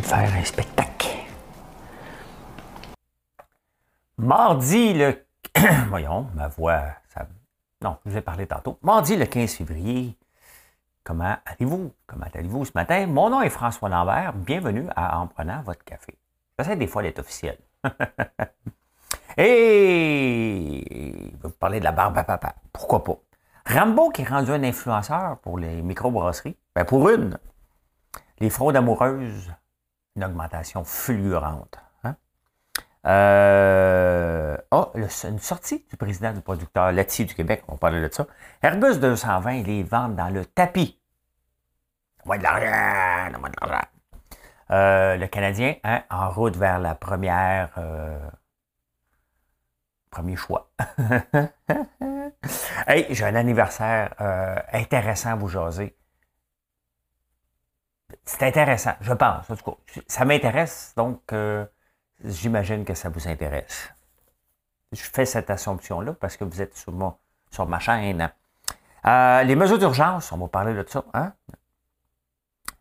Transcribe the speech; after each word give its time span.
De 0.00 0.06
faire 0.06 0.32
un 0.34 0.44
spectacle. 0.44 1.08
Mardi 4.16 4.94
le. 4.94 5.26
Voyons, 5.88 6.28
ma 6.34 6.48
voix. 6.48 6.82
Ça... 7.08 7.26
Non, 7.82 7.98
je 8.04 8.10
vous 8.10 8.16
ai 8.16 8.22
parlé 8.22 8.46
tantôt. 8.46 8.78
Mardi 8.82 9.16
le 9.16 9.26
15 9.26 9.54
février. 9.54 10.16
Comment 11.04 11.36
allez-vous? 11.44 11.92
Comment 12.06 12.26
allez-vous 12.32 12.64
ce 12.64 12.70
matin? 12.74 13.06
Mon 13.06 13.28
nom 13.28 13.42
est 13.42 13.50
François 13.50 13.88
Lambert. 13.88 14.32
Bienvenue 14.34 14.86
à 14.96 15.18
En 15.18 15.26
prenant 15.26 15.60
votre 15.62 15.84
café. 15.84 16.16
J'essaie 16.58 16.76
des 16.76 16.86
fois 16.86 17.02
d'être 17.02 17.18
officiel. 17.18 17.58
Et 19.36 21.32
vous 21.42 21.50
parler 21.50 21.80
de 21.80 21.84
la 21.84 21.92
barbe 21.92 22.16
à 22.16 22.24
papa. 22.24 22.54
Pourquoi 22.72 23.04
pas? 23.04 23.18
Rambo 23.66 24.10
qui 24.10 24.22
est 24.22 24.28
rendu 24.28 24.52
un 24.52 24.62
influenceur 24.62 25.38
pour 25.40 25.58
les 25.58 25.82
microbrasseries. 25.82 26.56
Ben 26.74 26.84
pour 26.84 27.08
une. 27.10 27.38
Les 28.38 28.50
fraudes 28.50 28.76
amoureuses 28.76 29.52
une 30.16 30.24
augmentation 30.24 30.84
fulgurante. 30.84 31.78
Hein? 32.04 32.16
Euh, 33.06 34.56
oh, 34.70 34.92
une 34.94 35.38
sortie 35.38 35.84
du 35.90 35.96
président 35.96 36.32
du 36.32 36.40
producteur 36.40 36.92
laitier 36.92 37.24
du 37.24 37.34
Québec, 37.34 37.62
on 37.68 37.76
parlait 37.76 38.06
de 38.06 38.12
ça. 38.12 38.26
Airbus 38.62 38.98
220, 38.98 39.62
les 39.62 39.82
ventes 39.82 40.16
dans 40.16 40.28
le 40.28 40.44
tapis. 40.44 41.00
De 42.24 42.30
l'argent, 42.42 43.38
de 43.38 43.42
l'argent. 43.60 43.86
Euh, 44.70 45.16
le 45.16 45.26
Canadien, 45.26 45.74
hein, 45.84 46.02
en 46.10 46.30
route 46.30 46.56
vers 46.56 46.78
la 46.78 46.94
première. 46.94 47.70
Euh, 47.78 48.18
premier 50.10 50.36
choix. 50.36 50.70
hey, 52.86 53.06
j'ai 53.10 53.24
un 53.24 53.34
anniversaire 53.34 54.14
intéressant 54.72 55.30
à 55.30 55.36
vous 55.36 55.48
jaser 55.48 55.96
c'est 58.24 58.42
intéressant, 58.42 58.94
je 59.00 59.12
pense. 59.12 59.46
ça 60.06 60.24
m'intéresse, 60.24 60.92
donc 60.96 61.20
euh, 61.32 61.64
j'imagine 62.24 62.84
que 62.84 62.94
ça 62.94 63.08
vous 63.08 63.28
intéresse. 63.28 63.92
Je 64.92 65.02
fais 65.02 65.24
cette 65.24 65.50
assumption-là 65.50 66.14
parce 66.14 66.36
que 66.36 66.44
vous 66.44 66.60
êtes 66.60 66.76
sur, 66.76 66.92
sur 67.50 67.66
ma 67.66 67.78
chaîne. 67.78 68.30
Euh, 69.06 69.42
les 69.42 69.56
mesures 69.56 69.78
d'urgence, 69.78 70.30
on 70.32 70.38
va 70.38 70.48
parler 70.48 70.74
de 70.74 70.84
ça. 70.88 71.04
Hein? 71.14 71.32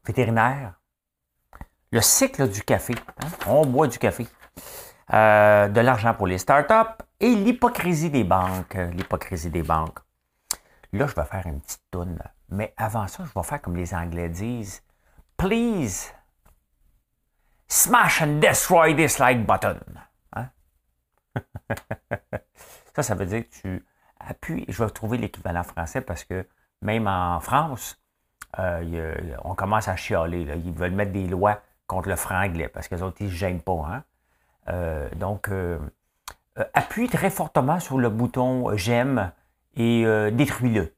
Vétérinaire. 0.06 0.74
Le 1.92 2.02
cycle 2.02 2.50
du 2.50 2.62
café. 2.64 2.96
Hein? 3.24 3.28
On 3.48 3.66
boit 3.66 3.88
du 3.88 3.98
café. 3.98 4.28
Euh, 5.14 5.68
de 5.68 5.82
l'argent 5.82 6.14
pour 6.14 6.28
les 6.28 6.38
startups 6.38 7.04
et 7.20 7.34
l'hypocrisie 7.34 8.09
des 8.09 8.24
banques. 8.24 8.76
L'hypocrisie 8.76 9.50
des 9.50 9.64
banques. 9.64 10.00
Là, 10.94 11.08
je 11.08 11.16
vais 11.16 11.26
faire 11.26 11.48
une 11.48 11.62
petite 11.62 11.84
toune. 11.90 12.20
Mais 12.50 12.74
avant 12.78 13.08
ça, 13.08 13.24
je 13.26 13.32
vais 13.34 13.46
faire 13.46 13.62
comme 13.62 13.76
les 13.76 13.94
Anglais 13.94 14.30
disent 14.30 14.84
please 15.38 16.12
smash 17.68 18.22
and 18.22 18.40
destroy 18.42 18.94
this 18.94 19.20
like 19.20 19.46
button. 19.46 19.80
Hein? 20.36 20.50
ça, 22.96 23.03
ça 23.03 23.16
veut 23.16 23.25
dire 23.25 23.44
que 23.50 23.62
tu 23.62 23.86
appuies. 24.19 24.66
Je 24.68 24.84
vais 24.84 24.90
trouver 24.90 25.18
l'équivalent 25.18 25.64
français 25.64 26.02
parce 26.02 26.24
que 26.24 26.46
même 26.81 27.08
en 27.08 27.40
France, 27.40 28.02
euh, 28.59 29.38
on 29.44 29.56
commence 29.56 29.88
à 29.88 29.96
chialer. 29.96 30.47
Ils 30.66 30.74
veulent 30.74 30.92
mettre 30.92 31.12
des 31.12 31.28
lois 31.28 31.62
contre 31.88 32.09
le 32.09 32.16
franglais 32.16 32.68
parce 32.68 32.88
que 32.88 32.96
les 32.96 33.02
autres, 33.02 33.22
ils 33.22 33.59
pas. 33.59 33.88
Hein? 33.88 34.03
Euh, 34.69 35.09
donc, 35.16 35.50
euh, 35.50 35.80
appuie 36.74 37.08
très 37.08 37.30
fortement 37.30 37.80
sur 37.80 37.98
le 37.98 38.09
bouton 38.09 38.75
j'aime 38.75 39.31
et 39.75 40.03
détruis-le. 40.31 40.94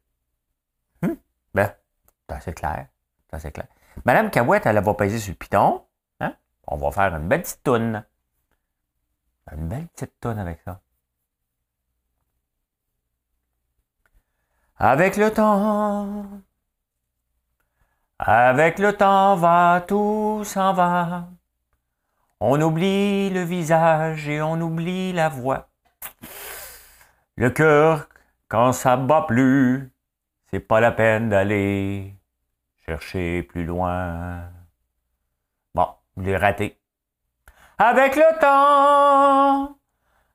Hmm? 1.01 1.15
Ben, 1.53 1.71
c'est 2.41 2.53
clair. 2.53 2.87
C'est 3.37 3.51
clair. 3.51 3.67
Madame 4.05 4.29
Cahouette, 4.29 4.65
elle 4.65 4.79
va 4.83 4.93
peser 4.93 5.19
sur 5.19 5.31
le 5.31 5.37
piton. 5.37 5.85
Hein? 6.19 6.35
On 6.67 6.77
va 6.77 6.91
faire 6.91 7.15
une 7.15 7.27
belle 7.27 7.41
petite 7.41 7.63
toune. 7.63 8.03
Une 9.51 9.67
belle 9.67 9.87
petite 9.87 10.19
toune 10.19 10.39
avec 10.39 10.61
ça. 10.61 10.81
Avec 14.77 15.17
le 15.17 15.31
temps, 15.31 16.25
avec 18.19 18.79
le 18.79 18.93
temps 18.93 19.35
va, 19.35 19.83
tout 19.87 20.43
s'en 20.45 20.73
va. 20.73 21.29
On 22.39 22.59
oublie 22.61 23.29
le 23.29 23.43
visage 23.43 24.27
et 24.27 24.41
on 24.41 24.59
oublie 24.59 25.13
la 25.13 25.29
voix. 25.29 25.69
Le 27.35 27.49
cœur, 27.49 28.09
quand 28.47 28.73
ça 28.73 28.97
bat 28.97 29.25
plus, 29.27 29.91
c'est 30.51 30.59
pas 30.59 30.79
la 30.79 30.91
peine 30.91 31.29
d'aller 31.29 32.17
Cherchez 32.85 33.43
plus 33.43 33.63
loin. 33.63 34.49
Bon, 35.73 35.87
je 36.17 36.23
l'ai 36.23 36.37
raté. 36.37 36.79
Avec 37.77 38.15
le 38.15 38.39
temps, 38.39 39.77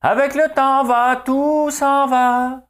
avec 0.01 0.35
le 0.35 0.53
temps 0.55 0.85
va, 0.85 1.17
tout 1.17 1.71
s'en 1.71 2.07
va. 2.07 2.63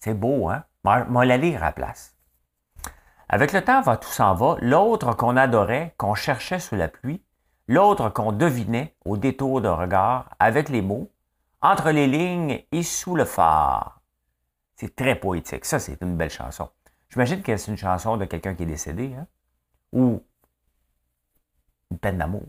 C'est 0.00 0.14
beau, 0.14 0.48
hein? 0.48 0.64
Moi, 0.82 1.24
la 1.24 1.36
lire 1.36 1.62
à 1.62 1.66
la 1.66 1.72
place. 1.72 2.16
Avec 3.28 3.52
le 3.52 3.62
temps 3.62 3.80
va, 3.80 3.96
tout 3.96 4.10
s'en 4.10 4.34
va. 4.34 4.56
L'autre 4.60 5.14
qu'on 5.14 5.36
adorait, 5.36 5.94
qu'on 5.96 6.14
cherchait 6.14 6.58
sous 6.58 6.74
la 6.76 6.88
pluie, 6.88 7.24
l'autre 7.68 8.10
qu'on 8.10 8.32
devinait 8.32 8.96
au 9.04 9.16
détour 9.16 9.60
de 9.60 9.68
regard, 9.68 10.30
avec 10.38 10.68
les 10.68 10.82
mots, 10.82 11.10
entre 11.62 11.90
les 11.90 12.06
lignes 12.06 12.62
et 12.72 12.82
sous 12.82 13.14
le 13.14 13.24
phare. 13.24 14.02
C'est 14.76 14.94
très 14.94 15.14
poétique. 15.14 15.64
Ça, 15.64 15.78
c'est 15.78 16.00
une 16.02 16.16
belle 16.16 16.30
chanson. 16.30 16.68
J'imagine 17.14 17.42
que 17.42 17.56
c'est 17.56 17.70
une 17.70 17.76
chanson 17.76 18.16
de 18.16 18.24
quelqu'un 18.24 18.56
qui 18.56 18.64
est 18.64 18.66
décédé, 18.66 19.14
hein? 19.14 19.28
ou 19.92 20.20
une 21.92 21.98
peine 22.00 22.18
d'amour. 22.18 22.42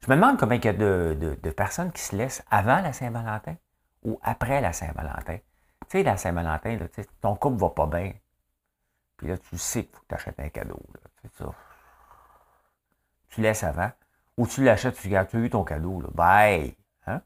Je 0.00 0.10
me 0.10 0.16
demande 0.16 0.38
combien 0.38 0.56
il 0.56 0.64
y 0.64 0.68
a 0.68 0.72
de, 0.72 1.50
personnes 1.54 1.92
qui 1.92 2.00
se 2.00 2.16
laissent 2.16 2.42
avant 2.50 2.80
la 2.80 2.94
Saint-Valentin 2.94 3.54
ou 4.02 4.18
après 4.22 4.62
la 4.62 4.72
Saint-Valentin. 4.72 5.36
Tu 5.36 5.44
sais, 5.90 6.02
la 6.02 6.16
Saint-Valentin, 6.16 6.78
ton 7.20 7.36
couple 7.36 7.58
va 7.58 7.68
pas 7.68 7.86
bien. 7.86 8.14
Puis 9.18 9.26
là, 9.26 9.36
tu 9.36 9.58
sais 9.58 9.84
qu'il 9.84 9.94
faut 9.94 10.00
que 10.00 10.08
tu 10.08 10.14
achètes 10.14 10.40
un 10.40 10.48
cadeau. 10.48 10.80
Tu 13.28 13.42
laisses 13.42 13.62
avant. 13.62 13.90
Ou 14.38 14.46
tu 14.46 14.64
l'achètes, 14.64 14.94
tu 14.94 15.08
regardes, 15.08 15.28
tu 15.28 15.36
as 15.36 15.40
eu 15.40 15.50
ton 15.50 15.64
cadeau. 15.64 16.00
Là. 16.00 16.08
Bye! 16.14 16.74
Hein? 17.06 17.20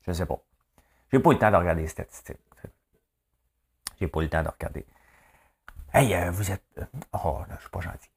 Je 0.00 0.10
ne 0.10 0.16
sais 0.16 0.26
pas. 0.26 0.42
J'ai 1.12 1.20
pas 1.20 1.30
eu 1.30 1.34
le 1.34 1.38
temps 1.38 1.52
de 1.52 1.56
regarder 1.56 1.82
les 1.82 1.88
statistiques. 1.88 2.40
J'ai 4.00 4.08
pas 4.08 4.18
eu 4.18 4.24
le 4.24 4.30
temps 4.30 4.42
de 4.42 4.48
regarder. 4.48 4.84
Hey, 5.94 6.14
euh, 6.14 6.30
vous 6.30 6.50
êtes. 6.50 6.64
Euh, 6.78 6.84
oh, 7.12 7.40
là, 7.48 7.54
je 7.56 7.60
suis 7.60 7.70
pas 7.70 7.80
gentil. 7.80 8.08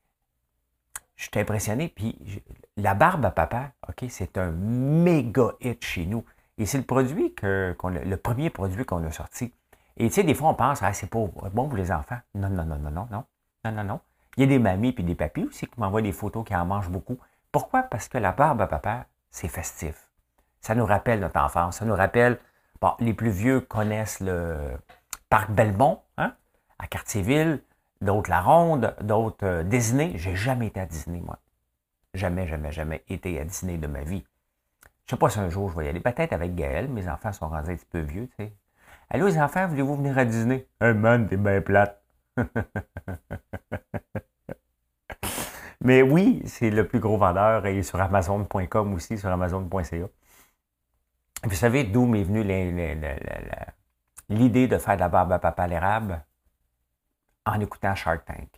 Je 1.18 1.24
suis 1.24 1.40
impressionné. 1.40 1.90
Puis 1.90 2.41
la 2.78 2.94
barbe 2.94 3.25
à 3.25 3.31
papa, 3.31 3.72
OK, 3.90 4.06
c'est 4.09 4.38
un 4.38 4.52
méga 4.52 5.52
hit 5.59 5.84
chez 5.84 6.06
nous. 6.06 6.24
Et 6.58 6.66
c'est 6.66 6.78
le 6.78 6.85
produit 6.85 7.34
que, 7.34 7.75
le 7.84 8.16
premier 8.16 8.50
produit 8.50 8.85
qu'on 8.85 9.03
a 9.03 9.12
sorti. 9.12 9.53
Et 9.97 10.08
tu 10.08 10.14
sais, 10.14 10.24
des 10.24 10.34
fois, 10.34 10.50
on 10.50 10.53
pense, 10.53 10.81
ah, 10.84 10.94
c'est 10.94 11.09
pas 11.09 11.19
bon 11.19 11.68
pour 11.68 11.78
les 11.78 11.91
enfants. 11.91 12.18
Non, 12.34 12.50
non, 12.50 12.64
non, 12.64 12.78
non, 12.78 12.91
non, 12.91 13.08
non. 13.12 13.24
Non, 13.66 13.72
non, 13.72 13.84
non. 13.84 14.00
Il 14.38 14.41
y 14.41 14.44
a 14.44 14.47
des 14.47 14.59
mamies 14.59 14.94
puis 14.94 15.03
des 15.03 15.16
papis 15.16 15.44
aussi 15.44 15.67
qui 15.67 15.79
m'envoient 15.79 16.02
des 16.02 16.14
photos 16.14 16.46
qui 16.46 16.55
en 16.55 16.66
mangent 16.66 16.90
beaucoup. 16.90 17.17
Pourquoi? 17.52 17.84
Parce 17.84 18.08
que 18.08 18.17
la 18.17 18.32
barbe 18.32 18.61
à 18.61 18.67
papa, 18.67 19.05
c'est 19.32 19.50
festif. 19.50 20.08
Ça 20.61 20.76
nous 20.76 20.85
rappelle 20.85 21.20
notre 21.20 21.40
enfance. 21.40 21.78
Ça 21.78 21.85
nous 21.85 21.96
rappelle, 21.96 22.40
bon, 22.79 22.94
les 23.00 23.14
plus 23.14 23.32
vieux 23.32 23.59
connaissent 23.59 24.22
le 24.22 24.78
parc 25.29 25.52
Belmont, 25.52 26.02
hein? 26.17 26.34
À 26.80 26.88
Cartierville, 26.88 27.62
d'autres 28.02 28.30
la 28.30 28.42
Ronde, 28.42 28.96
d'autres 29.02 29.46
euh, 29.46 29.64
Disney. 29.64 30.14
J'ai 30.16 30.36
jamais 30.36 30.68
été 30.68 30.80
à 30.80 30.86
Disney, 30.86 31.22
moi. 31.22 31.40
Jamais, 32.14 32.48
jamais, 32.48 32.72
jamais 32.72 33.04
été 33.08 33.40
à 33.40 33.44
Disney 33.44 33.78
de 33.78 33.88
ma 33.88 34.02
vie. 34.02 34.26
Je 35.06 35.12
sais 35.12 35.18
pas 35.18 35.30
si 35.30 35.40
un 35.40 35.50
jour 35.50 35.70
je 35.70 35.78
vais 35.78 35.86
y 35.86 35.90
aller. 35.90 36.00
Peut-être 36.00 36.34
avec 36.34 36.56
Gaël. 36.56 36.88
Mes 36.88 37.08
enfants 37.08 37.32
sont 37.32 37.48
rendus 37.48 37.72
un 37.72 37.76
petit 37.76 37.86
peu 37.86 38.00
vieux, 38.00 38.28
tu 38.28 38.36
sais. 38.38 38.54
Allô, 39.10 39.28
les 39.28 39.38
enfants, 39.40 39.68
voulez-vous 39.68 39.96
venir 39.98 40.18
à 40.18 40.26
Disney? 40.26 40.68
Hey 40.82 40.94
man, 40.94 41.28
t'es 41.28 41.38
bien 41.38 41.62
plate. 41.62 42.02
Mais 45.82 46.02
oui, 46.02 46.42
c'est 46.46 46.72
le 46.72 46.88
plus 46.88 47.00
gros 47.00 47.18
vendeur 47.18 47.68
et 47.68 47.84
sur 47.84 48.02
Amazon.com 48.02 48.94
aussi, 48.94 49.20
sur 49.20 49.30
Amazon.ca. 49.30 50.08
Vous 51.44 51.56
savez 51.56 51.84
d'où 51.84 52.08
m'est 52.08 52.24
venue 52.24 52.44
l'idée 54.30 54.68
de 54.68 54.78
faire 54.80 54.96
de 54.96 55.02
la 55.02 55.10
barbe 55.10 55.34
à 55.34 55.40
papa 55.40 55.68
l'érable? 55.68 56.26
En 57.46 57.59
écoutant 57.59 57.96
Shark 57.96 58.26
Tank. 58.26 58.50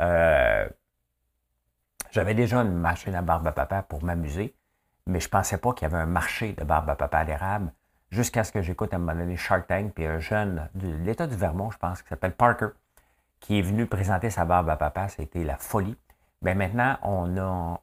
Euh, 0.00 0.68
J'avais 2.10 2.34
déjà 2.34 2.58
une 2.58 2.74
machine 2.74 3.14
à 3.14 3.22
barbe 3.22 3.46
à 3.46 3.52
papa 3.52 3.82
pour 3.82 4.04
m'amuser, 4.04 4.54
mais 5.06 5.20
je 5.20 5.26
ne 5.26 5.30
pensais 5.30 5.58
pas 5.58 5.72
qu'il 5.72 5.88
y 5.88 5.90
avait 5.92 6.02
un 6.02 6.06
marché 6.06 6.52
de 6.52 6.64
barbe 6.64 6.88
à 6.90 6.94
papa 6.96 7.18
à 7.18 7.24
l'érable 7.24 7.72
jusqu'à 8.10 8.44
ce 8.44 8.52
que 8.52 8.62
j'écoute 8.62 8.92
à 8.92 8.96
un 8.96 9.00
moment 9.00 9.18
donné 9.18 9.36
Shark 9.36 9.66
Tank, 9.66 9.92
puis 9.94 10.06
un 10.06 10.20
jeune 10.20 10.68
de 10.74 10.88
l'État 10.88 11.26
du 11.26 11.34
Vermont, 11.34 11.70
je 11.70 11.78
pense, 11.78 12.02
qui 12.02 12.08
s'appelle 12.08 12.32
Parker, 12.32 12.68
qui 13.40 13.58
est 13.58 13.62
venu 13.62 13.86
présenter 13.86 14.30
sa 14.30 14.44
barbe 14.44 14.68
à 14.68 14.76
papa. 14.76 15.08
C'était 15.08 15.42
la 15.42 15.56
folie. 15.56 15.96
Bien 16.40 16.54
maintenant, 16.54 16.96
on, 17.02 17.36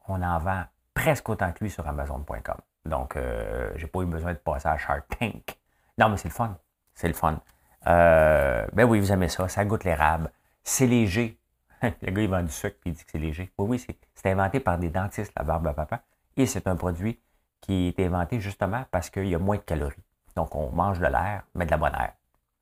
on 0.08 0.22
en 0.22 0.38
vend 0.38 0.64
presque 0.94 1.28
autant 1.28 1.52
que 1.52 1.62
lui 1.64 1.70
sur 1.70 1.86
Amazon.com. 1.86 2.56
Donc, 2.86 3.16
euh, 3.16 3.70
j'ai 3.76 3.86
pas 3.86 4.00
eu 4.00 4.06
besoin 4.06 4.32
de 4.32 4.38
passer 4.38 4.68
à 4.68 4.78
Shark 4.78 5.04
Tank. 5.18 5.58
Non, 5.98 6.08
mais 6.08 6.16
c'est 6.16 6.28
le 6.28 6.34
fun. 6.34 6.56
C'est 6.94 7.08
le 7.08 7.14
fun. 7.14 7.38
Euh, 7.86 8.66
ben 8.72 8.84
oui, 8.84 8.98
vous 8.98 9.12
aimez 9.12 9.28
ça. 9.28 9.48
Ça 9.48 9.64
goûte 9.64 9.84
l'érable. 9.84 10.30
C'est 10.64 10.86
léger. 10.86 11.38
le 11.82 12.10
gars, 12.10 12.22
il 12.22 12.28
vend 12.28 12.42
du 12.42 12.52
sucre 12.52 12.76
et 12.84 12.90
il 12.90 12.94
dit 12.94 13.04
que 13.04 13.10
c'est 13.10 13.18
léger. 13.18 13.52
Oui, 13.58 13.78
oui, 13.78 13.96
c'est 14.14 14.30
inventé 14.30 14.60
par 14.60 14.78
des 14.78 14.90
dentistes, 14.90 15.32
la 15.36 15.44
barbe 15.44 15.66
à 15.66 15.74
papa. 15.74 16.02
Et 16.36 16.46
c'est 16.46 16.66
un 16.66 16.76
produit 16.76 17.20
qui 17.60 17.88
est 17.88 18.00
inventé 18.00 18.40
justement 18.40 18.84
parce 18.90 19.10
qu'il 19.10 19.28
y 19.28 19.34
a 19.34 19.38
moins 19.38 19.56
de 19.56 19.62
calories. 19.62 20.02
Donc, 20.36 20.54
on 20.54 20.70
mange 20.70 20.98
de 20.98 21.06
l'air, 21.06 21.42
mais 21.54 21.66
de 21.66 21.70
la 21.70 21.76
bonne 21.76 21.94
air. 21.94 22.12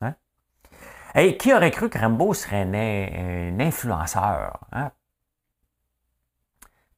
Hein? 0.00 0.14
Et 1.14 1.36
qui 1.36 1.52
aurait 1.52 1.70
cru 1.70 1.88
que 1.88 1.98
Rambo 1.98 2.34
serait 2.34 2.62
un, 2.62 3.60
influenceur? 3.60 4.58
Hein? 4.72 4.90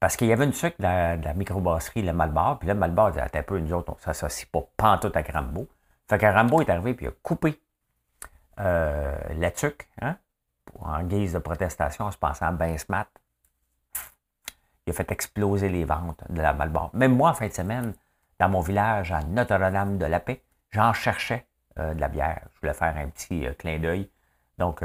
Parce 0.01 0.17
qu'il 0.17 0.27
y 0.27 0.33
avait 0.33 0.45
une 0.45 0.53
sucre 0.53 0.77
de 0.79 0.85
la, 0.85 1.35
microbrasserie, 1.35 2.03
le 2.03 2.13
Malbar, 2.13 2.59
puis 2.59 2.67
là, 2.67 2.75
Malbar 2.75 3.13
disait, 3.13 3.37
un 3.37 3.43
peu, 3.43 3.59
nous 3.59 3.73
autres, 3.73 3.93
on 3.93 3.97
ne 3.97 4.01
s'associe 4.01 4.49
pas 4.51 4.63
pantoute 4.77 5.17
à 5.17 5.23
Rambo. 5.23 5.69
Fait 6.09 6.19
que 6.19 6.27
Rambo 6.27 6.61
est 6.61 6.71
arrivé, 6.71 6.95
puis 6.95 7.07
il 7.07 7.11
a 7.11 7.13
coupé 7.23 7.61
euh, 8.59 9.17
la 9.37 9.51
tuque, 9.51 9.89
hein, 10.01 10.17
en 10.85 11.03
guise 11.05 11.33
de 11.33 11.39
protestation, 11.39 12.07
en 12.07 12.11
se 12.11 12.19
pensant 12.19 12.47
à 12.47 12.53
ben 12.53 12.77
smart. 12.79 13.07
Il 14.87 14.91
a 14.91 14.93
fait 14.93 15.11
exploser 15.13 15.69
les 15.69 15.85
ventes 15.85 16.25
de 16.29 16.43
la 16.43 16.53
Malbar. 16.53 16.91
Même 16.93 17.17
moi, 17.17 17.31
en 17.31 17.35
fin 17.35 17.47
de 17.47 17.53
semaine, 17.53 17.95
dans 18.39 18.49
mon 18.49 18.61
village, 18.61 19.13
à 19.13 19.23
Notre-Dame-de-la-Paix, 19.23 20.43
j'en 20.71 20.93
cherchais 20.93 21.47
euh, 21.79 21.95
de 21.95 22.01
la 22.01 22.09
bière. 22.09 22.43
Je 22.55 22.61
voulais 22.61 22.75
faire 22.75 22.97
un 22.97 23.09
petit 23.09 23.47
euh, 23.47 23.55
clin 23.55 23.79
d'œil. 23.79 24.11
Donc, 24.59 24.85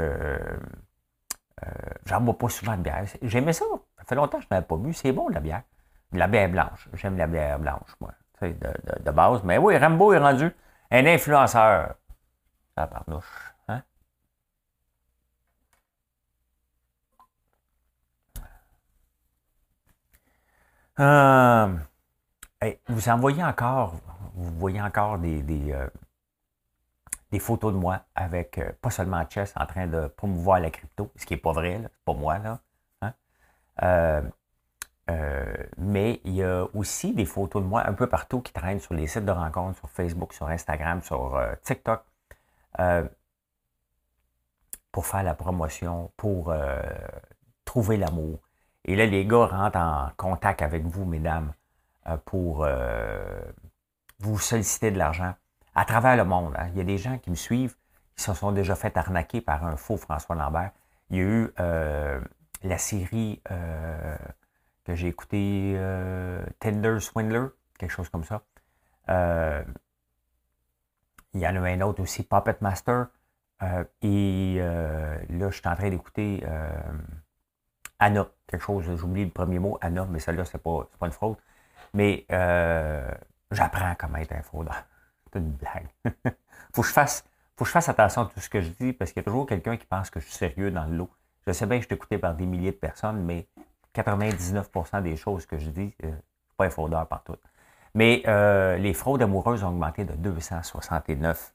j'en 2.06 2.20
bois 2.20 2.38
pas 2.38 2.48
souvent 2.48 2.76
de 2.76 2.82
bière. 2.82 3.04
J'aimais 3.22 3.52
ça. 3.52 3.64
Ça 3.98 4.04
fait 4.04 4.14
longtemps 4.14 4.38
que 4.38 4.44
je 4.44 4.48
n'avais 4.50 4.66
pas 4.66 4.76
bu. 4.76 4.92
C'est 4.92 5.12
bon, 5.12 5.28
la 5.28 5.40
bière. 5.40 5.62
De 6.12 6.18
la 6.18 6.26
bière 6.26 6.48
blanche. 6.48 6.88
J'aime 6.94 7.16
la 7.16 7.26
bière 7.26 7.58
blanche, 7.58 7.94
moi. 8.00 8.12
De, 8.40 8.48
de, 8.48 9.02
de, 9.04 9.10
base. 9.10 9.42
Mais 9.44 9.58
oui, 9.58 9.76
Rambo 9.76 10.12
est 10.12 10.18
rendu 10.18 10.50
un 10.90 11.06
influenceur. 11.06 11.94
Ça 12.76 12.86
parnouche. 12.86 13.54
Euh, 21.00 21.76
vous 22.88 23.08
envoyez 23.08 23.44
encore, 23.44 23.94
vous 24.34 24.58
voyez 24.58 24.82
encore 24.82 25.18
des, 25.18 25.72
euh, 25.72 25.88
photos 27.38 27.72
de 27.72 27.78
moi 27.78 28.00
avec 28.16 28.58
euh, 28.58 28.72
pas 28.82 28.90
seulement 28.90 29.24
Chess 29.28 29.52
en 29.56 29.66
train 29.66 29.86
de 29.86 30.08
promouvoir 30.08 30.58
la 30.60 30.70
crypto, 30.70 31.10
ce 31.14 31.24
qui 31.24 31.34
n'est 31.34 31.40
pas 31.40 31.52
vrai, 31.52 31.78
c'est 31.82 32.04
pas 32.04 32.14
moi 32.14 32.38
là. 32.38 32.60
Hein? 33.02 33.14
mais 35.78 36.20
il 36.24 36.34
y 36.34 36.42
a 36.42 36.66
aussi 36.74 37.14
des 37.14 37.24
photos 37.24 37.62
de 37.62 37.68
moi 37.68 37.86
un 37.86 37.94
peu 37.94 38.08
partout 38.08 38.40
qui 38.40 38.52
traînent 38.52 38.80
sur 38.80 38.94
les 38.94 39.06
sites 39.06 39.24
de 39.24 39.30
rencontres, 39.30 39.78
sur 39.78 39.88
Facebook, 39.90 40.32
sur 40.32 40.48
Instagram, 40.48 41.00
sur 41.02 41.40
TikTok, 41.62 42.02
pour 44.92 45.06
faire 45.06 45.22
la 45.22 45.34
promotion, 45.34 46.12
pour 46.16 46.52
trouver 47.64 47.96
l'amour. 47.96 48.47
Et 48.88 48.96
là, 48.96 49.06
les 49.06 49.24
gars 49.26 49.46
rentrent 49.46 49.78
en 49.78 50.10
contact 50.16 50.62
avec 50.62 50.84
vous, 50.84 51.04
mesdames, 51.04 51.52
pour 52.24 52.66
vous 54.20 54.38
solliciter 54.38 54.90
de 54.90 54.98
l'argent 54.98 55.34
à 55.74 55.84
travers 55.84 56.16
le 56.16 56.24
monde. 56.24 56.54
Hein. 56.58 56.68
Il 56.72 56.78
y 56.78 56.80
a 56.80 56.84
des 56.84 56.98
gens 56.98 57.18
qui 57.18 57.30
me 57.30 57.36
suivent, 57.36 57.76
qui 58.16 58.24
se 58.24 58.34
sont 58.34 58.52
déjà 58.52 58.74
fait 58.74 58.96
arnaquer 58.96 59.40
par 59.40 59.64
un 59.64 59.76
faux 59.76 59.96
François 59.96 60.34
Lambert. 60.34 60.72
Il 61.10 61.16
y 61.16 61.20
a 61.20 61.22
eu 61.22 61.52
euh, 61.60 62.20
la 62.62 62.78
série 62.78 63.40
euh, 63.50 64.16
que 64.84 64.94
j'ai 64.94 65.08
écoutée, 65.08 65.74
euh, 65.76 66.44
Tender 66.58 66.98
Swindler, 67.00 67.46
quelque 67.78 67.92
chose 67.92 68.08
comme 68.08 68.24
ça. 68.24 68.42
il 71.34 71.40
y 71.40 71.46
en 71.46 71.54
a 71.56 71.60
un 71.60 71.80
autre 71.82 72.02
aussi, 72.02 72.24
Puppet 72.24 72.56
Master. 72.60 73.06
et 74.02 74.56
là, 74.58 75.50
je 75.50 75.56
suis 75.56 75.68
en 75.68 75.76
train 75.76 75.90
d'écouter 75.90 76.42
Anna, 77.98 78.28
quelque 78.46 78.62
chose, 78.62 78.84
j'oublie 78.96 79.24
le 79.24 79.30
premier 79.30 79.58
mot, 79.58 79.78
Anna, 79.80 80.06
mais 80.10 80.20
celle-là, 80.20 80.44
c'est 80.44 80.62
pas, 80.62 80.88
pas 80.98 81.06
une 81.06 81.12
fraude. 81.12 81.36
Mais 81.94 82.26
j'apprends 83.50 83.94
comment 83.98 84.18
être 84.18 84.32
un 84.32 84.42
fraudeur. 84.42 84.84
C'est 85.32 85.38
une 85.38 85.50
blague. 85.50 85.88
faut, 86.74 86.82
que 86.82 86.88
je 86.88 86.92
fasse, 86.92 87.24
faut 87.56 87.64
que 87.64 87.68
je 87.68 87.72
fasse 87.72 87.88
attention 87.88 88.22
à 88.22 88.26
tout 88.26 88.40
ce 88.40 88.48
que 88.48 88.60
je 88.60 88.70
dis 88.70 88.92
parce 88.92 89.12
qu'il 89.12 89.20
y 89.20 89.24
a 89.24 89.24
toujours 89.24 89.46
quelqu'un 89.46 89.76
qui 89.76 89.86
pense 89.86 90.10
que 90.10 90.20
je 90.20 90.26
suis 90.26 90.34
sérieux 90.34 90.70
dans 90.70 90.84
le 90.84 90.96
lot. 90.96 91.10
Je 91.46 91.52
sais 91.52 91.66
bien 91.66 91.78
que 91.78 91.82
je 91.82 91.86
suis 91.86 91.94
écouté 91.94 92.18
par 92.18 92.34
des 92.34 92.46
milliers 92.46 92.72
de 92.72 92.76
personnes, 92.76 93.22
mais 93.24 93.46
99% 93.94 95.02
des 95.02 95.16
choses 95.16 95.46
que 95.46 95.58
je 95.58 95.70
dis, 95.70 95.94
euh, 96.04 96.12
pas 96.56 96.66
un 96.66 96.70
fraudeur 96.70 97.06
partout. 97.06 97.36
Mais 97.94 98.22
euh, 98.26 98.76
les 98.76 98.92
fraudes 98.94 99.22
amoureuses 99.22 99.64
ont 99.64 99.68
augmenté 99.68 100.04
de 100.04 100.12
269, 100.14 101.54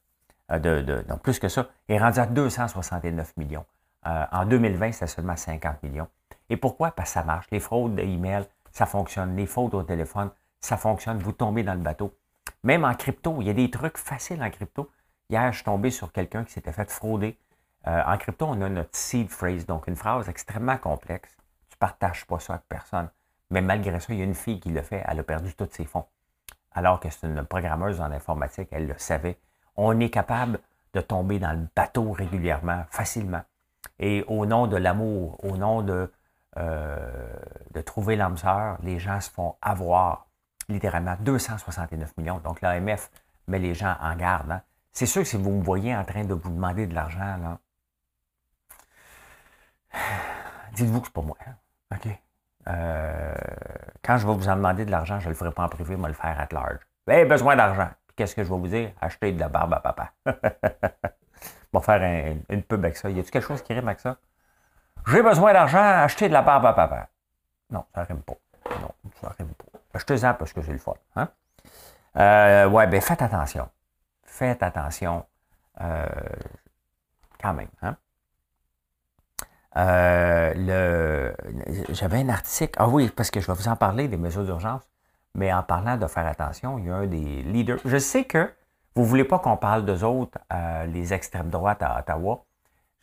euh, 0.50 0.58
de, 0.58 0.80
de, 0.82 1.04
non, 1.08 1.16
plus 1.18 1.38
que 1.38 1.48
ça, 1.48 1.68
et 1.88 1.98
rendu 1.98 2.18
à 2.18 2.26
269 2.26 3.36
millions. 3.36 3.64
en 4.04 4.44
2020, 4.44 4.92
c'était 4.92 5.06
seulement 5.06 5.36
50 5.36 5.82
millions. 5.82 6.08
Et 6.50 6.56
pourquoi? 6.56 6.90
Parce 6.90 7.10
que 7.10 7.14
ça 7.14 7.24
marche. 7.24 7.46
Les 7.50 7.60
fraudes 7.60 7.94
d'email, 7.94 8.44
ça 8.72 8.86
fonctionne. 8.86 9.36
Les 9.36 9.46
fraudes 9.46 9.74
au 9.74 9.82
téléphone, 9.82 10.30
ça 10.60 10.76
fonctionne. 10.76 11.18
Vous 11.18 11.32
tombez 11.32 11.62
dans 11.62 11.74
le 11.74 11.80
bateau. 11.80 12.14
Même 12.62 12.84
en 12.84 12.94
crypto, 12.94 13.36
il 13.40 13.46
y 13.46 13.50
a 13.50 13.54
des 13.54 13.70
trucs 13.70 13.98
faciles 13.98 14.42
en 14.42 14.50
crypto. 14.50 14.90
Hier, 15.30 15.50
je 15.52 15.56
suis 15.56 15.64
tombé 15.64 15.90
sur 15.90 16.12
quelqu'un 16.12 16.44
qui 16.44 16.52
s'était 16.52 16.72
fait 16.72 16.90
frauder. 16.90 17.38
Euh, 17.86 18.02
en 18.06 18.16
crypto, 18.16 18.46
on 18.46 18.60
a 18.62 18.68
notre 18.68 18.96
seed 18.96 19.30
phrase, 19.30 19.66
donc 19.66 19.86
une 19.86 19.96
phrase 19.96 20.28
extrêmement 20.28 20.78
complexe. 20.78 21.36
Tu 21.68 21.76
ne 21.76 21.78
partages 21.78 22.24
pas 22.26 22.38
ça 22.38 22.54
avec 22.54 22.66
personne. 22.68 23.10
Mais 23.50 23.60
malgré 23.60 24.00
ça, 24.00 24.12
il 24.12 24.18
y 24.18 24.22
a 24.22 24.24
une 24.24 24.34
fille 24.34 24.60
qui 24.60 24.70
l'a 24.70 24.82
fait, 24.82 25.04
elle 25.06 25.20
a 25.20 25.22
perdu 25.22 25.54
tous 25.54 25.68
ses 25.70 25.84
fonds. 25.84 26.06
Alors 26.72 27.00
que 27.00 27.10
c'est 27.10 27.26
une 27.26 27.44
programmeuse 27.44 28.00
en 28.00 28.10
informatique, 28.10 28.68
elle 28.72 28.86
le 28.86 28.98
savait. 28.98 29.38
On 29.76 29.98
est 30.00 30.10
capable 30.10 30.58
de 30.94 31.00
tomber 31.00 31.38
dans 31.38 31.52
le 31.52 31.66
bateau 31.76 32.12
régulièrement, 32.12 32.84
facilement. 32.90 33.42
Et 33.98 34.24
au 34.28 34.46
nom 34.46 34.66
de 34.66 34.76
l'amour, 34.76 35.38
au 35.44 35.56
nom 35.56 35.82
de, 35.82 36.10
de 36.56 37.80
trouver 37.80 38.16
l'âme 38.16 38.36
sœur, 38.36 38.78
les 38.82 38.98
gens 38.98 39.20
se 39.20 39.30
font 39.30 39.56
avoir 39.60 40.26
littéralement 40.68 41.16
269 41.20 42.16
millions. 42.16 42.38
Donc 42.38 42.60
l'AMF 42.60 43.10
met 43.48 43.58
les 43.58 43.74
gens 43.74 43.96
en 44.00 44.14
garde. 44.16 44.50
Hein. 44.50 44.62
C'est 44.92 45.06
sûr 45.06 45.22
que 45.22 45.28
si 45.28 45.36
vous 45.36 45.50
me 45.50 45.62
voyez 45.62 45.94
en 45.94 46.04
train 46.04 46.24
de 46.24 46.34
vous 46.34 46.50
demander 46.50 46.86
de 46.86 46.94
l'argent, 46.94 47.36
là, 47.42 47.58
dites-vous 50.74 51.00
que 51.00 51.06
c'est 51.08 51.12
pas 51.12 51.22
moi. 51.22 51.36
Hein. 51.46 51.54
OK? 51.94 52.08
Euh, 52.66 53.34
quand 54.02 54.16
je 54.18 54.26
vais 54.26 54.34
vous 54.34 54.48
en 54.48 54.56
demander 54.56 54.84
de 54.84 54.90
l'argent, 54.90 55.20
je 55.20 55.26
ne 55.26 55.30
le 55.30 55.36
ferai 55.36 55.50
pas 55.50 55.64
en 55.64 55.68
privé, 55.68 55.96
je 55.96 56.00
vais 56.00 56.08
le 56.08 56.14
faire 56.14 56.38
à 56.38 56.46
large. 56.50 56.78
J'ai 57.06 57.24
besoin 57.24 57.56
d'argent. 57.56 57.90
Qu'est-ce 58.16 58.34
que 58.34 58.44
je 58.44 58.48
vais 58.48 58.58
vous 58.58 58.68
dire? 58.68 58.92
Acheter 59.00 59.32
de 59.32 59.40
la 59.40 59.48
barbe 59.48 59.74
à 59.74 59.80
papa. 59.80 60.12
on 61.72 61.78
va 61.78 61.80
faire 61.80 62.36
une 62.48 62.62
pub 62.62 62.84
avec 62.84 62.96
ça. 62.96 63.10
Y 63.10 63.18
a-t-il 63.18 63.30
quelque 63.30 63.46
chose 63.46 63.62
qui 63.62 63.74
rime 63.74 63.88
avec 63.88 64.00
ça? 64.00 64.16
J'ai 65.06 65.22
besoin 65.22 65.52
d'argent, 65.52 65.78
acheter 65.78 66.28
de 66.28 66.32
la 66.32 66.42
barbe 66.42 66.66
à 66.66 66.72
papa. 66.72 67.08
Non, 67.70 67.84
ça 67.94 68.04
rime 68.04 68.22
pas. 68.22 68.36
Non, 68.80 68.90
ça 69.20 69.34
rime 69.38 69.48
pas. 69.48 69.78
Achetez-en 69.94 70.34
parce 70.34 70.52
que 70.52 70.62
c'est 70.62 70.72
le 70.72 70.78
fun. 70.78 70.94
Hein? 71.16 71.28
Euh, 72.16 72.68
ouais, 72.68 72.86
ben 72.86 73.00
faites 73.00 73.22
attention. 73.22 73.68
Faites 74.22 74.62
attention. 74.62 75.24
Euh, 75.80 76.06
quand 77.40 77.54
même. 77.54 77.68
Hein? 77.82 77.96
Euh, 79.76 81.32
j'avais 81.90 82.20
un 82.20 82.28
article. 82.28 82.74
Ah 82.78 82.88
oui, 82.88 83.10
parce 83.10 83.30
que 83.30 83.40
je 83.40 83.46
vais 83.46 83.54
vous 83.54 83.68
en 83.68 83.76
parler 83.76 84.08
des 84.08 84.16
mesures 84.16 84.44
d'urgence. 84.44 84.82
Mais 85.34 85.52
en 85.52 85.64
parlant 85.64 85.96
de 85.96 86.06
faire 86.06 86.26
attention, 86.26 86.78
il 86.78 86.86
y 86.86 86.90
a 86.90 86.94
un 86.94 87.06
des 87.06 87.42
leaders. 87.42 87.78
Je 87.84 87.98
sais 87.98 88.24
que 88.24 88.52
vous 88.94 89.02
ne 89.02 89.06
voulez 89.06 89.24
pas 89.24 89.40
qu'on 89.40 89.56
parle 89.56 89.84
d'eux 89.84 90.04
autres, 90.04 90.38
les 90.86 91.12
extrêmes 91.12 91.50
droites 91.50 91.82
à 91.82 91.98
Ottawa. 91.98 92.44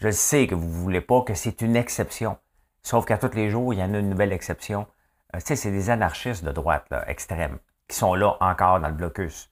Je 0.02 0.10
sais 0.10 0.48
que 0.48 0.56
vous 0.56 0.66
ne 0.66 0.72
voulez 0.72 1.02
pas 1.02 1.22
que 1.22 1.36
c'est 1.36 1.62
une 1.62 1.76
exception. 1.76 2.36
Sauf 2.82 3.06
qu'à 3.06 3.20
tous 3.20 3.36
les 3.36 3.52
jours, 3.52 3.72
il 3.72 3.80
y 3.80 3.84
en 3.84 3.94
a 3.94 4.00
une 4.00 4.10
nouvelle 4.10 4.34
exception. 4.34 4.88
Euh, 5.36 5.40
tu 5.40 5.46
sais, 5.46 5.56
c'est 5.56 5.70
des 5.70 5.92
anarchistes 5.92 6.44
de 6.44 6.52
droite, 6.52 6.88
extrêmes, 7.06 7.60
qui 7.88 7.96
sont 7.96 8.16
là 8.16 8.36
encore 8.40 8.80
dans 8.80 8.88
le 8.88 8.96
blocus. 8.96 9.52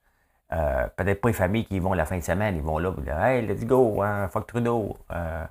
Euh, 0.52 0.88
peut-être 0.96 1.22
pas 1.22 1.28
les 1.28 1.36
familles 1.36 1.66
qui 1.66 1.78
vont 1.78 1.94
la 1.94 2.08
fin 2.08 2.18
de 2.18 2.24
semaine, 2.24 2.56
ils 2.56 2.64
vont 2.64 2.80
là, 2.80 2.92
pour 2.92 3.04
dire 3.04 3.24
Hey, 3.24 3.46
let's 3.46 3.64
go, 3.64 4.02
hein, 4.02 4.28
fuck 4.30 4.48
Trudeau. 4.48 4.98
Euh, 5.12 5.46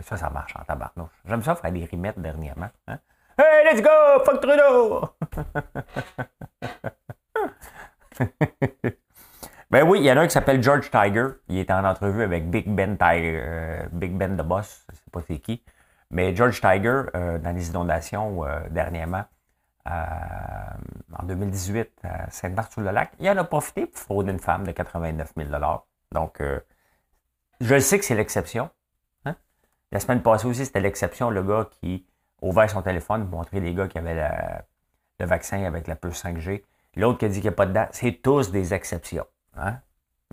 ça, 0.00 0.18
ça 0.18 0.28
marche 0.28 0.54
en 0.54 0.64
tabarnouche. 0.64 1.18
J'aime 1.24 1.42
ça 1.42 1.54
faire 1.54 1.72
des 1.72 1.86
rimettes 1.86 2.18
dernièrement. 2.18 2.68
Hein. 2.88 2.98
Hey, 3.38 3.64
let's 3.64 3.80
go, 3.80 4.22
fuck 4.22 4.42
Trudeau! 4.42 5.16
ben 9.76 9.86
oui, 9.86 9.98
il 10.00 10.06
y 10.06 10.10
en 10.10 10.16
a 10.16 10.20
un 10.20 10.26
qui 10.26 10.32
s'appelle 10.32 10.62
George 10.62 10.90
Tiger. 10.90 11.26
Il 11.48 11.58
est 11.58 11.70
en 11.70 11.84
entrevue 11.84 12.22
avec 12.22 12.48
Big 12.48 12.66
Ben 12.66 12.96
Tiger, 12.96 13.82
Big 13.92 14.16
Ben 14.16 14.34
the 14.34 14.42
Boss, 14.42 14.86
je 14.90 14.96
sais 14.96 15.10
pas 15.12 15.20
c'est 15.28 15.38
qui. 15.38 15.62
Mais 16.10 16.34
George 16.34 16.62
Tiger, 16.62 17.02
dans 17.12 17.54
les 17.54 17.68
inondations 17.68 18.42
dernièrement, 18.70 19.24
en 19.84 21.24
2018 21.24 21.90
à 22.04 22.30
Sainte-Marthe-sur-le-Lac. 22.30 23.12
Il 23.20 23.28
en 23.28 23.36
a 23.36 23.44
profité 23.44 23.84
pour 23.84 23.98
frauder 23.98 24.32
une 24.32 24.38
femme 24.38 24.66
de 24.66 24.72
89 24.72 25.32
000 25.36 25.50
Donc, 26.12 26.40
euh, 26.40 26.58
je 27.60 27.78
sais 27.78 27.98
que 27.98 28.04
c'est 28.06 28.14
l'exception. 28.14 28.70
Hein. 29.26 29.36
La 29.92 30.00
semaine 30.00 30.22
passée 30.22 30.46
aussi, 30.46 30.64
c'était 30.64 30.80
l'exception, 30.80 31.28
le 31.28 31.42
gars 31.42 31.68
qui 31.82 32.06
ouvert 32.40 32.70
son 32.70 32.80
téléphone 32.80 33.28
pour 33.28 33.40
montrer 33.40 33.60
les 33.60 33.74
gars 33.74 33.88
qui 33.88 33.98
avaient 33.98 34.30
le 35.18 35.26
vaccin 35.26 35.64
avec 35.64 35.86
la 35.86 35.96
puce 35.96 36.24
5G. 36.24 36.62
L'autre 36.96 37.18
qui 37.18 37.26
a 37.26 37.28
dit 37.28 37.34
qu'il 37.34 37.50
n'y 37.50 37.54
a 37.54 37.56
pas 37.56 37.66
de 37.66 37.72
date. 37.72 37.90
C'est 37.92 38.22
tous 38.22 38.50
des 38.50 38.72
exceptions. 38.72 39.26
Hein? 39.56 39.80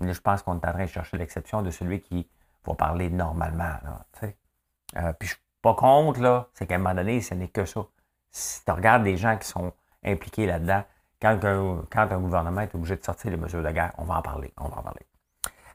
je 0.00 0.20
pense 0.20 0.42
qu'on 0.42 0.54
est 0.54 0.66
en 0.66 0.72
train 0.72 0.84
de 0.84 0.90
chercher 0.90 1.16
l'exception 1.16 1.62
de 1.62 1.70
celui 1.70 2.00
qui 2.00 2.28
va 2.66 2.74
parler 2.74 3.10
normalement. 3.10 3.74
euh, 4.22 5.12
puis 5.18 5.28
je 5.28 5.34
suis 5.34 5.42
pas 5.62 5.74
contre, 5.74 6.20
là, 6.20 6.48
c'est 6.54 6.66
qu'à 6.66 6.74
un 6.74 6.78
moment 6.78 6.94
donné, 6.94 7.20
ce 7.20 7.34
n'est 7.34 7.48
que 7.48 7.64
ça. 7.64 7.86
Si 8.30 8.64
tu 8.64 8.70
regardes 8.70 9.04
des 9.04 9.16
gens 9.16 9.36
qui 9.38 9.46
sont 9.46 9.72
impliqués 10.04 10.46
là-dedans, 10.46 10.84
quand 11.20 11.38
un, 11.42 12.18
gouvernement 12.18 12.60
est 12.60 12.74
obligé 12.74 12.96
de 12.96 13.04
sortir 13.04 13.30
les 13.30 13.36
mesures 13.36 13.62
de 13.62 13.70
guerre, 13.70 13.92
on 13.96 14.04
va 14.04 14.18
en 14.18 14.22
parler. 14.22 14.52
On 14.58 14.68
va 14.68 14.78
en 14.78 14.82
parler. 14.82 15.06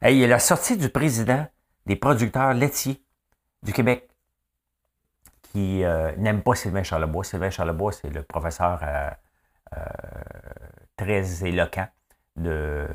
il 0.04 0.18
y 0.18 0.24
a 0.24 0.28
la 0.28 0.40
sortie 0.40 0.78
du 0.78 0.90
président 0.90 1.48
des 1.86 1.96
producteurs 1.96 2.54
laitiers 2.54 3.04
du 3.64 3.74
Québec 3.74 4.08
qui 5.42 5.84
euh, 5.84 6.16
n'aime 6.18 6.44
pas 6.44 6.54
Sylvain 6.54 6.84
Charlebois. 6.84 7.24
Sylvain 7.24 7.50
Charlebois, 7.50 7.92
c'est 7.94 8.12
le 8.12 8.22
professeur 8.22 8.80
euh, 8.84 9.10
très 10.96 11.44
éloquent 11.48 11.88
de, 12.40 12.88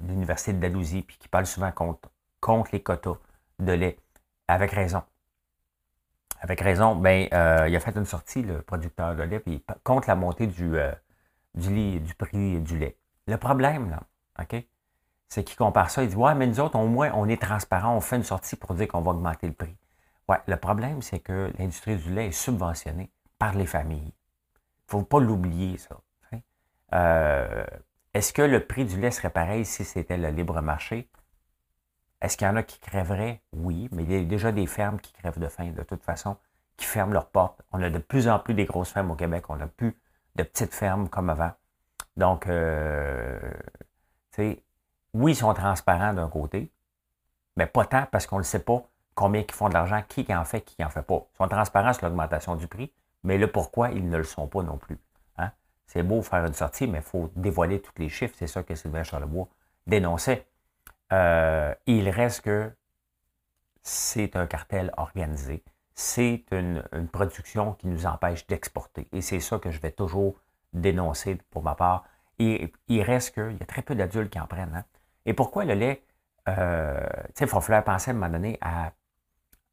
l'Université 0.00 0.52
de 0.52 0.60
Dalhousie, 0.60 1.02
puis 1.02 1.16
qui 1.18 1.28
parle 1.28 1.46
souvent 1.46 1.72
contre, 1.72 2.08
contre 2.40 2.70
les 2.72 2.82
quotas 2.82 3.18
de 3.58 3.72
lait, 3.72 3.98
avec 4.46 4.70
raison. 4.70 5.02
Avec 6.40 6.60
raison, 6.60 6.94
ben, 6.94 7.28
il 7.68 7.76
a 7.76 7.80
fait 7.80 7.96
une 7.96 8.04
sortie, 8.04 8.42
le 8.42 8.62
producteur 8.62 9.16
de 9.16 9.22
lait, 9.22 9.40
puis 9.40 9.64
contre 9.82 10.08
la 10.08 10.14
montée 10.14 10.46
du, 10.46 10.76
du, 11.54 12.00
du 12.00 12.14
prix 12.14 12.60
du 12.60 12.78
lait. 12.78 12.96
Le 13.26 13.36
problème, 13.36 13.90
là, 13.90 14.02
OK, 14.40 14.64
c'est 15.28 15.44
qu'il 15.44 15.56
compare 15.56 15.90
ça, 15.90 16.02
il 16.02 16.08
dit 16.08 16.16
Ouais, 16.16 16.34
mais 16.34 16.46
nous 16.46 16.60
autres, 16.60 16.78
au 16.78 16.86
moins, 16.86 17.10
on 17.14 17.28
est 17.28 17.40
transparent, 17.40 17.94
on 17.94 18.00
fait 18.00 18.16
une 18.16 18.24
sortie 18.24 18.56
pour 18.56 18.74
dire 18.74 18.88
qu'on 18.88 19.02
va 19.02 19.10
augmenter 19.10 19.46
le 19.46 19.52
prix. 19.52 19.76
Ouais, 20.28 20.38
le 20.46 20.56
problème, 20.56 21.02
c'est 21.02 21.20
que 21.20 21.52
l'industrie 21.58 21.96
du 21.96 22.12
lait 22.12 22.28
est 22.28 22.32
subventionnée 22.32 23.10
par 23.38 23.54
les 23.54 23.66
familles. 23.66 24.12
Il 24.12 24.94
ne 24.94 25.00
faut 25.00 25.02
pas 25.02 25.20
l'oublier, 25.20 25.78
ça. 25.78 26.00
Euh, 26.94 27.66
est-ce 28.14 28.32
que 28.32 28.42
le 28.42 28.66
prix 28.66 28.84
du 28.84 28.98
lait 29.00 29.10
serait 29.10 29.30
pareil 29.30 29.64
si 29.64 29.84
c'était 29.84 30.16
le 30.16 30.30
libre 30.30 30.60
marché? 30.60 31.08
Est-ce 32.20 32.36
qu'il 32.36 32.46
y 32.46 32.50
en 32.50 32.56
a 32.56 32.62
qui 32.62 32.78
crèveraient? 32.80 33.42
Oui, 33.52 33.88
mais 33.92 34.02
il 34.02 34.12
y 34.12 34.16
a 34.16 34.24
déjà 34.24 34.50
des 34.50 34.66
fermes 34.66 34.98
qui 34.98 35.12
crèvent 35.12 35.38
de 35.38 35.48
faim, 35.48 35.72
de 35.76 35.82
toute 35.82 36.02
façon, 36.02 36.36
qui 36.76 36.86
ferment 36.86 37.12
leurs 37.12 37.28
portes. 37.28 37.62
On 37.72 37.82
a 37.82 37.90
de 37.90 37.98
plus 37.98 38.28
en 38.28 38.38
plus 38.38 38.54
des 38.54 38.64
grosses 38.64 38.90
fermes 38.90 39.10
au 39.10 39.16
Québec. 39.16 39.44
On 39.50 39.56
n'a 39.56 39.68
plus 39.68 39.96
de 40.34 40.42
petites 40.42 40.74
fermes 40.74 41.08
comme 41.08 41.30
avant. 41.30 41.52
Donc, 42.16 42.48
euh, 42.48 43.38
oui, 45.14 45.32
ils 45.32 45.36
sont 45.36 45.54
transparents 45.54 46.12
d'un 46.14 46.28
côté, 46.28 46.72
mais 47.56 47.66
pas 47.66 47.84
tant 47.84 48.06
parce 48.10 48.26
qu'on 48.26 48.38
ne 48.38 48.42
sait 48.42 48.60
pas 48.60 48.82
combien 49.14 49.42
ils 49.46 49.54
font 49.54 49.68
de 49.68 49.74
l'argent, 49.74 50.02
qui 50.08 50.26
en 50.34 50.44
fait, 50.44 50.60
qui 50.62 50.82
en 50.84 50.90
fait 50.90 51.02
pas. 51.02 51.26
Ils 51.34 51.36
sont 51.36 51.48
transparents 51.48 51.92
sur 51.92 52.06
l'augmentation 52.06 52.54
du 52.56 52.68
prix, 52.68 52.92
mais 53.24 53.38
le 53.38 53.50
pourquoi, 53.50 53.90
ils 53.90 54.08
ne 54.08 54.16
le 54.16 54.24
sont 54.24 54.46
pas 54.46 54.62
non 54.62 54.78
plus. 54.78 54.98
C'est 55.88 56.04
beau 56.04 56.22
faire 56.22 56.44
une 56.44 56.54
sortie, 56.54 56.86
mais 56.86 56.98
il 56.98 57.04
faut 57.04 57.32
dévoiler 57.34 57.80
tous 57.80 57.92
les 57.98 58.08
chiffres. 58.08 58.34
C'est 58.38 58.46
ça 58.46 58.62
que 58.62 58.74
Sylvain 58.74 59.02
Charlebois 59.02 59.48
dénonçait. 59.86 60.46
Euh, 61.12 61.74
il 61.86 62.08
reste 62.10 62.42
que 62.42 62.70
c'est 63.82 64.36
un 64.36 64.46
cartel 64.46 64.92
organisé. 64.96 65.64
C'est 65.94 66.44
une, 66.52 66.84
production 67.10 67.72
qui 67.72 67.88
nous 67.88 68.06
empêche 68.06 68.46
d'exporter. 68.46 69.08
Et 69.12 69.22
c'est 69.22 69.40
ça 69.40 69.58
que 69.58 69.70
je 69.70 69.80
vais 69.80 69.90
toujours 69.90 70.36
dénoncer 70.72 71.38
pour 71.50 71.64
ma 71.64 71.74
part. 71.74 72.04
Et 72.38 72.72
il 72.86 73.02
reste 73.02 73.34
qu'il 73.34 73.56
y 73.58 73.62
a 73.62 73.66
très 73.66 73.82
peu 73.82 73.96
d'adultes 73.96 74.30
qui 74.30 74.38
en 74.38 74.46
prennent. 74.46 74.76
Hein. 74.76 74.84
Et 75.26 75.32
pourquoi 75.34 75.64
le 75.64 75.74
lait? 75.74 76.04
Euh, 76.48 77.00
tu 77.00 77.32
sais, 77.34 77.44
il 77.46 77.48
faut 77.48 77.60
falloir 77.60 77.82
penser 77.82 78.12
à 78.12 78.14
un 78.14 78.16
moment 78.16 78.30
donné 78.30 78.58
à 78.60 78.92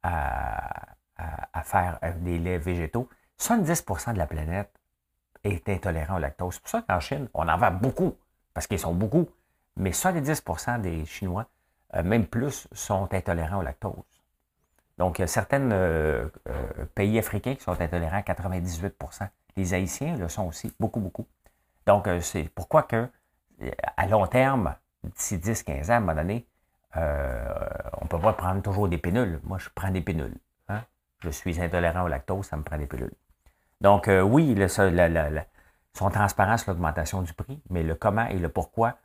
à, 0.02 1.62
faire 1.64 1.98
des 2.20 2.38
laits 2.38 2.62
végétaux, 2.62 3.08
70% 3.38 4.12
de 4.12 4.18
la 4.18 4.26
planète 4.26 4.70
est 5.46 5.68
intolérant 5.68 6.16
au 6.16 6.18
lactose. 6.18 6.54
C'est 6.54 6.60
pour 6.60 6.70
ça 6.70 6.82
qu'en 6.82 7.00
Chine, 7.00 7.28
on 7.34 7.48
en 7.48 7.56
vend 7.56 7.70
beaucoup, 7.70 8.14
parce 8.54 8.66
qu'ils 8.66 8.78
sont 8.78 8.94
beaucoup, 8.94 9.28
mais 9.76 9.90
70% 9.90 10.80
des 10.80 11.04
Chinois, 11.06 11.46
euh, 11.94 12.02
même 12.02 12.26
plus, 12.26 12.68
sont 12.72 13.08
intolérants 13.12 13.58
au 13.58 13.62
lactose. 13.62 13.94
Donc, 14.98 15.18
il 15.18 15.22
y 15.22 15.24
a 15.24 15.28
certains 15.28 15.70
euh, 15.70 16.28
pays 16.94 17.18
africains 17.18 17.54
qui 17.54 17.62
sont 17.62 17.78
intolérants 17.80 18.16
à 18.16 18.20
98% 18.20 19.28
Les 19.56 19.74
Haïtiens 19.74 20.16
le 20.16 20.28
sont 20.28 20.46
aussi, 20.46 20.72
beaucoup, 20.80 21.00
beaucoup. 21.00 21.26
Donc, 21.86 22.08
c'est 22.22 22.50
pourquoi 22.54 22.82
que, 22.82 23.08
à 23.96 24.06
long 24.06 24.26
terme, 24.26 24.74
d'ici 25.04 25.36
10-15 25.36 25.86
ans, 25.86 25.92
à 25.92 25.96
un 25.96 26.00
moment 26.00 26.14
donné, 26.14 26.46
euh, 26.96 27.44
on 28.00 28.04
ne 28.04 28.08
peut 28.08 28.18
pas 28.18 28.32
prendre 28.32 28.62
toujours 28.62 28.88
des 28.88 28.98
pilules. 28.98 29.40
Moi, 29.44 29.58
je 29.58 29.68
prends 29.74 29.90
des 29.90 30.00
pilules. 30.00 30.36
Hein. 30.68 30.82
Je 31.20 31.28
suis 31.30 31.60
intolérant 31.60 32.04
au 32.04 32.08
lactose, 32.08 32.46
ça 32.46 32.56
me 32.56 32.62
prend 32.62 32.78
des 32.78 32.86
pilules. 32.86 33.12
Donc, 33.80 34.08
euh, 34.08 34.22
oui, 34.22 34.54
le, 34.54 34.68
sont 34.68 36.10
transparents 36.10 36.56
sur 36.56 36.72
l'augmentation 36.72 37.22
du 37.22 37.32
prix, 37.32 37.60
mais 37.70 37.82
le 37.82 37.94
comment 37.94 38.26
et 38.26 38.38
le 38.38 38.48
pourquoi, 38.48 38.96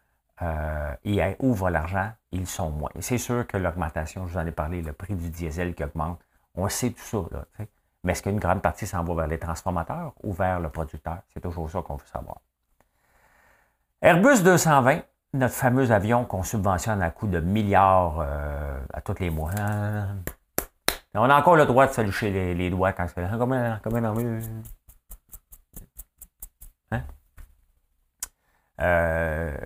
euh, 0.41 0.93
et 1.03 1.21
où 1.39 1.53
va 1.53 1.69
l'argent, 1.69 2.11
ils 2.31 2.47
sont 2.47 2.71
moins. 2.71 2.89
c'est 2.99 3.17
sûr 3.17 3.45
que 3.45 3.57
l'augmentation, 3.57 4.27
je 4.27 4.33
vous 4.33 4.39
en 4.39 4.45
ai 4.45 4.51
parlé, 4.51 4.81
le 4.81 4.93
prix 4.93 5.15
du 5.15 5.29
diesel 5.29 5.75
qui 5.75 5.83
augmente, 5.83 6.19
on 6.55 6.67
sait 6.67 6.91
tout 6.91 7.27
ça. 7.29 7.45
mais 8.03 8.13
est-ce 8.13 8.23
qu'une 8.23 8.39
grande 8.39 8.61
partie 8.61 8.87
s'en 8.87 9.03
va 9.03 9.13
vers 9.13 9.27
les 9.27 9.39
transformateurs 9.39 10.13
ou 10.23 10.33
vers 10.33 10.59
le 10.59 10.69
producteur? 10.69 11.19
C'est 11.33 11.41
toujours 11.41 11.69
ça 11.69 11.81
qu'on 11.81 11.95
veut 11.95 12.05
savoir. 12.05 12.37
Airbus 14.01 14.41
220, 14.41 15.01
notre 15.33 15.53
fameux 15.53 15.91
avion 15.91 16.25
qu'on 16.25 16.43
subventionne 16.43 17.01
à 17.01 17.11
coût 17.11 17.27
de 17.27 17.39
milliards 17.39 18.19
euh, 18.19 18.79
à 18.93 19.01
tous 19.01 19.19
les 19.19 19.29
mois. 19.29 19.51
On 21.13 21.29
a 21.29 21.37
encore 21.37 21.55
le 21.57 21.65
droit 21.65 21.87
de 21.87 21.91
se 21.91 22.01
loucher 22.01 22.53
les, 22.53 22.69
doigts 22.69 22.93
quand 22.93 23.07
c'est 23.07 23.27
comme 23.37 23.51
un, 23.51 23.79
comme 23.79 23.95
un 23.95 24.39
hein? 26.91 27.03
euh, 28.79 29.57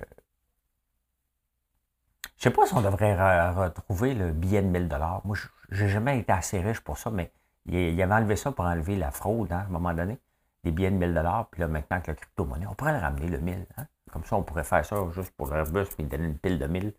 je 2.37 2.43
sais 2.43 2.49
pas 2.49 2.65
si 2.65 2.73
on 2.73 2.81
devrait 2.81 3.15
retrouver 3.51 4.13
le 4.15 4.31
billet 4.31 4.61
de 4.61 4.67
1000 4.67 4.89
Moi, 5.23 5.37
j'ai 5.69 5.87
jamais 5.87 6.19
été 6.19 6.31
assez 6.31 6.59
riche 6.59 6.79
pour 6.79 6.97
ça, 6.97 7.11
mais 7.11 7.31
il, 7.65 7.99
avait 8.01 8.13
enlevé 8.13 8.35
ça 8.35 8.51
pour 8.51 8.65
enlever 8.65 8.95
la 8.95 9.11
fraude 9.11 9.51
hein, 9.51 9.59
à 9.59 9.65
un 9.65 9.69
moment 9.69 9.93
donné. 9.93 10.19
Les 10.63 10.71
billets 10.71 10.91
de 10.91 10.97
1000 10.97 11.21
Puis 11.51 11.61
là, 11.61 11.67
maintenant, 11.67 11.97
avec 11.97 12.07
la 12.07 12.15
crypto-monnaie, 12.15 12.67
on 12.67 12.73
pourrait 12.73 12.93
le 12.93 12.99
ramener, 12.99 13.27
le 13.27 13.39
1000. 13.39 13.65
Hein? 13.77 13.85
Comme 14.11 14.23
ça, 14.23 14.35
on 14.35 14.43
pourrait 14.43 14.63
faire 14.63 14.85
ça 14.85 14.95
juste 15.11 15.31
pour 15.35 15.51
l'Airbus 15.51 15.85
puis 15.95 16.03
donner 16.05 16.25
une 16.25 16.37
pile 16.37 16.57
de 16.57 16.65
1000. 16.65 16.93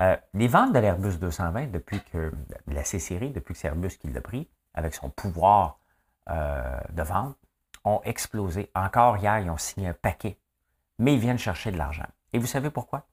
Euh, 0.00 0.16
les 0.32 0.48
ventes 0.48 0.72
de 0.72 0.78
l'Airbus 0.80 1.18
220 1.18 1.70
depuis 1.70 2.02
que 2.12 2.32
la 2.66 2.84
C-Série, 2.84 3.30
depuis 3.30 3.54
que 3.54 3.60
c'est 3.60 3.68
Airbus 3.68 3.96
qui 3.98 4.08
l'a 4.08 4.20
pris, 4.20 4.48
avec 4.74 4.94
son 4.94 5.08
pouvoir 5.08 5.78
euh, 6.30 6.80
de 6.90 7.02
vente, 7.02 7.36
ont 7.84 8.00
explosé. 8.04 8.70
Encore 8.74 9.18
hier, 9.18 9.38
ils 9.38 9.50
ont 9.50 9.56
signé 9.56 9.88
un 9.88 9.94
paquet, 9.94 10.38
mais 10.98 11.14
ils 11.14 11.20
viennent 11.20 11.38
chercher 11.38 11.70
de 11.70 11.76
l'argent. 11.76 12.06
Et 12.32 12.38
vous 12.38 12.46
savez 12.46 12.70
pourquoi? 12.70 13.06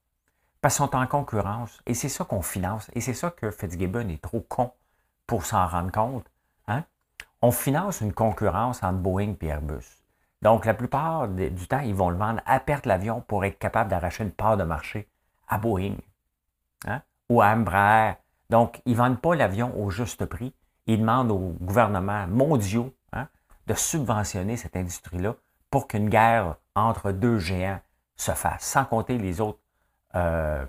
Parce 0.60 0.76
qu'ils 0.76 0.86
sont 0.86 0.96
en 0.96 1.06
concurrence. 1.06 1.80
Et 1.86 1.94
c'est 1.94 2.08
ça 2.08 2.24
qu'on 2.24 2.42
finance. 2.42 2.90
Et 2.94 3.00
c'est 3.00 3.14
ça 3.14 3.30
que 3.30 3.50
Fitzgibbon 3.50 4.08
est 4.08 4.22
trop 4.22 4.40
con 4.40 4.72
pour 5.26 5.44
s'en 5.44 5.66
rendre 5.66 5.92
compte. 5.92 6.26
Hein? 6.66 6.84
On 7.42 7.52
finance 7.52 8.00
une 8.00 8.12
concurrence 8.12 8.82
entre 8.82 8.98
Boeing 8.98 9.34
et 9.40 9.46
Airbus. 9.46 10.02
Donc, 10.40 10.64
la 10.64 10.74
plupart 10.74 11.28
du 11.28 11.68
temps, 11.68 11.80
ils 11.80 11.94
vont 11.94 12.10
le 12.10 12.16
vendre 12.16 12.40
à 12.46 12.58
perte 12.58 12.86
l'avion 12.86 13.20
pour 13.20 13.44
être 13.44 13.58
capable 13.58 13.90
d'arracher 13.90 14.24
une 14.24 14.32
part 14.32 14.56
de 14.56 14.64
marché 14.64 15.08
à 15.46 15.58
Boeing 15.58 15.96
hein, 16.86 17.02
ou 17.28 17.42
à. 17.42 18.16
Donc, 18.50 18.82
ils 18.84 18.92
ne 18.92 18.98
vendent 18.98 19.20
pas 19.20 19.34
l'avion 19.34 19.72
au 19.80 19.90
juste 19.90 20.24
prix. 20.26 20.54
Ils 20.86 21.00
demandent 21.00 21.30
aux 21.30 21.56
gouvernements 21.60 22.26
mondiaux 22.26 22.94
hein, 23.12 23.28
de 23.66 23.74
subventionner 23.74 24.56
cette 24.56 24.76
industrie-là 24.76 25.36
pour 25.70 25.88
qu'une 25.88 26.08
guerre 26.08 26.56
entre 26.74 27.12
deux 27.12 27.38
géants 27.38 27.80
se 28.16 28.32
fasse, 28.32 28.62
sans 28.64 28.84
compter 28.84 29.16
les 29.18 29.40
autres, 29.40 29.60
euh, 30.14 30.66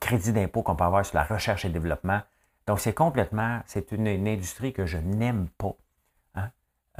crédits 0.00 0.32
d'impôt 0.32 0.62
qu'on 0.62 0.74
peut 0.74 0.84
avoir 0.84 1.04
sur 1.06 1.16
la 1.16 1.24
recherche 1.24 1.64
et 1.64 1.68
développement. 1.68 2.20
Donc, 2.66 2.80
c'est 2.80 2.94
complètement, 2.94 3.60
c'est 3.66 3.92
une 3.92 4.08
industrie 4.08 4.72
que 4.72 4.84
je 4.84 4.98
n'aime 4.98 5.48
pas. 5.56 5.76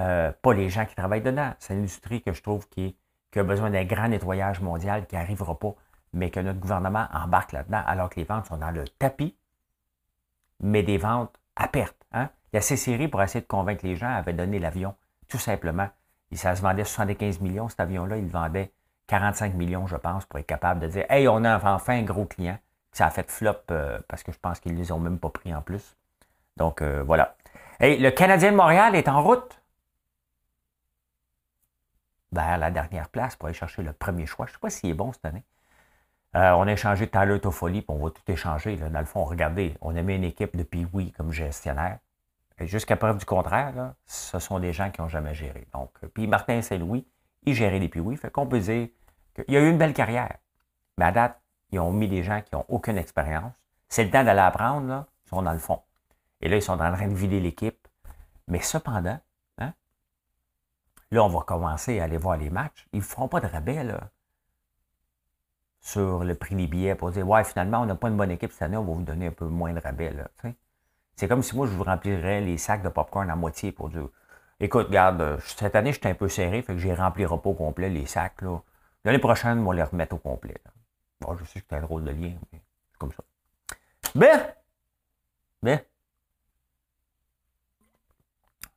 Euh, 0.00 0.30
pas 0.42 0.54
les 0.54 0.70
gens 0.70 0.84
qui 0.86 0.94
travaillent 0.94 1.22
dedans. 1.22 1.52
C'est 1.58 1.74
une 1.74 1.80
industrie 1.80 2.22
que 2.22 2.32
je 2.32 2.42
trouve 2.42 2.68
qui, 2.68 2.96
a 3.36 3.42
besoin 3.42 3.70
d'un 3.70 3.84
grand 3.84 4.08
nettoyage 4.08 4.60
mondial 4.60 5.06
qui 5.06 5.14
n'arrivera 5.14 5.56
pas, 5.56 5.74
mais 6.12 6.30
que 6.30 6.40
notre 6.40 6.58
gouvernement 6.58 7.06
embarque 7.12 7.52
là-dedans, 7.52 7.82
alors 7.86 8.10
que 8.10 8.16
les 8.16 8.24
ventes 8.24 8.46
sont 8.46 8.56
dans 8.56 8.70
le 8.70 8.86
tapis, 8.86 9.36
mais 10.60 10.82
des 10.82 10.98
ventes 10.98 11.34
à 11.56 11.68
perte. 11.68 11.96
Hein? 12.12 12.30
La 12.52 12.60
C-Série, 12.60 13.08
pour 13.08 13.22
essayer 13.22 13.40
de 13.40 13.46
convaincre 13.46 13.84
les 13.84 13.96
gens, 13.96 14.08
avait 14.08 14.32
donné 14.32 14.58
l'avion, 14.58 14.94
tout 15.28 15.38
simplement. 15.38 15.88
Ça 16.32 16.54
se 16.54 16.62
vendait 16.62 16.84
75 16.84 17.40
millions, 17.40 17.68
cet 17.68 17.80
avion-là, 17.80 18.18
il 18.18 18.28
vendait 18.28 18.72
45 19.06 19.54
millions, 19.54 19.86
je 19.86 19.96
pense, 19.96 20.26
pour 20.26 20.38
être 20.38 20.46
capable 20.46 20.80
de 20.80 20.86
dire 20.86 21.06
Hey, 21.08 21.28
on 21.28 21.44
a 21.44 21.56
enfin 21.74 21.98
un 21.98 22.02
gros 22.02 22.26
client. 22.26 22.58
Ça 22.92 23.06
a 23.06 23.10
fait 23.10 23.30
flop 23.30 23.52
euh, 23.70 23.98
parce 24.08 24.22
que 24.22 24.32
je 24.32 24.38
pense 24.38 24.60
qu'ils 24.60 24.74
ne 24.74 24.78
les 24.78 24.92
ont 24.92 24.98
même 24.98 25.18
pas 25.18 25.30
pris 25.30 25.54
en 25.54 25.62
plus. 25.62 25.96
Donc 26.56 26.82
euh, 26.82 27.02
voilà. 27.02 27.36
Le 27.80 28.10
Canadien 28.10 28.52
de 28.52 28.56
Montréal 28.56 28.94
est 28.94 29.08
en 29.08 29.22
route 29.22 29.60
vers 32.32 32.58
la 32.58 32.70
dernière 32.70 33.08
place 33.08 33.36
pour 33.36 33.46
aller 33.46 33.56
chercher 33.56 33.82
le 33.82 33.92
premier 33.92 34.26
choix. 34.26 34.46
Je 34.46 34.50
ne 34.50 34.54
sais 34.54 34.60
pas 34.60 34.70
s'il 34.70 34.90
est 34.90 34.94
bon 34.94 35.12
cette 35.12 35.24
année. 35.24 35.44
Euh, 36.36 36.50
on 36.52 36.66
a 36.66 36.72
échangé 36.72 37.08
Tyler 37.08 37.40
Toffoli, 37.40 37.80
puis 37.80 37.96
on 37.96 38.04
va 38.04 38.10
tout 38.10 38.22
échanger. 38.30 38.76
Dans 38.76 38.98
le 38.98 39.06
fond, 39.06 39.24
regardez, 39.24 39.74
on 39.80 39.96
a 39.96 40.02
mis 40.02 40.14
une 40.14 40.24
équipe 40.24 40.56
de 40.56 40.62
Pee-Wee 40.62 41.12
comme 41.12 41.32
gestionnaire. 41.32 41.98
Jusqu'à 42.60 42.96
preuve 42.96 43.18
du 43.18 43.24
contraire, 43.24 43.94
ce 44.04 44.38
sont 44.38 44.58
des 44.58 44.72
gens 44.72 44.90
qui 44.90 45.00
n'ont 45.00 45.08
jamais 45.08 45.34
géré. 45.34 45.66
Donc, 45.72 45.90
euh, 46.02 46.08
puis 46.08 46.26
Martin 46.26 46.60
Saint-Louis, 46.60 47.06
il 47.44 47.54
gérait 47.54 47.80
des 47.80 47.88
Pee-Wee. 47.88 48.16
Fait 48.16 48.30
qu'on 48.30 48.46
peut 48.46 48.58
dire 48.58 48.88
qu'il 49.34 49.56
a 49.56 49.60
eu 49.60 49.70
une 49.70 49.78
belle 49.78 49.94
carrière. 49.94 50.36
Mais 50.98 51.06
à 51.06 51.12
date, 51.12 51.40
ils 51.70 51.78
ont 51.78 51.92
mis 51.92 52.08
des 52.08 52.22
gens 52.22 52.42
qui 52.42 52.54
n'ont 52.54 52.64
aucune 52.68 52.98
expérience. 52.98 53.54
C'est 53.88 54.04
le 54.04 54.10
temps 54.10 54.24
d'aller 54.24 54.40
apprendre, 54.40 54.88
là. 54.88 55.06
Ils 55.24 55.28
sont 55.30 55.42
dans 55.42 55.52
le 55.52 55.58
fond. 55.58 55.80
Et 56.40 56.48
là, 56.48 56.56
ils 56.56 56.62
sont 56.62 56.72
en 56.80 56.92
train 56.92 57.08
de 57.08 57.14
vider 57.14 57.40
l'équipe. 57.40 57.88
Mais 58.48 58.60
cependant, 58.60 59.18
hein, 59.58 59.72
là, 61.10 61.24
on 61.24 61.28
va 61.28 61.40
commencer 61.40 62.00
à 62.00 62.04
aller 62.04 62.16
voir 62.16 62.36
les 62.36 62.50
matchs. 62.50 62.86
Ils 62.92 62.98
ne 62.98 63.04
feront 63.04 63.28
pas 63.28 63.40
de 63.40 63.46
rabais, 63.46 63.84
là 63.84 64.10
sur 65.80 66.24
le 66.24 66.34
prix 66.34 66.54
des 66.54 66.66
billets 66.66 66.94
pour 66.94 67.10
dire 67.10 67.28
Ouais, 67.28 67.44
finalement, 67.44 67.80
on 67.82 67.86
n'a 67.86 67.94
pas 67.94 68.08
une 68.08 68.16
bonne 68.16 68.30
équipe 68.30 68.52
cette 68.52 68.62
année, 68.62 68.76
on 68.76 68.84
va 68.84 68.92
vous 68.92 69.02
donner 69.02 69.28
un 69.28 69.32
peu 69.32 69.46
moins 69.46 69.72
de 69.72 69.80
rabais. 69.80 70.12
C'est 71.16 71.28
comme 71.28 71.42
si 71.42 71.56
moi, 71.56 71.66
je 71.66 71.72
vous 71.72 71.84
remplirais 71.84 72.40
les 72.40 72.58
sacs 72.58 72.82
de 72.82 72.88
popcorn 72.88 73.28
à 73.30 73.36
moitié 73.36 73.72
pour 73.72 73.88
dire 73.88 74.08
Écoute, 74.60 74.88
regarde, 74.88 75.20
euh, 75.20 75.38
cette 75.40 75.76
année, 75.76 75.92
j'étais 75.92 76.08
un 76.08 76.14
peu 76.14 76.28
serré, 76.28 76.62
fait 76.62 76.74
que 76.74 76.78
j'ai 76.80 76.92
rempli 76.92 77.24
pas 77.24 77.32
au 77.32 77.54
complet 77.54 77.88
les 77.88 78.06
sacs. 78.06 78.42
L'année 79.04 79.18
prochaine, 79.20 79.60
on 79.60 79.64
va 79.64 79.74
les 79.74 79.82
remettre 79.84 80.16
au 80.16 80.18
complet. 80.18 80.56
Bon, 81.20 81.36
je 81.36 81.44
sais 81.44 81.60
que 81.60 81.66
c'est 81.70 81.76
un 81.76 81.80
drôle 81.80 82.04
de 82.04 82.10
lien, 82.10 82.34
mais 82.52 82.60
c'est 82.90 82.98
comme 82.98 83.12
ça. 83.12 83.22
Mais, 84.14 84.56
mais, 85.62 85.88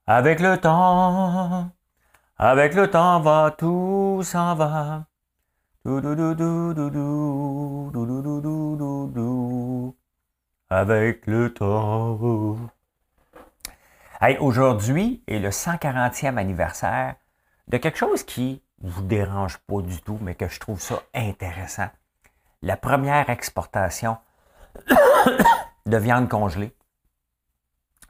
avec 0.05 0.39
le 0.39 0.58
temps, 0.58 1.72
avec 2.38 2.74
le 2.75 2.89
temps 2.89 3.22
va, 3.22 3.55
tout 3.58 4.22
s'en 4.24 4.55
va. 4.55 5.05
Avec 10.70 11.26
le 11.26 11.52
temps. 11.52 12.20
aujourd'hui 14.40 15.24
est 15.28 15.40
le 15.40 15.50
140e 15.50 16.38
anniversaire 16.38 17.16
de 17.68 17.78
quelque 17.78 17.98
chose 17.98 18.22
qui 18.24 18.62
vous 18.84 19.02
dérange 19.02 19.58
pas 19.58 19.82
du 19.82 20.00
tout, 20.02 20.20
mais 20.22 20.36
que 20.36 20.48
je 20.48 20.60
trouve 20.60 20.80
ça 20.80 21.02
intéressant. 21.16 21.90
La 22.62 22.78
première 22.78 23.32
exportation 23.32 24.18
de 25.88 25.98
viande 25.98 26.30
congelée 26.30 26.76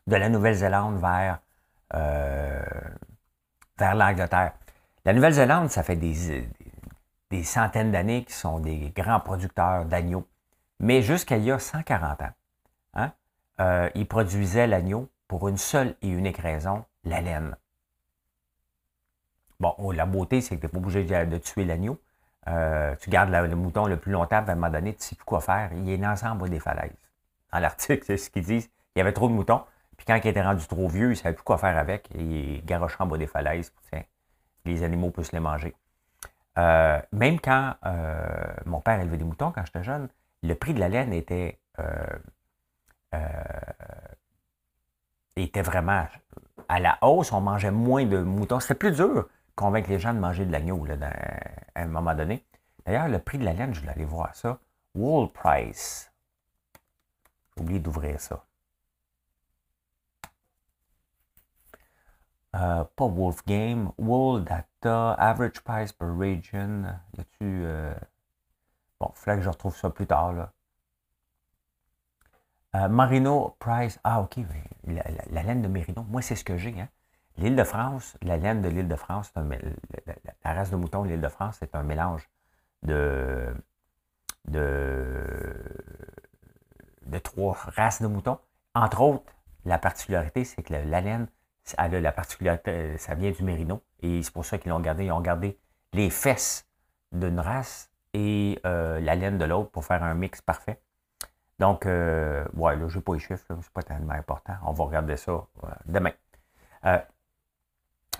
de 0.08 0.18
la 0.18 0.28
Nouvelle-Zélande 0.28 1.00
vers, 1.00 1.40
euh, 1.94 2.62
vers 3.78 3.96
l'Angleterre. 3.96 4.51
La 5.06 5.13
Nouvelle-Zélande, 5.13 5.70
ça 5.70 5.84
fait 5.84 5.96
des, 5.96 6.50
des 7.31 7.43
centaines 7.43 7.91
d'années 7.91 8.23
qui 8.25 8.33
sont 8.33 8.59
des 8.59 8.91
grands 8.95 9.21
producteurs 9.21 9.85
d'agneaux. 9.85 10.27
Mais 10.79 11.01
jusqu'à 11.01 11.38
il 11.38 11.45
y 11.45 11.51
a 11.51 11.57
140 11.57 12.21
ans, 12.21 12.29
hein, 12.93 13.11
euh, 13.59 13.89
ils 13.95 14.07
produisaient 14.07 14.67
l'agneau 14.67 15.09
pour 15.27 15.47
une 15.47 15.57
seule 15.57 15.95
et 16.01 16.09
unique 16.09 16.38
raison, 16.38 16.83
la 17.05 17.21
laine. 17.21 17.55
Bon, 19.59 19.73
oh, 19.77 19.91
la 19.91 20.05
beauté, 20.05 20.41
c'est 20.41 20.55
que 20.57 20.61
tu 20.61 20.65
n'es 20.67 20.71
pas 20.71 20.77
obligé 20.79 21.25
de, 21.25 21.38
tuer 21.38 21.65
l'agneau. 21.65 22.00
Euh, 22.47 22.95
tu 23.00 23.09
gardes 23.09 23.29
le 23.29 23.55
mouton 23.55 23.85
le 23.85 23.97
plus 23.97 24.11
longtemps, 24.11 24.38
à 24.38 24.51
un 24.51 24.55
moment 24.55 24.69
donné, 24.69 24.93
tu 24.93 25.00
ne 25.00 25.03
sais 25.03 25.15
plus 25.15 25.23
quoi 25.23 25.39
faire. 25.39 25.71
Il 25.73 25.89
est 25.89 25.97
dans 25.97 26.09
ensemble 26.09 26.50
des 26.50 26.59
falaises. 26.59 26.91
Dans 27.53 27.59
l'article, 27.59 28.03
c'est 28.07 28.17
ce 28.17 28.29
qu'ils 28.29 28.43
disent. 28.43 28.69
Il 28.95 29.00
y 29.00 29.01
avait 29.01 29.13
trop 29.13 29.29
de 29.29 29.33
moutons. 29.33 29.63
Puis 29.95 30.05
quand 30.05 30.19
il 30.21 30.27
était 30.27 30.41
rendu 30.41 30.65
trop 30.65 30.89
vieux, 30.89 31.07
il 31.07 31.09
ne 31.11 31.15
savait 31.15 31.35
plus 31.35 31.43
quoi 31.43 31.57
faire 31.57 31.77
avec. 31.77 32.09
il 32.15 32.65
garochait 32.65 32.97
en 33.00 33.05
bas 33.05 33.17
des 33.17 33.27
falaises. 33.27 33.71
les 34.65 34.83
animaux 34.83 35.11
puissent 35.11 35.31
les 35.31 35.39
manger. 35.39 35.75
Euh, 36.57 37.01
même 37.11 37.40
quand 37.40 37.75
euh, 37.85 38.53
mon 38.66 38.81
père 38.81 39.00
élevait 39.00 39.18
des 39.18 39.24
moutons 39.24 39.51
quand 39.51 39.66
j'étais 39.66 39.83
jeune, 39.83 40.09
le 40.44 40.53
prix 40.55 40.74
de 40.74 40.79
la 40.79 40.90
laine 40.90 41.14
était, 41.14 41.59
euh, 41.79 42.18
était 45.35 45.61
vraiment 45.61 46.07
à 46.68 46.79
la 46.79 46.98
hausse. 47.01 47.31
On 47.31 47.42
mangeait 47.42 47.72
moins 47.72 48.05
de 48.05 48.20
moutons. 48.20 48.59
C'était 48.59 48.75
plus 48.75 48.92
dur 48.92 49.27
convaincre 49.55 49.90
les 49.90 50.00
gens 50.00 50.14
de 50.14 50.20
manger 50.20 50.46
de 50.46 50.51
l'agneau 50.51 50.85
à 50.90 51.81
un 51.81 51.85
moment 51.85 52.16
donné. 52.16 52.46
D'ailleurs, 52.85 53.07
le 53.07 53.20
prix 53.20 53.37
de 53.37 53.46
la 53.46 53.53
laine, 53.53 53.74
je 53.74 53.79
voulais 53.79 53.92
aller 53.92 54.05
voir 54.05 54.33
ça. 54.35 54.59
Wool 54.96 55.31
Price. 55.31 56.11
J'ai 57.55 57.64
oublié 57.64 57.79
d'ouvrir 57.79 58.20
ça. 58.20 58.44
Pas 62.51 63.07
Wolf 63.07 63.46
Game, 63.46 63.92
Wool 63.98 64.44
Average 64.89 65.61
Price 65.61 65.91
per 65.91 66.07
Region. 66.07 66.85
Y 67.17 67.22
a-tu. 67.22 67.65
Euh, 67.65 67.94
bon, 69.00 69.11
il 69.15 69.35
que 69.35 69.41
je 69.41 69.50
retrouve 69.50 69.75
ça 69.75 69.89
plus 69.89 70.07
tard. 70.07 70.51
Euh, 72.75 72.87
Marino 72.87 73.55
Price. 73.59 74.00
Ah, 74.03 74.22
OK. 74.22 74.37
La, 74.85 75.44
laine 75.44 75.61
de 75.61 75.67
Merino. 75.67 76.03
Moi, 76.09 76.22
c'est 76.22 76.35
ce 76.35 76.44
que 76.44 76.57
j'ai. 76.57 76.79
Hein. 76.79 76.89
L'île 77.37 77.55
de 77.55 77.63
France, 77.63 78.17
la 78.22 78.37
laine 78.37 78.61
de 78.61 78.70
l'île 78.70 78.87
de 78.87 78.96
France, 78.96 79.31
la, 79.35 79.44
la, 80.44 80.53
race 80.53 80.70
de 80.70 80.75
mouton 80.75 81.03
l'île 81.03 81.22
de 81.22 81.27
France, 81.29 81.57
c'est 81.59 81.75
un 81.75 81.83
mélange 81.83 82.29
de, 82.83 83.55
de, 84.48 85.55
de 87.05 87.17
trois 87.20 87.53
races 87.53 88.01
de 88.01 88.07
moutons. 88.07 88.39
Entre 88.75 89.01
autres, 89.01 89.31
la 89.65 89.79
particularité, 89.79 90.44
c'est 90.44 90.61
que 90.63 90.74
la 90.74 91.01
laine 91.01 91.27
elle 91.77 91.91
la 91.91 92.11
particularité, 92.11 92.71
euh, 92.71 92.97
ça 92.97 93.15
vient 93.15 93.31
du 93.31 93.43
mérino. 93.43 93.81
Et 94.01 94.24
c'est 94.24 94.33
pour 94.33 94.45
ça 94.45 94.57
qu'ils 94.57 94.71
l'ont 94.71 94.79
gardé. 94.79 95.05
Ils 95.05 95.11
ont 95.11 95.21
gardé 95.21 95.57
les 95.93 96.09
fesses 96.09 96.67
d'une 97.11 97.39
race 97.39 97.89
et 98.13 98.59
euh, 98.65 99.00
la 99.00 99.15
laine 99.15 99.37
de 99.37 99.45
l'autre 99.45 99.69
pour 99.71 99.85
faire 99.85 100.03
un 100.03 100.13
mix 100.13 100.41
parfait. 100.41 100.81
Donc, 101.59 101.85
euh, 101.85 102.43
ouais, 102.55 102.75
là, 102.75 102.87
je 102.87 102.97
n'ai 102.97 103.03
pas 103.03 103.13
les 103.13 103.19
chiffres, 103.19 103.43
c'est 103.47 103.69
pas 103.71 103.83
tellement 103.83 104.13
important. 104.13 104.53
On 104.65 104.74
va 104.74 104.85
regarder 104.85 105.15
ça 105.15 105.45
demain. 105.85 106.11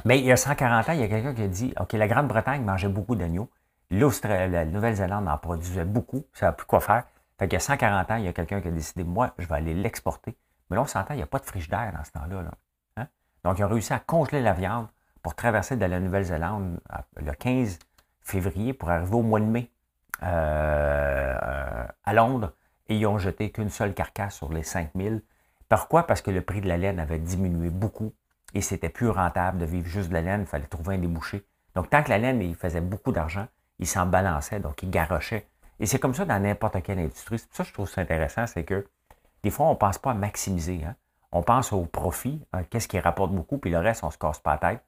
mais 0.06 0.19
il 0.19 0.25
y 0.25 0.32
a 0.32 0.38
140 0.38 0.89
ans, 0.89 0.91
il 0.93 0.99
y 0.99 1.04
a 1.04 1.08
quelqu'un 1.08 1.34
qui 1.34 1.41
a 1.41 1.47
dit 1.47 1.73
OK, 1.80 1.93
la 1.93 2.08
Grande-Bretagne 2.08 2.63
mangeait 2.63 2.88
beaucoup 2.88 3.15
d'agneaux. 3.15 3.49
La 3.89 4.65
Nouvelle-Zélande 4.65 5.27
en 5.27 5.38
produisait 5.38 5.86
beaucoup. 5.86 6.23
Ça 6.34 6.47
n'a 6.47 6.51
plus 6.54 6.65
quoi 6.65 6.80
faire. 6.80 7.04
Fait 7.39 7.47
qu'il 7.47 7.54
y 7.54 7.58
a 7.58 7.60
140 7.60 8.12
ans, 8.12 8.15
il 8.17 8.25
y 8.25 8.27
a 8.27 8.34
quelqu'un 8.34 8.62
qui 8.62 8.67
a 8.67 8.71
décidé 8.71 9.04
moi, 9.04 9.34
je 9.39 9.47
vais 9.47 9.56
aller 9.56 9.73
l'exporter. 9.73 10.38
Mais 10.69 10.75
là, 10.75 10.84
on 10.84 10.86
s'entend, 10.86 11.15
il 11.15 11.17
n'y 11.17 11.23
a 11.23 11.27
pas 11.27 11.39
de 11.39 11.45
frigidaire 11.45 11.91
dans 11.91 12.04
ce 12.04 12.12
temps-là. 12.12 12.43
Là. 12.43 12.51
Donc, 13.43 13.60
ils 13.60 13.63
ont 13.63 13.69
réussi 13.69 13.93
à 13.93 13.99
congeler 13.99 14.41
la 14.41 14.54
viande 14.54 14.88
pour 15.23 15.36
traverser 15.36 15.75
de 15.75 15.86
la 15.86 15.99
Nouvelle-Zélande 15.99 16.80
le 17.17 17.32
15 17.32 17.80
février 18.21 18.73
pour 18.73 18.89
arriver 18.89 19.15
au 19.15 19.21
mois 19.21 19.39
de 19.39 19.45
mai 19.45 19.71
euh, 20.23 21.86
à 22.04 22.13
Londres 22.13 22.54
et 22.88 22.97
ils 22.97 23.06
ont 23.06 23.17
jeté 23.17 23.51
qu'une 23.51 23.69
seule 23.69 23.93
carcasse 23.93 24.36
sur 24.36 24.51
les 24.51 24.63
5000. 24.63 25.23
Pourquoi? 25.69 26.06
Parce 26.06 26.21
que 26.21 26.32
le 26.32 26.41
prix 26.41 26.62
de 26.62 26.67
la 26.67 26.77
laine 26.77 26.99
avait 26.99 27.19
diminué 27.19 27.69
beaucoup 27.69 28.13
et 28.54 28.62
c'était 28.62 28.89
plus 28.89 29.10
rentable 29.10 29.60
de 29.60 29.65
vivre 29.65 29.88
juste 29.88 30.10
de 30.10 30.13
la 30.13 30.21
laine, 30.21 30.41
il 30.41 30.47
fallait 30.47 30.65
trouver 30.65 30.95
un 30.95 30.97
débouché. 30.97 31.45
Donc, 31.75 31.89
tant 31.89 32.04
que 32.04 32.10
la 32.10 32.17
laine, 32.17 32.41
il 32.41 32.56
faisait 32.56 32.82
beaucoup 32.82 33.12
d'argent, 33.12 33.47
il 33.80 33.88
s'en 33.88 34.06
balançait, 34.06 34.60
donc 34.60 34.84
il 34.84 34.89
garochait. 34.89 35.47
Et 35.80 35.86
c'est 35.86 35.99
comme 35.99 36.13
ça 36.13 36.25
dans 36.25 36.39
n'importe 36.39 36.82
quelle 36.84 36.99
industrie. 36.99 37.39
C'est 37.39 37.47
pour 37.47 37.56
ça 37.56 37.63
que 37.63 37.69
je 37.69 37.73
trouve 37.73 37.89
ça 37.89 38.01
intéressant, 38.01 38.45
c'est 38.45 38.63
que 38.63 38.86
des 39.43 39.49
fois, 39.49 39.67
on 39.67 39.71
ne 39.71 39.75
pense 39.75 39.97
pas 39.97 40.12
à 40.12 40.13
maximiser. 40.13 40.84
Hein? 40.86 40.95
On 41.32 41.44
pense 41.44 41.72
au 41.72 41.86
profit, 41.86 42.41
hein, 42.54 42.63
qu'est-ce 42.63 42.88
qui 42.88 43.00
rapporte 43.00 43.32
beaucoup, 43.32 43.58
puis 43.58 43.72
le 43.72 43.80
reste, 43.80 44.04
on 44.04 44.12
se 44.12 44.17
casse 44.17 44.39
pas 44.39 44.52
la 44.52 44.58
tête. 44.58 44.84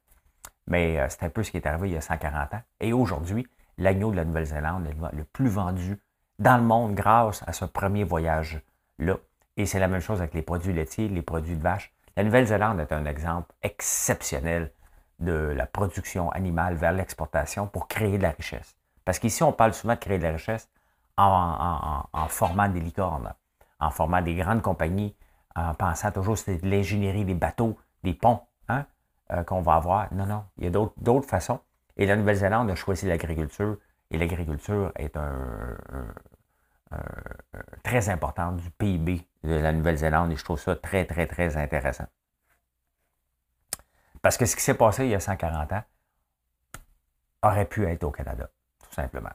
Mais 0.66 0.98
euh, 0.98 1.06
c'est 1.08 1.24
un 1.24 1.30
peu 1.30 1.42
ce 1.42 1.50
qui 1.50 1.56
est 1.56 1.66
arrivé 1.66 1.90
il 1.90 1.94
y 1.94 1.96
a 1.96 2.00
140 2.00 2.54
ans. 2.54 2.62
Et 2.80 2.92
aujourd'hui, 2.92 3.46
l'agneau 3.78 4.10
de 4.10 4.16
la 4.16 4.24
Nouvelle-Zélande 4.24 4.86
est 4.86 5.16
le 5.16 5.24
plus 5.24 5.48
vendu 5.48 6.00
dans 6.38 6.56
le 6.56 6.62
monde 6.62 6.94
grâce 6.94 7.42
à 7.46 7.52
ce 7.52 7.64
premier 7.64 8.04
voyage-là. 8.04 9.16
Et 9.56 9.66
c'est 9.66 9.78
la 9.78 9.88
même 9.88 10.00
chose 10.00 10.20
avec 10.20 10.34
les 10.34 10.42
produits 10.42 10.72
laitiers, 10.72 11.08
les 11.08 11.22
produits 11.22 11.56
de 11.56 11.62
vache. 11.62 11.92
La 12.16 12.24
Nouvelle-Zélande 12.24 12.80
est 12.80 12.92
un 12.92 13.04
exemple 13.06 13.52
exceptionnel 13.62 14.72
de 15.20 15.32
la 15.32 15.66
production 15.66 16.30
animale 16.30 16.74
vers 16.74 16.92
l'exportation 16.92 17.66
pour 17.66 17.88
créer 17.88 18.18
de 18.18 18.22
la 18.22 18.30
richesse. 18.30 18.76
Parce 19.04 19.18
qu'ici, 19.18 19.42
on 19.42 19.52
parle 19.52 19.74
souvent 19.74 19.94
de 19.94 19.98
créer 19.98 20.18
de 20.18 20.24
la 20.24 20.32
richesse 20.32 20.68
en, 21.16 22.02
en 22.12 22.28
formant 22.28 22.68
des 22.68 22.80
licornes, 22.80 23.32
en 23.78 23.90
formant 23.90 24.22
des 24.22 24.34
grandes 24.34 24.62
compagnies 24.62 25.14
en 25.56 25.74
pensant 25.74 26.10
toujours 26.10 26.36
c'est 26.38 26.58
de 26.58 26.68
l'ingénierie 26.68 27.24
des 27.24 27.34
bateaux, 27.34 27.78
des 28.02 28.14
ponts 28.14 28.40
hein, 28.68 28.86
euh, 29.32 29.44
qu'on 29.44 29.62
va 29.62 29.74
avoir. 29.74 30.12
Non, 30.12 30.26
non, 30.26 30.44
il 30.58 30.64
y 30.64 30.66
a 30.66 30.70
d'autres 30.70 31.28
façons. 31.28 31.60
Et 31.96 32.06
la 32.06 32.16
Nouvelle-Zélande 32.16 32.70
a 32.70 32.74
choisi 32.74 33.06
l'agriculture, 33.06 33.78
et 34.10 34.18
l'agriculture 34.18 34.92
est 34.96 35.16
un, 35.16 35.76
très 37.82 38.08
important 38.08 38.52
du 38.52 38.70
PIB 38.70 39.26
de 39.42 39.54
la 39.54 39.72
Nouvelle-Zélande, 39.72 40.32
et 40.32 40.36
je 40.36 40.44
trouve 40.44 40.60
ça 40.60 40.76
très, 40.76 41.04
très, 41.04 41.26
très 41.26 41.56
intéressant. 41.56 42.06
Parce 44.22 44.36
que 44.36 44.46
ce 44.46 44.56
qui 44.56 44.62
s'est 44.62 44.74
passé 44.74 45.04
il 45.04 45.10
y 45.10 45.14
a 45.14 45.20
140 45.20 45.72
ans 45.72 45.82
aurait 47.42 47.66
pu 47.66 47.86
être 47.86 48.04
au 48.04 48.10
Canada, 48.10 48.48
tout 48.82 48.94
simplement. 48.94 49.30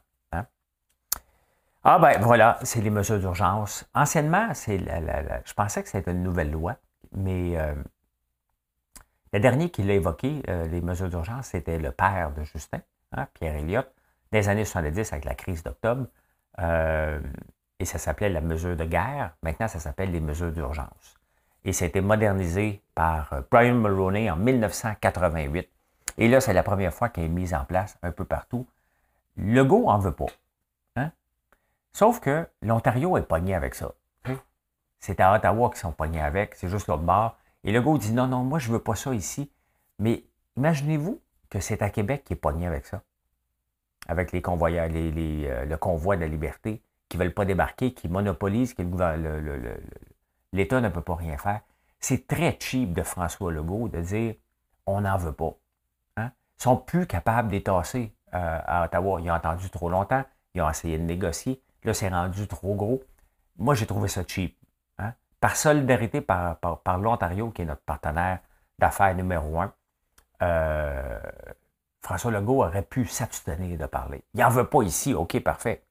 Ah 1.83 1.97
ben 1.97 2.19
voilà, 2.19 2.59
c'est 2.63 2.81
les 2.81 2.89
mesures 2.89 3.19
d'urgence. 3.19 3.89
Anciennement, 3.93 4.53
c'est 4.53 4.79
je 4.79 5.53
pensais 5.53 5.81
que 5.81 5.87
c'était 5.87 6.11
une 6.11 6.23
nouvelle 6.23 6.51
loi, 6.51 6.75
mais 7.13 7.57
euh, 7.57 7.73
le 9.31 9.39
dernier 9.39 9.69
qui 9.69 9.83
l'a 9.83 9.93
évoqué, 9.93 10.43
euh, 10.49 10.67
les 10.67 10.81
mesures 10.81 11.07
d'urgence, 11.07 11.47
c'était 11.47 11.79
le 11.79 11.91
père 11.91 12.31
de 12.33 12.43
Justin, 12.43 12.81
hein, 13.13 13.27
Pierre 13.33 13.55
Elliott, 13.55 13.89
des 14.33 14.49
années 14.49 14.65
70 14.65 15.13
avec 15.13 15.23
la 15.23 15.35
crise 15.35 15.63
d'octobre. 15.63 16.07
Euh, 16.59 17.19
et 17.79 17.85
ça 17.85 17.97
s'appelait 17.97 18.29
la 18.29 18.41
mesure 18.41 18.75
de 18.75 18.83
guerre. 18.83 19.31
Maintenant, 19.41 19.69
ça 19.69 19.79
s'appelle 19.79 20.11
les 20.11 20.19
mesures 20.19 20.51
d'urgence. 20.51 21.15
Et 21.63 21.71
ça 21.71 21.85
a 21.85 21.87
été 21.87 22.01
modernisé 22.01 22.81
par 22.93 23.43
Brian 23.49 23.75
Mulroney 23.75 24.29
en 24.29 24.35
1988. 24.35 25.69
Et 26.17 26.27
là, 26.27 26.41
c'est 26.41 26.53
la 26.53 26.63
première 26.63 26.93
fois 26.93 27.07
qu'elle 27.07 27.25
est 27.25 27.29
mise 27.29 27.53
en 27.53 27.63
place 27.63 27.97
un 28.03 28.11
peu 28.11 28.25
partout. 28.25 28.67
Le 29.37 29.63
go 29.63 29.87
en 29.87 29.97
veut 29.97 30.11
pas. 30.11 30.25
Sauf 31.93 32.19
que 32.19 32.47
l'Ontario 32.61 33.17
est 33.17 33.23
pogné 33.23 33.55
avec 33.55 33.75
ça. 33.75 33.93
C'est 34.99 35.19
à 35.21 35.33
Ottawa 35.33 35.69
qu'ils 35.69 35.79
sont 35.79 35.91
pognés 35.91 36.21
avec, 36.21 36.55
c'est 36.55 36.69
juste 36.69 36.87
l'autre 36.87 37.03
bord. 37.03 37.37
Et 37.63 37.71
le 37.71 37.97
dit 37.97 38.11
non, 38.11 38.27
non, 38.27 38.43
moi 38.43 38.59
je 38.59 38.67
ne 38.67 38.73
veux 38.73 38.83
pas 38.83 38.95
ça 38.95 39.13
ici. 39.13 39.51
Mais 39.97 40.23
imaginez-vous 40.57 41.21
que 41.49 41.59
c'est 41.59 41.81
à 41.81 41.89
Québec 41.89 42.23
qui 42.25 42.33
est 42.33 42.37
pogné 42.37 42.67
avec 42.67 42.85
ça. 42.85 43.01
Avec 44.07 44.31
les 44.31 44.41
convoyeurs, 44.41 44.89
le 44.89 45.75
convoi 45.75 46.15
de 46.15 46.21
la 46.21 46.27
liberté, 46.27 46.81
qui 47.07 47.17
ne 47.17 47.23
veulent 47.23 47.33
pas 47.33 47.45
débarquer, 47.45 47.93
qui 47.93 48.07
monopolisent, 48.07 48.73
que 48.73 48.83
l'État 50.53 50.81
ne 50.81 50.89
peut 50.89 51.01
pas 51.01 51.15
rien 51.15 51.37
faire. 51.37 51.61
C'est 51.99 52.27
très 52.27 52.57
cheap 52.59 52.93
de 52.93 53.03
François 53.03 53.51
Legault 53.51 53.89
de 53.89 54.01
dire 54.01 54.35
on 54.85 55.01
n'en 55.01 55.17
veut 55.17 55.33
pas. 55.33 55.53
Hein? 56.17 56.31
Ils 56.59 56.63
sont 56.63 56.77
plus 56.77 57.07
capables 57.07 57.49
d'étasser 57.49 58.13
euh, 58.33 58.59
à 58.65 58.85
Ottawa. 58.85 59.19
Ils 59.21 59.29
ont 59.29 59.33
attendu 59.33 59.69
trop 59.69 59.89
longtemps, 59.89 60.23
ils 60.55 60.61
ont 60.61 60.69
essayé 60.69 60.97
de 60.97 61.03
négocier. 61.03 61.61
Là, 61.83 61.93
c'est 61.93 62.09
rendu 62.09 62.47
trop 62.47 62.75
gros. 62.75 63.03
Moi, 63.57 63.75
j'ai 63.75 63.85
trouvé 63.85 64.07
ça 64.07 64.23
cheap 64.27 64.59
par 65.39 65.55
solidarité 65.55 66.21
par, 66.21 66.57
par, 66.57 66.97
l'Ontario, 66.97 67.51
qui 67.51 67.61
est 67.61 67.65
notre 67.65 67.81
partenaire 67.81 68.39
d'affaires 68.77 69.15
numéro 69.15 69.59
un, 69.59 69.73
euh, 70.41 71.19
François 72.01 72.31
Legault 72.31 72.63
aurait 72.63 72.83
pu 72.83 73.05
s'abstenir 73.05 73.77
de 73.77 73.85
parler. 73.85 74.23
Il 74.33 74.41
n'en 74.41 74.49
veut 74.49 74.67
pas 74.67 74.83
ici, 74.83 75.13
OK, 75.13 75.39
parfait. 75.41 75.83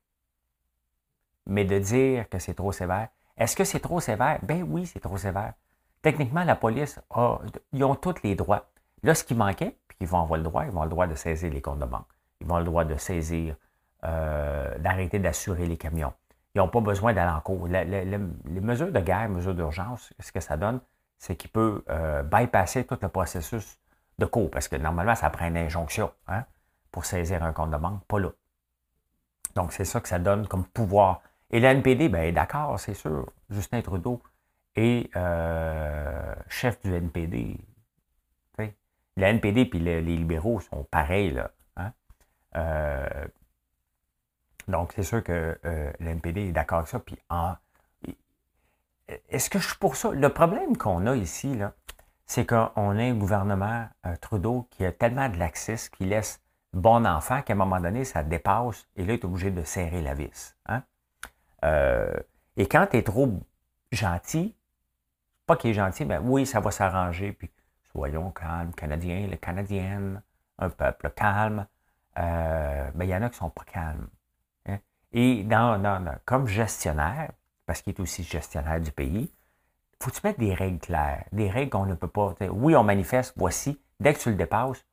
Mais 1.46 1.64
de 1.64 1.78
dire 1.78 2.28
que 2.28 2.38
c'est 2.38 2.54
trop 2.54 2.72
sévère, 2.72 3.08
est-ce 3.36 3.56
que 3.56 3.64
c'est 3.64 3.80
trop 3.80 4.00
sévère? 4.00 4.38
Ben 4.42 4.66
oui, 4.68 4.86
c'est 4.86 5.00
trop 5.00 5.16
sévère. 5.16 5.54
Techniquement, 6.02 6.44
la 6.44 6.56
police, 6.56 7.00
a, 7.10 7.38
ils 7.72 7.84
ont 7.84 7.94
tous 7.94 8.22
les 8.22 8.34
droits. 8.34 8.70
Là, 9.02 9.14
ce 9.14 9.24
qui 9.24 9.34
manquait, 9.34 9.76
puis 9.86 9.98
ils 10.00 10.06
vont 10.06 10.22
avoir 10.22 10.38
le 10.38 10.44
droit, 10.44 10.64
ils 10.64 10.70
vont 10.70 10.82
le 10.82 10.90
droit 10.90 11.06
de 11.06 11.14
saisir 11.14 11.52
les 11.52 11.62
comptes 11.62 11.78
de 11.78 11.84
banque. 11.84 12.08
Ils 12.40 12.46
vont 12.46 12.56
avoir 12.56 12.60
le 12.60 12.66
droit 12.66 12.84
de 12.84 12.96
saisir, 12.96 13.56
euh, 14.04 14.78
d'arrêter 14.78 15.18
d'assurer 15.18 15.66
les 15.66 15.76
camions. 15.76 16.12
Ils 16.54 16.58
n'ont 16.58 16.68
pas 16.68 16.80
besoin 16.80 17.12
d'aller 17.12 17.32
en 17.32 17.40
cours. 17.40 17.66
les 17.66 18.60
mesures 18.60 18.92
de 18.92 19.00
guerre, 19.00 19.28
mesures 19.28 19.54
d'urgence, 19.54 20.12
ce 20.18 20.32
que 20.32 20.40
ça 20.40 20.56
donne, 20.56 20.80
c'est 21.18 21.36
qu'il 21.36 21.50
peut 21.50 21.84
euh, 21.90 22.22
bypasser 22.22 22.84
tout 22.84 22.98
le 23.00 23.08
processus 23.08 23.78
de 24.18 24.26
cours, 24.26 24.50
parce 24.50 24.68
que 24.68 24.76
normalement, 24.76 25.14
ça 25.14 25.30
prend 25.30 25.46
une 25.46 25.56
injonction 25.56 26.12
hein, 26.28 26.44
pour 26.90 27.04
saisir 27.04 27.42
un 27.42 27.52
compte 27.52 27.70
de 27.70 27.76
banque, 27.76 28.04
pas 28.06 28.18
là. 28.18 28.30
Donc, 29.54 29.72
c'est 29.72 29.84
ça 29.84 30.00
que 30.00 30.08
ça 30.08 30.18
donne 30.18 30.46
comme 30.46 30.64
pouvoir. 30.64 31.22
Et 31.50 31.60
la 31.60 31.72
NPD, 31.72 32.08
bien, 32.08 32.30
d'accord, 32.32 32.78
c'est 32.78 32.94
sûr. 32.94 33.26
Justin 33.50 33.82
Trudeau 33.82 34.22
est 34.76 35.10
euh, 35.16 36.34
chef 36.48 36.80
du 36.82 36.94
NPD. 36.94 37.58
La 39.16 39.30
NPD 39.30 39.68
et 39.74 39.78
les, 39.80 40.00
libéraux 40.00 40.60
sont 40.60 40.84
pareils, 40.84 41.32
là. 41.32 41.50
Hein. 41.76 41.92
Donc, 44.68 44.92
c'est 44.94 45.02
sûr 45.02 45.24
que 45.24 45.58
euh, 45.64 45.92
l'NPD 45.98 46.48
est 46.48 46.52
d'accord 46.52 46.78
avec 46.78 46.90
ça. 46.90 46.98
Puis, 46.98 47.16
est-ce 49.30 49.48
que 49.48 49.58
je 49.58 49.68
suis 49.68 49.78
pour 49.78 49.96
ça? 49.96 50.10
Le 50.12 50.28
problème 50.28 50.76
qu'on 50.76 51.06
a 51.06 51.16
ici, 51.16 51.56
là, 51.56 51.72
c'est 52.26 52.46
qu'on 52.46 52.66
a 52.98 53.02
un 53.02 53.14
gouvernement 53.14 53.88
euh, 54.04 54.14
Trudeau 54.20 54.68
qui 54.70 54.84
a 54.84 54.92
tellement 54.92 55.30
de 55.30 55.38
laxisme 55.38 55.90
qu'il 55.96 56.10
laisse 56.10 56.42
bon 56.74 57.06
enfant 57.06 57.40
qu'à 57.40 57.54
un 57.54 57.56
moment 57.56 57.80
donné, 57.80 58.04
ça 58.04 58.22
dépasse 58.22 58.86
et 58.96 59.06
là, 59.06 59.14
il 59.14 59.20
est 59.20 59.24
obligé 59.24 59.50
de 59.50 59.62
serrer 59.62 60.02
la 60.02 60.12
vis. 60.12 60.54
Hein? 60.66 60.82
Euh, 61.64 62.12
et 62.58 62.68
quand 62.68 62.86
tu 62.90 62.98
es 62.98 63.02
trop 63.02 63.32
gentil, 63.90 64.54
pas 65.46 65.56
qu'il 65.56 65.70
est 65.70 65.74
gentil, 65.74 66.04
mais 66.04 66.18
oui, 66.18 66.44
ça 66.44 66.60
va 66.60 66.70
s'arranger, 66.70 67.32
puis 67.32 67.50
soyons 67.90 68.30
calmes, 68.32 68.74
Canadiens, 68.74 69.26
les 69.28 69.38
Canadiennes, 69.38 70.20
un 70.58 70.68
peuple 70.68 71.10
calme. 71.16 71.66
mais 72.14 73.06
il 73.06 73.08
y 73.08 73.14
en 73.14 73.22
a 73.22 73.30
qui 73.30 73.38
sont 73.38 73.48
pas 73.48 73.64
calmes. 73.64 74.08
Et 75.12 75.42
dans, 75.44 76.04
comme 76.24 76.46
gestionnaire, 76.46 77.32
parce 77.66 77.82
qu'il 77.82 77.94
est 77.94 78.00
aussi 78.00 78.22
gestionnaire 78.22 78.80
du 78.80 78.92
pays, 78.92 79.32
faut 80.00 80.10
tu 80.10 80.20
mettre 80.24 80.38
des 80.38 80.54
règles 80.54 80.78
claires, 80.78 81.24
des 81.32 81.50
règles 81.50 81.70
qu'on 81.70 81.86
ne 81.86 81.94
peut 81.94 82.08
pas. 82.08 82.34
Oui, 82.50 82.76
on 82.76 82.84
manifeste, 82.84 83.34
voici. 83.36 83.80
Dès 84.00 84.14
que 84.14 84.20
tu 84.20 84.30
le 84.30 84.36
dépasses, 84.36 84.84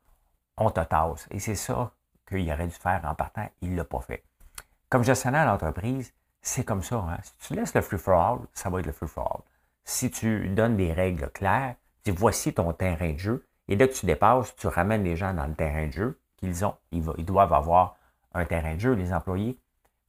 on 0.57 0.69
te 0.71 0.81
tasse. 0.81 1.27
Et 1.31 1.39
c'est 1.39 1.55
ça 1.55 1.91
qu'il 2.27 2.51
aurait 2.51 2.67
dû 2.67 2.73
faire 2.73 3.01
en 3.05 3.13
partant. 3.13 3.47
Il 3.61 3.71
ne 3.71 3.77
l'a 3.77 3.83
pas 3.83 3.99
fait. 3.99 4.23
Comme 4.89 5.03
gestionnaire 5.03 5.45
d'entreprise, 5.45 6.13
c'est 6.41 6.63
comme 6.63 6.81
ça. 6.81 6.95
Hein. 6.95 7.17
Si 7.23 7.47
tu 7.47 7.55
laisses 7.55 7.73
le 7.73 7.81
free 7.81 7.97
for 7.97 8.19
all, 8.19 8.39
ça 8.53 8.69
va 8.69 8.79
être 8.79 8.85
le 8.85 8.91
free 8.91 9.07
for 9.07 9.31
all. 9.31 9.41
Si 9.83 10.09
tu 10.09 10.49
donnes 10.49 10.77
des 10.77 10.93
règles 10.93 11.29
claires, 11.29 11.75
tu 12.03 12.11
dis 12.11 12.17
voici 12.17 12.53
ton 12.53 12.73
terrain 12.73 13.13
de 13.13 13.17
jeu, 13.17 13.45
et 13.67 13.75
dès 13.75 13.87
que 13.87 13.93
tu 13.93 14.05
dépasses, 14.05 14.55
tu 14.55 14.67
ramènes 14.67 15.03
les 15.03 15.15
gens 15.15 15.33
dans 15.33 15.45
le 15.45 15.53
terrain 15.53 15.87
de 15.87 15.91
jeu 15.91 16.19
qu'ils 16.37 16.65
ont. 16.65 16.75
ils 16.91 17.25
doivent 17.25 17.53
avoir 17.53 17.97
un 18.33 18.45
terrain 18.45 18.75
de 18.75 18.79
jeu, 18.79 18.93
les 18.93 19.13
employés. 19.13 19.59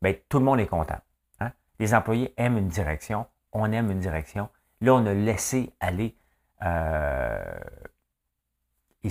Bien, 0.02 0.14
tout 0.28 0.38
le 0.38 0.44
monde 0.44 0.60
est 0.60 0.66
content. 0.66 0.98
Hein? 1.40 1.52
Les 1.78 1.94
employés 1.94 2.34
aiment 2.36 2.58
une 2.58 2.68
direction, 2.68 3.26
on 3.52 3.70
aime 3.72 3.90
une 3.90 4.00
direction. 4.00 4.48
Là, 4.80 4.94
on 4.94 5.06
a 5.06 5.14
laissé 5.14 5.72
aller 5.80 6.16
euh, 6.62 7.58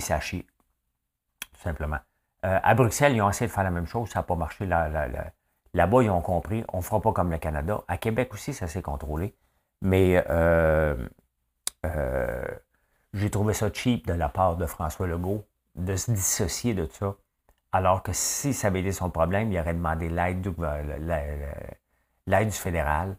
ça 0.00 0.18
tout 0.20 1.60
simplement. 1.62 1.98
Euh, 2.44 2.60
à 2.62 2.74
Bruxelles, 2.74 3.14
ils 3.14 3.22
ont 3.22 3.30
essayé 3.30 3.48
de 3.48 3.52
faire 3.52 3.64
la 3.64 3.70
même 3.70 3.86
chose, 3.86 4.10
ça 4.10 4.20
n'a 4.20 4.22
pas 4.22 4.36
marché. 4.36 4.66
Là-bas, 4.66 6.02
ils 6.02 6.10
ont 6.10 6.20
compris, 6.20 6.64
on 6.72 6.78
ne 6.78 6.82
fera 6.82 7.00
pas 7.00 7.12
comme 7.12 7.30
le 7.30 7.38
Canada. 7.38 7.82
À 7.88 7.98
Québec 7.98 8.32
aussi, 8.34 8.52
ça 8.52 8.66
s'est 8.66 8.82
contrôlé. 8.82 9.34
Mais 9.82 10.24
euh, 10.30 10.96
j'ai 13.12 13.30
trouvé 13.30 13.54
ça 13.54 13.72
cheap 13.72 14.06
de 14.06 14.12
la 14.12 14.28
part 14.28 14.56
de 14.56 14.66
François 14.66 15.06
Legault 15.06 15.44
de 15.74 15.96
se 15.96 16.10
dissocier 16.10 16.74
de 16.74 16.86
ça 16.90 17.16
alors 17.76 18.02
que 18.02 18.12
si 18.14 18.54
ça 18.54 18.68
avait 18.68 18.80
été 18.80 18.90
son 18.90 19.10
problème, 19.10 19.52
il 19.52 19.60
aurait 19.60 19.74
demandé 19.74 20.08
l'aide 20.08 20.40
du, 20.40 20.50
fédéral. 22.52 23.18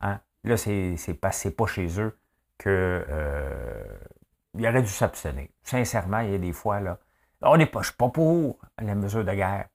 Hein? 0.00 0.18
Là, 0.44 0.56
c'est, 0.56 0.96
c'est 0.96 1.14
pas 1.14 1.30
chez 1.66 2.00
eux 2.00 2.18
que 2.56 3.04
euh, 3.06 3.98
il 4.54 4.66
aurait 4.66 4.80
dû 4.80 4.88
s'abstenir. 4.88 5.48
Sincèrement, 5.62 6.20
il 6.20 6.32
y 6.32 6.34
a 6.34 6.38
des 6.38 6.54
fois, 6.54 6.80
là, 6.80 6.98
on 7.42 7.58
n'est 7.58 7.66
pas, 7.66 7.82
je 7.82 7.92
pas 7.92 8.08
pour 8.08 8.58
la 8.78 8.94
mesure 8.94 9.26
de 9.26 9.32
guerre. 9.32 9.66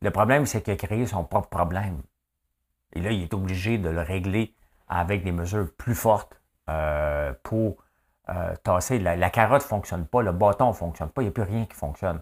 Le 0.00 0.10
problème, 0.10 0.44
c'est 0.44 0.62
qu'il 0.62 0.72
a 0.72 0.76
créé 0.76 1.06
son 1.06 1.22
propre 1.22 1.48
problème. 1.48 2.02
Et 2.94 3.00
là, 3.00 3.12
il 3.12 3.22
est 3.22 3.34
obligé 3.34 3.78
de 3.78 3.88
le 3.88 4.00
régler 4.00 4.52
avec 4.88 5.22
des 5.22 5.32
mesures 5.32 5.68
plus 5.78 5.94
fortes 5.94 6.40
euh, 6.68 7.32
pour 7.44 7.76
euh, 8.30 8.56
tasser. 8.64 8.98
La, 8.98 9.14
la 9.14 9.30
carotte 9.30 9.62
ne 9.62 9.68
fonctionne 9.68 10.06
pas, 10.08 10.22
le 10.22 10.32
bâton 10.32 10.68
ne 10.68 10.72
fonctionne 10.72 11.10
pas, 11.10 11.22
il 11.22 11.26
n'y 11.26 11.28
a 11.28 11.32
plus 11.32 11.44
rien 11.44 11.66
qui 11.66 11.76
fonctionne. 11.76 12.20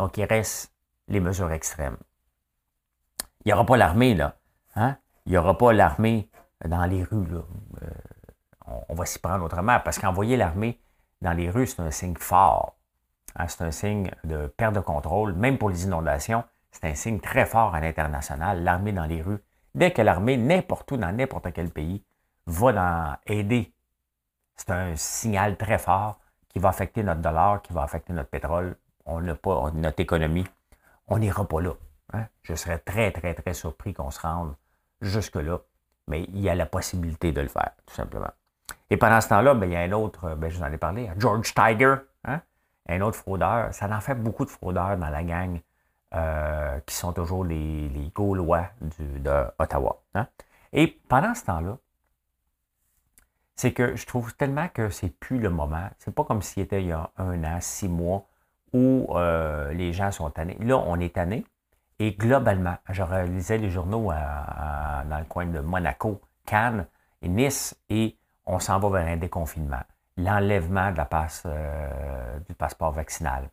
Donc, 0.00 0.16
il 0.16 0.24
reste 0.24 0.72
les 1.08 1.20
mesures 1.20 1.52
extrêmes. 1.52 1.98
Il 3.44 3.48
n'y 3.48 3.52
aura 3.52 3.66
pas 3.66 3.76
l'armée, 3.76 4.14
là. 4.14 4.38
Hein? 4.74 4.96
Il 5.26 5.32
n'y 5.32 5.36
aura 5.36 5.58
pas 5.58 5.74
l'armée 5.74 6.30
dans 6.64 6.86
les 6.86 7.04
rues, 7.04 7.26
là. 7.26 7.42
Euh, 7.82 8.80
on, 8.88 8.94
va 8.94 9.04
s'y 9.04 9.18
prendre 9.18 9.44
autrement, 9.44 9.78
parce 9.84 9.98
qu'envoyer 9.98 10.38
l'armée 10.38 10.80
dans 11.20 11.34
les 11.34 11.50
rues, 11.50 11.66
c'est 11.66 11.82
un 11.82 11.90
signe 11.90 12.16
fort. 12.16 12.78
Hein? 13.36 13.46
C'est 13.46 13.62
un 13.62 13.70
signe 13.70 14.10
de 14.24 14.46
perte 14.46 14.74
de 14.74 14.80
contrôle, 14.80 15.34
même 15.34 15.58
pour 15.58 15.68
les 15.68 15.84
inondations. 15.84 16.44
C'est 16.70 16.86
un 16.86 16.94
signe 16.94 17.20
très 17.20 17.44
fort 17.44 17.74
à 17.74 17.80
l'international, 17.82 18.64
l'armée 18.64 18.92
dans 18.92 19.04
les 19.04 19.20
rues. 19.20 19.44
Dès 19.74 19.90
que 19.90 20.00
l'armée, 20.00 20.38
n'importe 20.38 20.90
où, 20.92 20.96
dans 20.96 21.14
n'importe 21.14 21.52
quel 21.52 21.68
pays, 21.68 22.02
va 22.46 23.20
aider, 23.26 23.74
c'est 24.56 24.70
un 24.70 24.96
signal 24.96 25.58
très 25.58 25.76
fort 25.76 26.20
qui 26.48 26.58
va 26.58 26.70
affecter 26.70 27.02
notre 27.02 27.20
dollar, 27.20 27.60
qui 27.60 27.74
va 27.74 27.82
affecter 27.82 28.14
notre 28.14 28.30
pétrole, 28.30 28.78
on 29.06 29.20
n'a 29.20 29.34
pas 29.34 29.70
notre 29.74 30.00
économie, 30.00 30.46
on 31.08 31.18
n'ira 31.18 31.46
pas 31.46 31.60
là. 31.60 31.72
Hein. 32.12 32.26
Je 32.42 32.54
serais 32.54 32.78
très, 32.78 33.10
très, 33.12 33.34
très 33.34 33.54
surpris 33.54 33.94
qu'on 33.94 34.10
se 34.10 34.20
rende 34.20 34.54
jusque-là. 35.00 35.60
Mais 36.08 36.24
il 36.24 36.40
y 36.40 36.48
a 36.48 36.54
la 36.54 36.66
possibilité 36.66 37.32
de 37.32 37.40
le 37.40 37.48
faire, 37.48 37.70
tout 37.86 37.94
simplement. 37.94 38.30
Et 38.90 38.96
pendant 38.96 39.20
ce 39.20 39.28
temps-là, 39.28 39.54
ben, 39.54 39.70
il 39.70 39.72
y 39.72 39.76
a 39.76 39.80
un 39.80 39.92
autre, 39.92 40.34
ben, 40.34 40.50
je 40.50 40.58
vous 40.58 40.64
en 40.64 40.72
ai 40.72 40.78
parlé, 40.78 41.10
George 41.16 41.54
Tiger, 41.54 41.96
hein, 42.24 42.40
un 42.88 43.00
autre 43.00 43.16
fraudeur. 43.16 43.72
Ça 43.72 43.88
en 43.88 44.00
fait 44.00 44.16
beaucoup 44.16 44.44
de 44.44 44.50
fraudeurs 44.50 44.96
dans 44.96 45.08
la 45.08 45.22
gang 45.22 45.60
euh, 46.14 46.80
qui 46.80 46.94
sont 46.94 47.12
toujours 47.12 47.44
les, 47.44 47.88
les 47.88 48.08
Gaulois 48.08 48.66
du, 48.80 49.20
de 49.20 49.44
Ottawa. 49.58 50.02
Hein. 50.14 50.26
Et 50.72 50.88
pendant 51.08 51.34
ce 51.34 51.44
temps-là, 51.44 51.78
c'est 53.54 53.72
que 53.72 53.94
je 53.94 54.06
trouve 54.06 54.34
tellement 54.34 54.68
que 54.68 54.90
c'est 54.90 55.10
plus 55.10 55.38
le 55.38 55.50
moment. 55.50 55.88
C'est 55.98 56.14
pas 56.14 56.24
comme 56.24 56.42
s'il 56.42 56.62
était 56.62 56.82
il 56.82 56.88
y 56.88 56.92
a 56.92 57.10
un 57.18 57.44
an, 57.44 57.58
six 57.60 57.88
mois, 57.88 58.26
où 58.72 59.06
euh, 59.10 59.72
les 59.72 59.92
gens 59.92 60.10
sont 60.10 60.30
tannés. 60.30 60.56
Là, 60.60 60.78
on 60.78 60.98
est 61.00 61.14
tanné. 61.14 61.44
Et 61.98 62.12
globalement, 62.12 62.76
je 62.88 63.02
réalisais 63.02 63.58
les 63.58 63.68
journaux 63.68 64.10
dans 64.10 65.18
le 65.18 65.24
coin 65.26 65.46
de 65.46 65.60
Monaco, 65.60 66.20
Cannes 66.46 66.86
et 67.20 67.28
Nice, 67.28 67.76
et 67.90 68.16
on 68.46 68.58
s'en 68.58 68.78
va 68.78 68.88
vers 68.88 69.06
un 69.06 69.16
déconfinement. 69.18 69.82
L'enlèvement 70.16 70.92
de 70.92 70.96
la 70.96 71.04
passe, 71.04 71.42
euh, 71.44 72.38
du 72.48 72.54
passeport 72.54 72.92
vaccinal. 72.92 73.50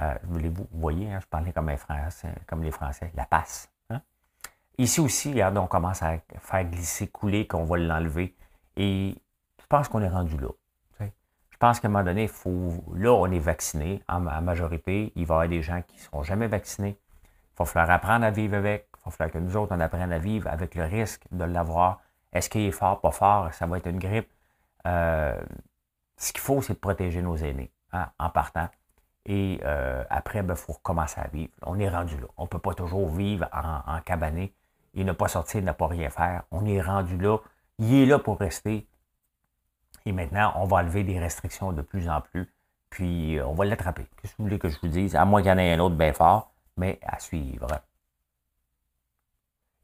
Euh, 0.00 0.14
vous 0.24 0.66
voyez, 0.72 1.12
hein, 1.12 1.18
je 1.20 1.26
parlais 1.26 1.52
comme, 1.52 1.76
Français, 1.76 2.32
comme 2.46 2.62
les 2.62 2.70
Français, 2.70 3.12
la 3.16 3.26
passe. 3.26 3.68
Hein. 3.90 4.00
Ici 4.78 5.00
aussi, 5.00 5.32
regarde, 5.32 5.58
on 5.58 5.66
commence 5.66 6.02
à 6.02 6.18
faire 6.38 6.64
glisser, 6.64 7.08
couler, 7.08 7.46
qu'on 7.46 7.64
va 7.64 7.76
l'enlever. 7.76 8.36
Et 8.76 9.16
je 9.60 9.66
pense 9.68 9.88
qu'on 9.88 10.00
est 10.00 10.08
rendu 10.08 10.36
là? 10.36 10.48
Je 11.54 11.58
pense 11.58 11.78
qu'à 11.78 11.86
un 11.86 11.90
moment 11.92 12.02
donné, 12.02 12.26
faut, 12.26 12.82
là, 12.96 13.12
on 13.12 13.30
est 13.30 13.38
vacciné 13.38 14.02
en, 14.08 14.18
majorité. 14.18 15.12
Il 15.14 15.24
va 15.24 15.34
y 15.34 15.36
avoir 15.36 15.48
des 15.48 15.62
gens 15.62 15.82
qui 15.86 15.94
ne 15.94 16.00
seront 16.00 16.24
jamais 16.24 16.48
vaccinés. 16.48 16.98
Il 16.98 17.58
va 17.60 17.64
falloir 17.64 17.94
apprendre 17.94 18.24
à 18.26 18.32
vivre 18.32 18.56
avec. 18.56 18.88
Il 18.96 19.04
va 19.04 19.10
falloir 19.12 19.32
que 19.32 19.38
nous 19.38 19.56
autres, 19.56 19.72
on 19.72 19.78
apprenne 19.78 20.12
à 20.12 20.18
vivre 20.18 20.48
avec 20.48 20.74
le 20.74 20.82
risque 20.82 21.22
de 21.30 21.44
l'avoir. 21.44 22.00
Est-ce 22.32 22.50
qu'il 22.50 22.62
est 22.62 22.72
fort, 22.72 23.00
pas 23.00 23.12
fort? 23.12 23.54
Ça 23.54 23.66
va 23.66 23.78
être 23.78 23.86
une 23.86 24.00
grippe. 24.00 24.28
Euh, 24.88 25.40
ce 26.16 26.32
qu'il 26.32 26.40
faut, 26.40 26.60
c'est 26.60 26.72
de 26.72 26.78
protéger 26.78 27.22
nos 27.22 27.36
aînés 27.36 27.70
hein, 27.92 28.08
en 28.18 28.30
partant. 28.30 28.68
Et 29.24 29.60
euh, 29.64 30.02
après, 30.10 30.40
il 30.40 30.46
ben, 30.46 30.56
faut 30.56 30.72
recommencer 30.72 31.20
à 31.20 31.28
vivre. 31.28 31.52
On 31.62 31.78
est 31.78 31.88
rendu 31.88 32.16
là. 32.18 32.26
On 32.36 32.42
ne 32.42 32.48
peut 32.48 32.58
pas 32.58 32.74
toujours 32.74 33.10
vivre 33.10 33.48
en, 33.52 33.94
en 33.94 34.00
cabané 34.00 34.52
et 34.94 35.04
ne 35.04 35.12
pas 35.12 35.28
sortir, 35.28 35.62
ne 35.62 35.70
pas 35.70 35.86
rien 35.86 36.10
faire. 36.10 36.42
On 36.50 36.66
est 36.66 36.80
rendu 36.80 37.16
là. 37.16 37.38
Il 37.78 37.94
est 37.94 38.06
là 38.06 38.18
pour 38.18 38.40
rester. 38.40 38.88
Et 40.06 40.12
maintenant, 40.12 40.52
on 40.56 40.64
va 40.64 40.78
enlever 40.78 41.04
des 41.04 41.18
restrictions 41.18 41.72
de 41.72 41.82
plus 41.82 42.08
en 42.08 42.20
plus. 42.20 42.52
Puis, 42.90 43.38
euh, 43.38 43.46
on 43.46 43.54
va 43.54 43.64
l'attraper. 43.64 44.06
Qu'est-ce 44.16 44.32
que 44.32 44.38
vous 44.38 44.44
voulez 44.44 44.58
que 44.58 44.68
je 44.68 44.78
vous 44.80 44.88
dise? 44.88 45.16
À 45.16 45.24
moins 45.24 45.40
qu'il 45.42 45.50
y 45.50 45.52
en 45.52 45.58
ait 45.58 45.72
un 45.72 45.80
autre 45.80 45.96
bien 45.96 46.12
fort, 46.12 46.52
mais 46.76 47.00
à 47.02 47.18
suivre. 47.18 47.66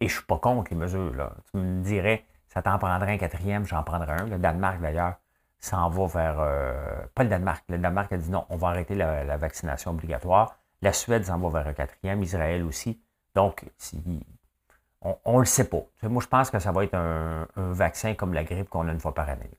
Et 0.01 0.09
je 0.09 0.15
ne 0.15 0.19
suis 0.19 0.27
pas 0.27 0.39
contre 0.39 0.71
les 0.71 0.77
mesures. 0.77 1.33
Tu 1.51 1.57
me 1.57 1.83
dirais, 1.83 2.25
ça 2.49 2.63
t'en 2.63 2.79
prendrait 2.79 3.15
un 3.15 3.19
quatrième, 3.19 3.65
j'en 3.65 3.83
prendrais 3.83 4.21
un. 4.21 4.27
Le 4.27 4.39
Danemark, 4.39 4.81
d'ailleurs, 4.81 5.15
s'en 5.59 5.89
va 5.89 6.07
vers. 6.07 6.37
Euh, 6.41 7.07
pas 7.15 7.23
le 7.23 7.29
Danemark. 7.29 7.65
Le 7.69 7.79
Danemark 7.79 8.13
a 8.13 8.17
dit 8.17 8.31
non, 8.31 8.47
on 8.49 8.57
va 8.57 8.69
arrêter 8.69 8.95
la, 8.95 9.37
vaccination 9.37 9.93
obligatoire. 9.93 10.59
La 10.83 10.93
Suède 10.93 11.25
s'en 11.25 11.39
va 11.39 11.61
vers 11.61 11.69
un 11.69 11.75
quatrième, 11.75 12.23
Israël 12.23 12.65
aussi. 12.65 13.01
Donc, 13.35 13.65
on 15.03 15.35
ne 15.35 15.39
le 15.41 15.45
sait 15.45 15.69
pas. 15.69 15.83
moi, 16.03 16.23
je 16.23 16.29
pense 16.29 16.51
que 16.51 16.59
ça 16.59 16.73
va 16.73 16.85
être 16.85 16.95
un, 16.95 17.47
vaccin 17.57 18.15
comme 18.15 18.33
la 18.33 18.45
grippe 18.45 18.69
qu'on 18.69 18.89
a 18.89 18.93
une 18.93 19.01
fois 19.01 19.15
par 19.15 19.29
année. 19.29 19.51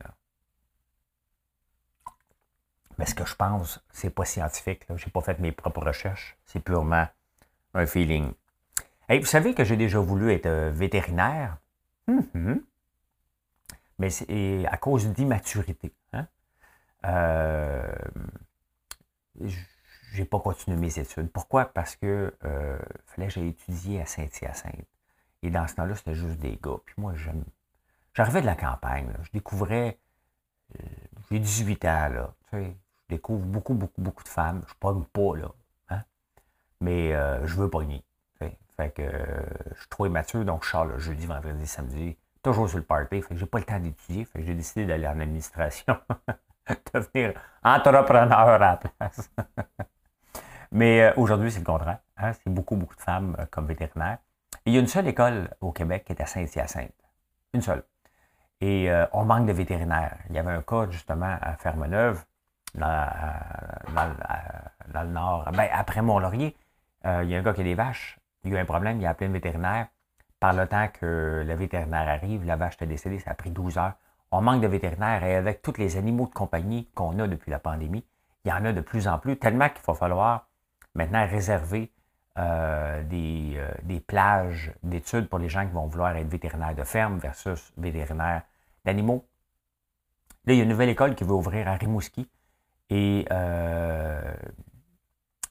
Mais 2.98 3.06
ce 3.06 3.16
que 3.16 3.26
je 3.26 3.36
pense, 3.36 3.84
c'est 3.92 4.10
pas 4.10 4.26
scientifique. 4.26 4.86
Je 4.96 5.06
n'ai 5.06 5.12
pas 5.12 5.22
fait 5.22 5.40
mes 5.40 5.52
propres 5.52 5.86
recherches. 5.86 6.38
C'est 6.46 6.60
purement 6.60 7.08
un 7.74 7.86
feeling. 7.86 8.32
Et 9.10 9.20
vous 9.20 9.26
savez 9.26 9.54
que 9.54 9.64
j'ai 9.64 9.78
déjà 9.78 10.00
voulu 10.00 10.32
être 10.32 10.46
euh, 10.46 10.72
vétérinaire? 10.74 11.58
Mm-hmm 12.08 12.62
mais 14.02 14.10
c'est 14.10 14.66
à 14.66 14.78
cause 14.78 15.10
d'immaturité. 15.10 15.94
Hein? 16.14 16.28
Euh, 17.06 17.96
je 19.40 19.58
n'ai 20.18 20.26
pas 20.26 20.40
continué 20.40 20.76
mes 20.76 20.98
études. 20.98 21.32
Pourquoi? 21.32 21.66
Parce 21.66 21.96
que 21.96 22.36
euh, 22.44 22.80
fallait 23.06 23.28
que 23.28 23.34
j'aille 23.34 23.50
étudier 23.50 24.02
à 24.02 24.08
Saint-Hyacinthe. 24.08 24.88
Et 25.44 25.52
dans 25.52 25.68
ce 25.68 25.76
temps-là, 25.76 25.96
c'était 25.96 26.16
juste 26.16 26.40
des 26.40 26.60
gars. 26.62 26.80
Puis 26.84 26.96
moi, 26.98 27.14
j'arrivais 28.16 28.42
de 28.42 28.48
la 28.48 28.56
campagne. 28.56 29.14
Je 29.22 29.30
découvrais. 29.34 30.00
Euh, 30.80 30.86
j'ai 31.30 31.40
18 31.40 31.86
ans, 31.86 32.10
là. 32.10 32.34
Tu 32.50 32.58
sais, 32.58 32.76
je 32.96 33.16
découvre 33.16 33.46
beaucoup, 33.46 33.74
beaucoup, 33.74 34.02
beaucoup 34.02 34.24
de 34.24 34.30
femmes. 34.30 34.62
Je 34.68 34.74
pogne 34.80 35.04
pas, 35.04 35.36
là. 35.38 35.52
Hein? 35.90 36.02
Mais 36.80 37.14
euh, 37.14 37.46
je 37.46 37.56
veux 37.56 37.70
pogner. 37.70 38.04
Fait 38.78 38.90
que 38.90 39.04
je 39.04 39.80
suis 39.80 39.90
trop 39.90 40.08
immature, 40.08 40.44
donc 40.44 40.64
je 40.64 40.70
sors 40.70 40.86
le 40.86 40.98
jeudi, 40.98 41.28
vendredi, 41.28 41.68
samedi 41.68 42.18
toujours 42.42 42.70
sur 42.70 42.78
le 42.78 42.84
party. 42.84 43.22
Fait 43.22 43.34
que 43.34 43.40
j'ai 43.40 43.46
pas 43.46 43.60
le 43.60 43.66
temps 43.66 43.80
d'étudier. 43.80 44.26
Fait 44.26 44.40
que 44.40 44.46
j'ai 44.46 44.56
décidé 44.56 44.86
d'aller 44.86 45.08
en 45.08 45.20
administration. 45.20 45.98
Devenir 46.94 47.34
entrepreneur 47.64 48.32
à 48.34 48.58
la 48.58 48.78
place. 48.78 49.30
Mais 50.72 51.02
euh, 51.02 51.14
aujourd'hui, 51.18 51.52
c'est 51.52 51.60
le 51.60 51.66
contraire. 51.66 52.00
Hein. 52.18 52.32
C'est 52.34 52.50
beaucoup, 52.54 52.76
beaucoup 52.76 52.96
de 52.96 53.02
femmes 53.02 53.36
euh, 53.40 53.46
comme 53.50 53.66
vétérinaires. 53.66 54.20
il 54.66 54.74
y 54.74 54.78
a 54.78 54.80
une 54.80 54.88
seule 54.88 55.08
école 55.08 55.50
au 55.60 55.72
Québec 55.72 56.06
qui 56.06 56.14
est 56.14 56.22
à 56.22 56.26
Saint-Hyacinthe. 56.26 56.94
Une 57.54 57.62
seule. 57.62 57.84
Et 58.62 58.92
euh, 58.92 59.06
on 59.12 59.26
manque 59.26 59.48
de 59.48 59.54
vétérinaires. 59.54 60.18
Il 60.30 60.36
y 60.36 60.40
avait 60.40 60.52
un 60.52 60.62
cas 60.62 60.88
justement 60.90 61.36
à 61.42 61.56
Fermeneuve, 61.56 62.24
dans, 62.76 63.10
dans, 64.94 65.02
le 65.04 65.10
nord. 65.10 65.50
Ben, 65.54 65.68
après 65.74 66.02
Mont-Laurier, 66.02 66.56
il 67.04 67.30
y 67.30 67.36
a 67.36 67.40
un 67.40 67.42
gars 67.42 67.54
qui 67.54 67.62
a 67.62 67.64
des 67.64 67.76
vaches. 67.76 68.20
Il 68.44 68.52
y 68.52 68.56
a 68.56 68.60
eu 68.60 68.62
un 68.62 68.66
problème, 68.66 69.00
il 69.00 69.06
a 69.06 69.10
appelé 69.10 69.30
un 69.30 69.34
vétérinaire 69.34 69.88
par 70.42 70.54
le 70.54 70.68
temps 70.68 70.88
que 70.88 71.44
le 71.46 71.54
vétérinaire 71.54 72.10
arrive, 72.10 72.44
la 72.46 72.56
vache 72.56 72.76
est 72.82 72.88
décédée, 72.88 73.20
ça 73.20 73.32
a 73.32 73.34
pris 73.36 73.52
12 73.52 73.78
heures. 73.78 73.94
On 74.32 74.42
manque 74.42 74.62
de 74.62 74.68
vétérinaires 74.68 75.24
et 75.24 75.36
avec 75.36 75.62
tous 75.62 75.78
les 75.78 75.98
animaux 75.98 76.26
de 76.26 76.34
compagnie 76.34 76.90
qu'on 76.96 77.20
a 77.20 77.28
depuis 77.28 77.52
la 77.52 77.60
pandémie, 77.60 78.04
il 78.44 78.50
y 78.50 78.52
en 78.52 78.66
a 78.66 78.74
de 78.74 78.82
plus 78.82 79.08
en 79.08 79.20
plus, 79.20 79.38
tellement 79.38 79.70
qu'il 79.70 79.84
va 79.86 79.94
falloir 79.94 80.48
maintenant 80.96 81.28
réserver 81.28 81.92
euh, 82.40 83.04
des, 83.04 83.54
euh, 83.58 83.70
des, 83.84 84.00
plages 84.00 84.74
d'études 84.82 85.30
pour 85.30 85.38
les 85.38 85.50
gens 85.50 85.66
qui 85.66 85.74
vont 85.74 85.86
vouloir 85.86 86.16
être 86.16 86.30
vétérinaires 86.30 86.74
de 86.74 86.84
ferme 86.84 87.20
versus 87.20 87.72
vétérinaires 87.78 88.42
d'animaux. 88.86 89.28
Là, 90.46 90.54
il 90.54 90.58
y 90.58 90.60
a 90.60 90.64
une 90.64 90.70
nouvelle 90.70 90.90
école 90.90 91.16
qui 91.16 91.24
veut 91.24 91.34
ouvrir 91.34 91.68
à 91.68 91.76
Rimouski 91.76 92.28
et 92.90 93.26
euh, 93.32 94.34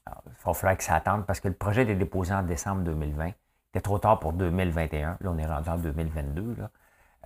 il 0.07 0.53
va 0.53 0.75
que 0.75 0.83
ça 0.83 0.95
attende 0.95 1.25
parce 1.25 1.39
que 1.39 1.47
le 1.47 1.53
projet 1.53 1.83
est 1.83 1.95
déposé 1.95 2.33
en 2.33 2.43
décembre 2.43 2.83
2020. 2.83 3.31
C'était 3.67 3.81
trop 3.81 3.99
tard 3.99 4.19
pour 4.19 4.33
2021. 4.33 5.17
Là, 5.21 5.31
on 5.31 5.37
est 5.37 5.45
rendu 5.45 5.69
en 5.69 5.77
2022. 5.77 6.55
Il 6.59 6.69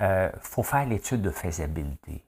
euh, 0.02 0.32
faut 0.42 0.64
faire 0.64 0.86
l'étude 0.86 1.22
de 1.22 1.32
faisabilité. 1.32 2.24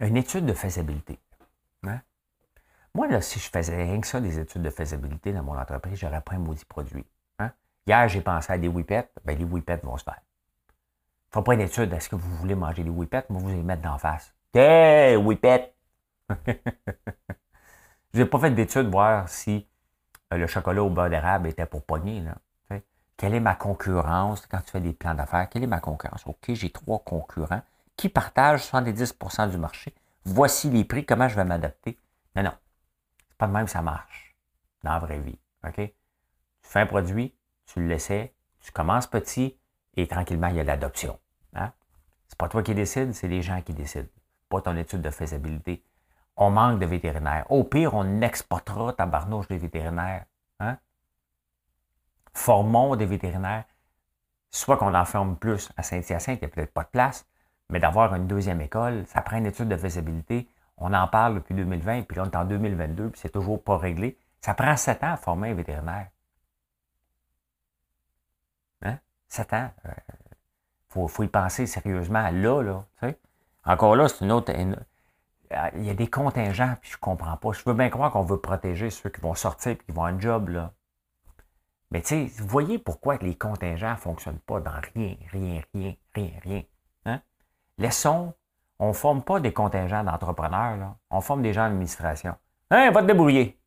Une 0.00 0.16
étude 0.16 0.46
de 0.46 0.54
faisabilité. 0.54 1.18
Hein? 1.82 2.00
Moi, 2.94 3.08
là, 3.08 3.20
si 3.20 3.38
je 3.40 3.50
faisais 3.50 3.76
rien 3.76 4.00
que 4.00 4.06
ça, 4.06 4.20
des 4.20 4.38
études 4.38 4.62
de 4.62 4.70
faisabilité 4.70 5.32
dans 5.32 5.42
mon 5.42 5.58
entreprise, 5.58 5.98
j'aurais 5.98 6.20
pas 6.20 6.34
un 6.34 6.38
maudit 6.38 6.64
produit. 6.64 7.04
Hier, 7.88 8.06
j'ai 8.06 8.20
pensé 8.20 8.52
à 8.52 8.58
des 8.58 8.68
whippets. 8.68 9.10
Ben, 9.24 9.38
les 9.38 9.44
whippets 9.46 9.80
vont 9.82 9.96
se 9.96 10.04
faire. 10.04 10.20
Il 10.20 11.30
ne 11.30 11.32
faut 11.32 11.42
pas 11.42 11.54
une 11.54 11.62
étude. 11.62 11.90
Est-ce 11.90 12.10
que 12.10 12.16
vous 12.16 12.36
voulez 12.36 12.54
manger 12.54 12.84
des 12.84 12.90
whippets? 12.90 13.24
Moi, 13.30 13.40
vous 13.40 13.48
les 13.48 13.62
mettre 13.62 13.80
d'en 13.80 13.96
face. 13.96 14.34
Hey, 14.52 15.16
whippets! 15.16 15.74
Je 18.12 18.18
n'ai 18.20 18.26
pas 18.26 18.38
fait 18.40 18.50
d'études 18.50 18.90
voir 18.90 19.26
si 19.30 19.66
euh, 20.34 20.36
le 20.36 20.46
chocolat 20.46 20.82
au 20.82 20.90
beurre 20.90 21.08
d'érable 21.08 21.48
était 21.48 21.64
pour 21.64 21.82
pogner. 21.82 22.22
Quelle 23.16 23.34
est 23.34 23.40
ma 23.40 23.54
concurrence 23.54 24.44
quand 24.44 24.60
tu 24.60 24.70
fais 24.70 24.82
des 24.82 24.92
plans 24.92 25.14
d'affaires? 25.14 25.48
Quelle 25.48 25.64
est 25.64 25.66
ma 25.66 25.80
concurrence? 25.80 26.26
OK, 26.26 26.52
j'ai 26.52 26.68
trois 26.68 26.98
concurrents 26.98 27.62
qui 27.96 28.10
partagent 28.10 28.70
70% 28.70 29.50
du 29.50 29.56
marché. 29.56 29.94
Voici 30.26 30.68
les 30.68 30.84
prix, 30.84 31.06
comment 31.06 31.26
je 31.26 31.36
vais 31.36 31.44
m'adapter? 31.44 31.98
Non, 32.36 32.42
non. 32.42 32.52
C'est 33.30 33.38
pas 33.38 33.46
de 33.46 33.52
même 33.52 33.64
que 33.64 33.70
ça 33.70 33.80
marche 33.80 34.36
dans 34.84 34.92
la 34.92 34.98
vraie 34.98 35.20
vie. 35.20 35.38
OK? 35.66 35.76
Tu 35.76 35.94
fais 36.62 36.80
un 36.80 36.86
produit, 36.86 37.34
tu 37.68 37.80
le 37.80 37.86
laissais, 37.86 38.34
tu 38.60 38.72
commences 38.72 39.06
petit 39.06 39.58
et 39.94 40.06
tranquillement, 40.06 40.48
il 40.48 40.56
y 40.56 40.60
a 40.60 40.64
l'adoption. 40.64 41.18
Hein? 41.54 41.72
C'est 42.26 42.38
pas 42.38 42.48
toi 42.48 42.62
qui 42.62 42.74
décides, 42.74 43.14
c'est 43.14 43.28
les 43.28 43.42
gens 43.42 43.62
qui 43.62 43.72
décident. 43.72 44.08
Pas 44.48 44.60
ton 44.60 44.76
étude 44.76 45.02
de 45.02 45.10
faisabilité 45.10 45.84
on 46.38 46.50
manque 46.50 46.78
de 46.78 46.86
vétérinaires. 46.86 47.44
Au 47.50 47.64
pire, 47.64 47.94
on 47.94 48.20
exportera 48.20 48.92
tabarnouche 48.92 49.48
des 49.48 49.58
vétérinaires. 49.58 50.24
Hein? 50.60 50.78
Formons 52.32 52.94
des 52.96 53.06
vétérinaires. 53.06 53.64
Soit 54.50 54.76
qu'on 54.76 54.94
en 54.94 55.04
forme 55.04 55.36
plus 55.36 55.70
à 55.76 55.82
Saint-Hyacinthe, 55.82 56.38
il 56.40 56.46
n'y 56.46 56.52
a 56.52 56.54
peut-être 56.54 56.72
pas 56.72 56.84
de 56.84 56.88
place, 56.88 57.26
mais 57.68 57.80
d'avoir 57.80 58.14
une 58.14 58.26
deuxième 58.26 58.60
école, 58.60 59.04
ça 59.08 59.20
prend 59.20 59.36
une 59.36 59.46
étude 59.46 59.68
de 59.68 59.76
faisabilité. 59.76 60.48
On 60.78 60.94
en 60.94 61.08
parle 61.08 61.34
depuis 61.34 61.54
2020, 61.54 62.02
puis 62.02 62.16
là, 62.16 62.22
on 62.24 62.30
est 62.30 62.36
en 62.36 62.44
2022, 62.44 63.10
puis 63.10 63.20
c'est 63.20 63.32
toujours 63.32 63.62
pas 63.62 63.76
réglé. 63.76 64.16
Ça 64.40 64.54
prend 64.54 64.76
sept 64.76 65.02
ans 65.02 65.12
à 65.12 65.16
former 65.16 65.50
un 65.50 65.54
vétérinaire. 65.54 66.08
Hein? 69.28 69.44
Sept 69.44 69.52
ans. 69.52 69.70
Il 70.96 71.08
faut, 71.08 71.22
y 71.22 71.28
penser 71.28 71.66
sérieusement 71.66 72.30
là, 72.30 72.62
là. 72.62 72.84
Encore 73.64 73.96
là, 73.96 74.08
c'est 74.08 74.24
une 74.24 74.32
autre, 74.32 74.52
il 75.74 75.84
y 75.84 75.90
a 75.90 75.94
des 75.94 76.08
contingents, 76.08 76.74
puis 76.80 76.90
je 76.90 76.96
ne 76.96 77.00
comprends 77.00 77.36
pas. 77.36 77.52
Je 77.52 77.62
veux 77.64 77.74
bien 77.74 77.88
croire 77.88 78.12
qu'on 78.12 78.22
veut 78.22 78.40
protéger 78.40 78.90
ceux 78.90 79.10
qui 79.10 79.20
vont 79.20 79.34
sortir 79.34 79.72
et 79.72 79.76
qui 79.76 79.92
vont 79.92 80.04
avoir 80.04 80.14
un 80.14 80.20
job, 80.20 80.48
là. 80.50 80.72
Mais 81.90 82.02
tu 82.02 82.26
vous 82.26 82.46
voyez 82.46 82.78
pourquoi 82.78 83.16
les 83.16 83.34
contingents 83.34 83.92
ne 83.92 83.96
fonctionnent 83.96 84.40
pas 84.40 84.60
dans 84.60 84.78
rien, 84.94 85.16
rien, 85.32 85.62
rien, 85.74 85.94
rien, 86.14 86.30
rien. 86.42 86.62
Hein? 87.06 87.22
Laissons, 87.78 88.34
on 88.78 88.88
ne 88.88 88.92
forme 88.92 89.22
pas 89.22 89.40
des 89.40 89.54
contingents 89.54 90.04
d'entrepreneurs, 90.04 90.96
on 91.10 91.20
forme 91.22 91.42
des 91.42 91.54
gens 91.54 91.64
d'administration. 91.64 92.36
Hein, 92.70 92.90
va 92.90 93.00
te 93.00 93.06
débrouiller. 93.06 93.58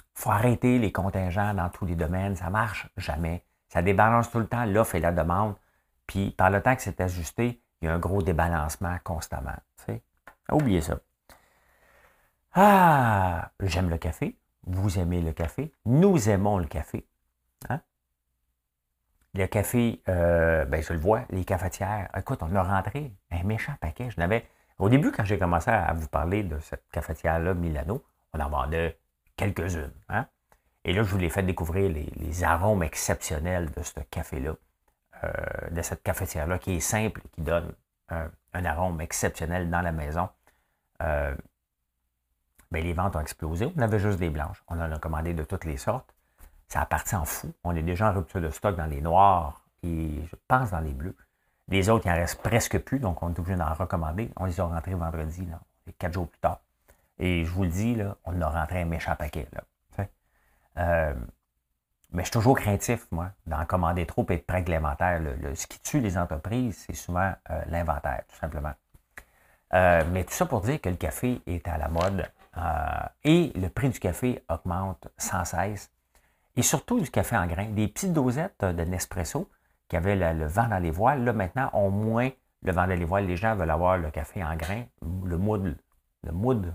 Il 0.00 0.04
faut 0.16 0.30
arrêter 0.30 0.78
les 0.78 0.90
contingents 0.90 1.54
dans 1.54 1.68
tous 1.68 1.84
les 1.84 1.94
domaines, 1.94 2.36
ça 2.36 2.46
ne 2.46 2.50
marche 2.50 2.88
jamais. 2.96 3.44
Ça 3.68 3.82
débalance 3.82 4.30
tout 4.30 4.38
le 4.38 4.46
temps 4.46 4.64
l'offre 4.64 4.94
et 4.94 5.00
la 5.00 5.12
demande. 5.12 5.54
Puis 6.06 6.30
par 6.30 6.50
le 6.50 6.62
temps 6.62 6.74
que 6.74 6.82
c'est 6.82 7.00
ajusté, 7.00 7.60
il 7.80 7.86
y 7.86 7.88
a 7.88 7.94
un 7.94 7.98
gros 7.98 8.22
débalancement 8.22 8.96
constamment. 9.04 9.56
Oubliez 10.50 10.80
ça. 10.80 11.00
Ah, 12.54 13.50
j'aime 13.60 13.90
le 13.90 13.98
café. 13.98 14.38
Vous 14.64 14.98
aimez 14.98 15.20
le 15.20 15.32
café. 15.32 15.72
Nous 15.84 16.28
aimons 16.28 16.58
le 16.58 16.66
café. 16.66 17.06
Hein? 17.68 17.80
le 19.34 19.46
café, 19.46 20.02
euh, 20.08 20.64
ben, 20.64 20.82
je 20.82 20.92
le 20.92 20.98
vois, 20.98 21.24
les 21.30 21.44
cafetières. 21.44 22.08
Écoute, 22.16 22.42
on 22.42 22.54
a 22.54 22.62
rentré 22.62 23.12
un 23.30 23.42
méchant 23.42 23.74
paquet. 23.80 24.10
Je 24.10 24.18
n'avais. 24.18 24.46
Au 24.78 24.88
début, 24.88 25.12
quand 25.12 25.24
j'ai 25.24 25.38
commencé 25.38 25.70
à 25.70 25.92
vous 25.92 26.08
parler 26.08 26.42
de 26.42 26.58
cette 26.60 26.84
cafetière-là, 26.90 27.52
Milano, 27.54 28.02
on 28.32 28.40
en 28.40 28.48
vendait 28.48 28.98
quelques-unes. 29.36 29.92
Hein? 30.08 30.26
Et 30.84 30.92
là, 30.92 31.02
je 31.02 31.10
vous 31.10 31.18
l'ai 31.18 31.30
fait 31.30 31.42
découvrir 31.42 31.90
les, 31.90 32.44
arômes 32.44 32.82
exceptionnels 32.82 33.70
de 33.72 33.82
ce 33.82 34.00
café-là, 34.10 34.54
euh, 35.24 35.30
de 35.70 35.82
cette 35.82 36.02
cafetière-là, 36.02 36.58
qui 36.58 36.76
est 36.76 36.80
simple, 36.80 37.20
qui 37.32 37.40
donne 37.40 37.74
un, 38.08 38.30
arôme 38.64 39.00
exceptionnel 39.00 39.68
dans 39.68 39.80
la 39.80 39.92
maison. 39.92 40.28
Euh, 41.02 41.34
ben, 42.70 42.82
les 42.82 42.92
ventes 42.92 43.16
ont 43.16 43.20
explosé. 43.20 43.72
On 43.76 43.80
avait 43.80 43.98
juste 43.98 44.18
des 44.18 44.30
blanches. 44.30 44.62
On 44.68 44.80
en 44.80 44.90
a 44.90 44.98
commandé 44.98 45.34
de 45.34 45.44
toutes 45.44 45.64
les 45.64 45.76
sortes. 45.76 46.14
Ça 46.68 46.80
a 46.80 46.86
parti 46.86 47.14
en 47.14 47.24
fou. 47.24 47.52
On 47.64 47.74
est 47.76 47.82
déjà 47.82 48.10
en 48.10 48.14
rupture 48.14 48.40
de 48.40 48.50
stock 48.50 48.76
dans 48.76 48.86
les 48.86 49.00
noirs 49.00 49.66
et 49.82 50.24
je 50.24 50.36
pense 50.48 50.70
dans 50.70 50.80
les 50.80 50.92
bleus. 50.92 51.16
Les 51.68 51.88
autres, 51.88 52.06
il 52.06 52.10
en 52.10 52.14
reste 52.14 52.40
presque 52.42 52.78
plus, 52.78 53.00
donc 53.00 53.22
on 53.22 53.32
est 53.32 53.38
obligé 53.38 53.56
d'en 53.56 53.72
recommander. 53.74 54.30
On 54.36 54.44
les 54.44 54.60
a 54.60 54.64
rentrés 54.64 54.94
vendredi, 54.94 55.46
là, 55.46 55.60
quatre 55.98 56.14
jours 56.14 56.28
plus 56.28 56.38
tard. 56.38 56.60
Et 57.18 57.44
je 57.44 57.50
vous 57.50 57.64
le 57.64 57.70
dis, 57.70 57.94
là, 57.94 58.16
on 58.24 58.40
a 58.40 58.48
rentré 58.48 58.82
un 58.82 58.84
méchant 58.84 59.16
paquet. 59.16 59.48
Là, 59.52 59.62
euh, 60.78 61.14
mais 62.12 62.22
je 62.22 62.26
suis 62.26 62.32
toujours 62.32 62.58
craintif, 62.58 63.06
moi, 63.10 63.30
d'en 63.46 63.64
commander 63.64 64.06
trop 64.06 64.26
et 64.28 64.34
être 64.34 64.46
prêt 64.46 64.64
l'inventaire. 64.68 65.20
ce 65.54 65.66
qui 65.66 65.80
tue 65.80 66.00
les 66.00 66.18
entreprises, 66.18 66.84
c'est 66.86 66.94
souvent 66.94 67.32
euh, 67.50 67.62
l'inventaire, 67.68 68.22
tout 68.28 68.36
simplement. 68.36 68.72
Euh, 69.74 70.04
mais 70.12 70.24
tout 70.24 70.32
ça 70.32 70.46
pour 70.46 70.60
dire 70.60 70.80
que 70.80 70.88
le 70.88 70.96
café 70.96 71.40
est 71.46 71.66
à 71.66 71.76
la 71.78 71.88
mode 71.88 72.30
et 73.24 73.52
le 73.54 73.68
prix 73.68 73.90
du 73.90 73.98
café 73.98 74.42
augmente 74.48 75.08
sans 75.18 75.44
cesse 75.44 75.90
et 76.56 76.62
surtout 76.62 77.00
du 77.00 77.10
café 77.10 77.36
en 77.36 77.46
grains. 77.46 77.66
Des 77.66 77.86
petites 77.86 78.14
dosettes 78.14 78.64
de 78.64 78.82
Nespresso 78.84 79.50
qui 79.88 79.96
avaient 79.96 80.16
le, 80.16 80.46
vent 80.46 80.66
dans 80.66 80.78
les 80.78 80.90
voiles, 80.90 81.24
là 81.24 81.34
maintenant 81.34 81.68
ont 81.74 81.90
moins 81.90 82.30
le 82.62 82.72
vent 82.72 82.86
dans 82.86 82.98
les 82.98 83.04
voiles. 83.04 83.26
Les 83.26 83.36
gens 83.36 83.54
veulent 83.56 83.70
avoir 83.70 83.98
le 83.98 84.10
café 84.10 84.42
en 84.42 84.56
grains, 84.56 84.84
le 85.02 85.36
mood, 85.36 85.76
le 86.22 86.32
mood. 86.32 86.72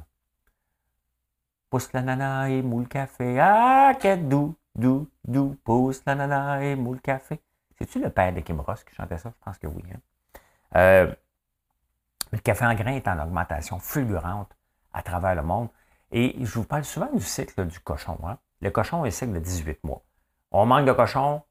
Pousse 1.71 1.91
l'ananas 1.93 2.49
et 2.49 2.61
moule 2.61 2.89
café. 2.89 3.39
Ah, 3.39 3.93
quel 3.97 4.27
doux, 4.27 4.55
doux, 4.75 5.07
doux. 5.25 5.57
Pousse 5.63 6.03
l'ananas 6.05 6.59
et 6.61 6.75
moule 6.75 6.99
café. 6.99 7.39
C'est-tu 7.77 7.99
le 7.99 8.09
père 8.09 8.33
de 8.33 8.41
Kim 8.41 8.59
Ross 8.59 8.83
qui 8.83 8.93
chantait 8.93 9.17
ça? 9.17 9.29
Je 9.29 9.45
pense 9.45 9.57
que 9.57 9.67
oui. 9.67 9.81
Hein. 9.91 9.99
Euh, 10.75 11.15
le 12.31 12.39
café 12.39 12.65
en 12.65 12.75
grains 12.75 12.95
est 12.95 13.07
en 13.07 13.17
augmentation 13.23 13.79
fulgurante 13.79 14.51
à 14.93 15.01
travers 15.01 15.33
le 15.33 15.43
monde. 15.43 15.69
Et 16.11 16.35
je 16.39 16.53
vous 16.55 16.65
parle 16.65 16.83
souvent 16.83 17.09
du 17.13 17.23
cycle 17.23 17.65
du 17.65 17.79
cochon. 17.79 18.19
Hein? 18.27 18.37
Le 18.59 18.69
cochon 18.69 19.05
est 19.05 19.11
cycle 19.11 19.31
de 19.31 19.39
18 19.39 19.83
mois. 19.85 20.01
On 20.51 20.65
manque 20.65 20.85
de 20.85 20.91
cochons, 20.91 21.41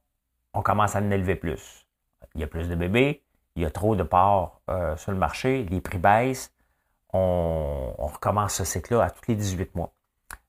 on 0.53 0.61
commence 0.61 0.97
à 0.97 1.01
en 1.01 1.11
élever 1.11 1.35
plus. 1.35 1.87
Il 2.35 2.43
y 2.43 2.45
a 2.45 2.47
plus 2.47 2.69
de 2.69 2.75
bébés, 2.75 3.25
il 3.57 3.63
y 3.63 3.65
a 3.65 3.71
trop 3.71 3.97
de 3.97 4.03
porcs 4.03 4.61
euh, 4.69 4.99
sur 4.99 5.13
le 5.13 5.19
marché, 5.19 5.65
les 5.65 5.81
prix 5.81 5.97
baissent, 5.97 6.53
on, 7.15 7.95
recommence 7.99 8.55
ce 8.55 8.65
cycle-là 8.65 9.05
à 9.05 9.11
tous 9.11 9.23
les 9.29 9.35
18 9.35 9.75
mois. 9.75 9.93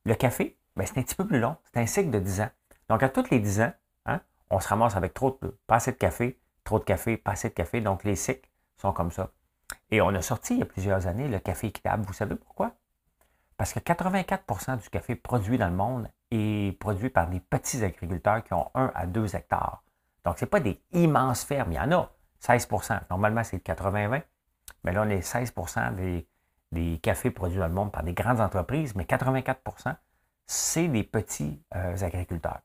Le 0.06 0.16
café, 0.16 0.58
ben, 0.76 0.86
c'est 0.86 0.98
un 0.98 1.04
petit 1.04 1.16
peu 1.16 1.28
plus 1.28 1.40
long, 1.40 1.58
c'est 1.72 1.80
un 1.80 1.86
cycle 1.86 2.10
de 2.10 2.20
10 2.20 2.42
ans. 2.42 2.50
Donc 2.90 3.04
à 3.04 3.10
tous 3.10 3.30
les 3.30 3.40
10 3.40 3.62
ans, 3.62 3.74
hein, 4.06 4.22
on 4.50 4.60
se 4.60 4.68
ramasse 4.68 4.96
avec 4.96 5.14
trop 5.14 5.38
de, 5.42 5.58
pas 5.68 5.76
assez 5.76 5.92
de 5.92 5.98
café, 5.98 6.40
trop 6.64 6.80
de 6.80 6.84
café, 6.84 7.18
pas 7.18 7.32
assez 7.32 7.50
de 7.50 7.54
café, 7.54 7.82
donc 7.82 8.04
les 8.04 8.16
cycles 8.16 8.50
sont 8.78 8.94
comme 8.94 9.12
ça. 9.12 9.32
Et 9.90 10.02
on 10.02 10.10
a 10.10 10.22
sorti 10.22 10.54
il 10.56 10.60
y 10.60 10.64
a 10.64 10.66
plusieurs 10.66 11.08
années 11.08 11.28
le 11.28 11.40
café 11.40 11.68
équitable. 11.68 12.04
Vous 12.06 12.14
savez 12.14 12.36
pourquoi? 12.36 12.76
Parce 13.58 13.74
que 13.74 13.80
84% 13.80 14.82
du 14.82 14.90
café 14.90 15.16
produit 15.16 15.58
dans 15.58 15.70
le 15.70 15.76
monde 15.76 16.10
est 16.32 16.78
produit 16.80 17.10
par 17.10 17.28
des 17.28 17.40
petits 17.40 17.84
agriculteurs 17.84 18.44
qui 18.44 18.54
ont 18.54 18.72
1 18.74 18.92
à 18.96 19.06
2 19.06 19.36
hectares. 19.36 19.84
Donc, 20.26 20.40
ce 20.40 20.46
n'est 20.46 20.50
pas 20.50 20.60
des 20.60 20.82
immenses 20.94 21.44
fermes. 21.44 21.72
Il 21.72 21.76
y 21.76 21.80
en 21.80 21.92
a 21.92 22.12
16% 22.42 23.02
Normalement, 23.10 23.44
c'est 23.44 23.64
80-20. 23.64 24.24
Mais 24.84 24.94
là, 24.94 25.04
on 25.06 25.10
est 25.10 25.20
16% 25.20 25.96
des, 25.96 26.28
des 26.72 27.00
cafés 27.00 27.32
produits 27.32 27.60
dans 27.60 27.68
le 27.68 27.74
monde 27.74 27.92
par 27.92 28.04
des 28.04 28.14
grandes 28.14 28.40
entreprises, 28.40 28.96
mais 28.96 29.04
84% 29.04 29.96
c'est 30.48 30.90
des 30.90 31.04
petits 31.04 31.62
euh, 31.76 31.96
agriculteurs, 32.02 32.60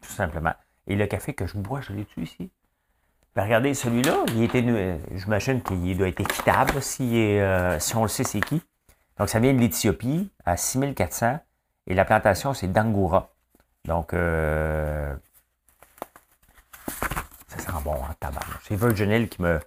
tout 0.00 0.12
simplement. 0.12 0.54
Et 0.86 0.96
le 0.96 1.06
café 1.06 1.34
que 1.34 1.46
je 1.46 1.58
bois, 1.58 1.82
je 1.82 1.92
l'ai-tu 1.92 2.22
ici? 2.22 2.50
Ben, 3.34 3.44
regardez, 3.44 3.74
celui-là, 3.74 4.24
il 4.28 4.42
était, 4.44 4.64
euh, 4.66 4.96
j'imagine 5.12 5.62
qu'il 5.62 5.98
doit 5.98 6.08
être 6.08 6.20
équitable 6.20 6.80
si, 6.80 7.38
euh, 7.38 7.78
si 7.78 7.94
on 7.94 8.02
le 8.02 8.08
sait 8.08 8.24
c'est 8.24 8.40
qui. 8.40 8.62
Donc, 9.18 9.28
ça 9.28 9.38
vient 9.38 9.52
de 9.52 9.58
l'Éthiopie 9.58 10.30
à 10.46 10.56
6400 10.56 11.38
et 11.86 11.94
la 11.94 12.06
plantation, 12.06 12.54
c'est 12.54 12.68
d'Angoura. 12.68 13.34
Donc, 13.84 14.14
euh, 14.14 15.14
ça 17.48 17.58
sent 17.58 17.82
bon 17.84 17.92
en 17.92 18.14
tabac. 18.18 18.40
C'est 18.62 18.76
Virgin 18.76 19.10
Hill 19.10 19.28
qui 19.28 19.42
me. 19.42 19.60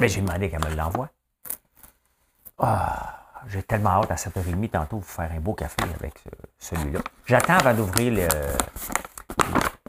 Mais 0.00 0.08
j'ai 0.08 0.22
demandé 0.22 0.50
qu'elle 0.50 0.64
me 0.64 0.74
l'envoie. 0.74 1.10
Ah, 2.62 3.20
j'ai 3.46 3.62
tellement 3.62 4.02
hâte 4.02 4.10
à 4.10 4.16
7h30 4.16 4.68
tantôt 4.68 4.98
de 4.98 5.04
faire 5.04 5.32
un 5.32 5.40
beau 5.40 5.54
café 5.54 5.82
avec 5.98 6.22
celui-là. 6.58 7.00
J'attends 7.24 7.54
avant 7.56 7.72
d'ouvrir 7.72 8.28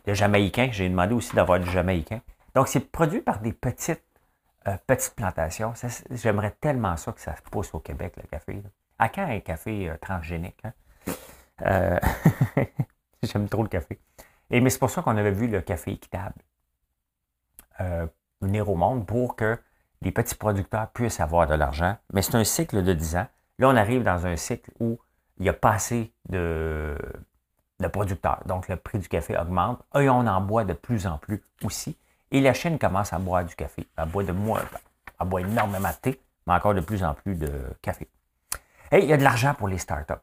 le, 0.05 0.13
Jamaïcain. 0.13 0.69
J'ai 0.71 0.87
demandé 0.87 1.13
aussi 1.13 1.35
d'avoir 1.35 1.59
du 1.59 1.69
Jamaïcain. 1.69 2.21
Donc, 2.55 2.69
c'est 2.69 2.79
produit 2.79 3.19
par 3.19 3.39
des 3.39 3.51
petites, 3.51 4.03
euh, 4.67 4.77
petites 4.87 5.15
plantations. 5.15 5.73
J'aimerais 6.11 6.51
tellement 6.61 6.95
ça 6.95 7.11
que 7.11 7.19
ça 7.19 7.35
se 7.35 7.41
pousse 7.41 7.73
au 7.73 7.79
Québec, 7.79 8.13
le 8.15 8.23
café. 8.23 8.63
À 8.97 9.09
quand 9.09 9.27
un 9.27 9.39
café 9.41 9.89
euh, 9.89 9.97
transgénique? 9.97 10.63
Hein? 10.63 10.73
Euh, 11.65 11.99
j'aime 13.23 13.49
trop 13.49 13.63
le 13.63 13.69
café. 13.69 13.99
Et, 14.49 14.61
mais 14.61 14.69
c'est 14.69 14.79
pour 14.79 14.89
ça 14.89 15.01
qu'on 15.01 15.17
avait 15.17 15.31
vu 15.31 15.47
le 15.47 15.61
café 15.61 15.91
équitable 15.91 16.35
venir 18.41 18.69
au 18.69 18.75
monde 18.75 19.05
pour 19.05 19.35
que 19.35 19.57
les 20.01 20.11
petits 20.11 20.35
producteurs 20.35 20.89
puissent 20.91 21.19
avoir 21.19 21.47
de 21.47 21.53
l'argent. 21.53 21.97
Mais 22.13 22.21
c'est 22.21 22.35
un 22.35 22.43
cycle 22.43 22.83
de 22.83 22.93
10 22.93 23.15
ans. 23.17 23.27
Là, 23.59 23.69
on 23.69 23.75
arrive 23.75 24.03
dans 24.03 24.25
un 24.25 24.35
cycle 24.35 24.71
où 24.79 24.99
il 25.37 25.43
n'y 25.43 25.49
a 25.49 25.53
pas 25.53 25.73
assez 25.73 26.13
de, 26.29 26.97
de 27.79 27.87
producteurs. 27.87 28.41
Donc, 28.45 28.67
le 28.67 28.75
prix 28.75 28.99
du 28.99 29.07
café 29.07 29.37
augmente. 29.37 29.81
Et 29.95 30.09
on 30.09 30.25
en 30.25 30.41
boit 30.41 30.63
de 30.63 30.73
plus 30.73 31.05
en 31.07 31.17
plus 31.17 31.43
aussi. 31.63 31.97
Et 32.31 32.41
la 32.41 32.53
Chine 32.53 32.79
commence 32.79 33.13
à 33.13 33.19
boire 33.19 33.45
du 33.45 33.55
café. 33.55 33.87
Elle 33.97 34.09
boit, 34.09 34.23
de 34.23 34.31
moins, 34.31 34.61
elle 35.19 35.27
boit 35.27 35.41
énormément 35.41 35.89
de 35.89 35.95
thé, 35.95 36.21
mais 36.47 36.53
encore 36.53 36.73
de 36.73 36.81
plus 36.81 37.03
en 37.03 37.13
plus 37.13 37.35
de 37.35 37.51
café 37.81 38.07
il 38.99 39.05
y 39.05 39.13
a 39.13 39.17
de 39.17 39.23
l'argent 39.23 39.53
pour 39.53 39.67
les 39.67 39.77
startups. 39.77 40.13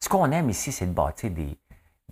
Ce 0.00 0.08
qu'on 0.08 0.30
aime 0.30 0.50
ici, 0.50 0.70
c'est 0.70 0.86
de 0.86 0.92
bâtir 0.92 1.30
des, 1.30 1.58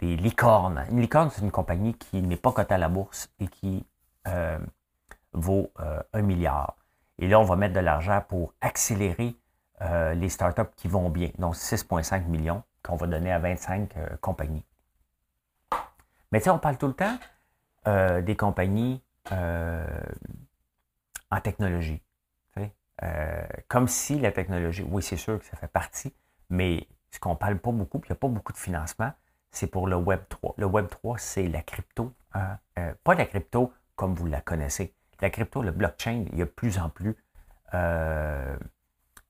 licornes. 0.01 0.85
Une 0.91 1.01
licorne, 1.01 1.31
c'est 1.31 1.43
une 1.43 1.53
compagnie 1.53 1.95
qui 1.95 2.23
n'est 2.23 2.37
pas 2.37 2.51
cotée 2.51 2.75
à 2.75 2.79
la 2.79 2.89
bourse 2.89 3.31
et 3.39 3.47
qui 3.47 3.87
euh, 4.27 4.59
vaut 5.33 5.71
euh, 5.79 6.03
un 6.13 6.23
milliard. 6.23 6.75
Et 7.19 7.29
là, 7.29 7.39
on 7.41 7.45
va 7.45 7.57
mettre 7.57 7.75
de 7.75 7.81
l'argent 7.81 8.23
pour 8.27 8.55
accélérer 8.61 9.37
euh, 9.81 10.15
les 10.15 10.29
startups 10.29 10.71
qui 10.77 10.89
vont 10.89 11.11
bien. 11.11 11.31
Donc, 11.39 11.55
6,5 11.55 12.27
millions 12.27 12.63
qu'on 12.83 12.97
va 12.97 13.07
donner 13.07 13.33
à 13.33 13.39
25 13.39 14.21
compagnies. 14.21 14.65
Mais 16.33 16.41
tu 16.41 16.45
sais, 16.45 16.51
on 16.51 16.59
parle 16.59 16.79
tout 16.79 16.89
le 16.89 16.95
temps 16.95 17.19
des 18.23 18.37
compagnies 18.37 19.03
en 19.31 19.87
technologie. 21.43 22.03
Euh, 23.03 23.43
comme 23.69 23.89
si 23.89 24.19
la 24.19 24.33
technologie, 24.33 24.85
oui, 24.89 25.03
c'est 25.03 25.17
sûr 25.17 25.39
que 25.39 25.45
ça 25.45 25.57
fait 25.57 25.69
partie, 25.69 26.15
mais 26.51 26.87
ce 27.11 27.19
qu'on 27.19 27.37
parle 27.37 27.59
pas 27.59 27.73
beaucoup, 27.73 27.99
puis 27.99 28.09
il 28.09 28.13
n'y 28.13 28.17
a 28.17 28.21
pas 28.21 28.29
beaucoup 28.29 28.53
de 28.53 28.59
financement, 28.59 29.13
c'est 29.51 29.67
pour 29.67 29.87
le 29.87 29.97
Web 29.97 30.21
3. 30.29 30.55
Le 30.57 30.67
Web 30.67 30.89
3, 30.89 31.19
c'est 31.19 31.49
la 31.49 31.63
crypto. 31.63 32.13
Hein, 32.35 32.59
euh, 32.79 32.95
pas 33.05 33.15
la 33.15 33.27
crypto 33.27 33.73
comme 33.97 34.15
vous 34.15 34.27
la 34.27 34.41
connaissez. 34.41 34.95
La 35.23 35.31
crypto, 35.31 35.63
le 35.63 35.71
blockchain, 35.71 36.27
il 36.33 36.39
y 36.39 36.43
a 36.43 36.45
de 36.45 36.51
plus 36.51 36.79
en 36.79 36.91
plus 36.91 37.17
euh, 37.73 38.57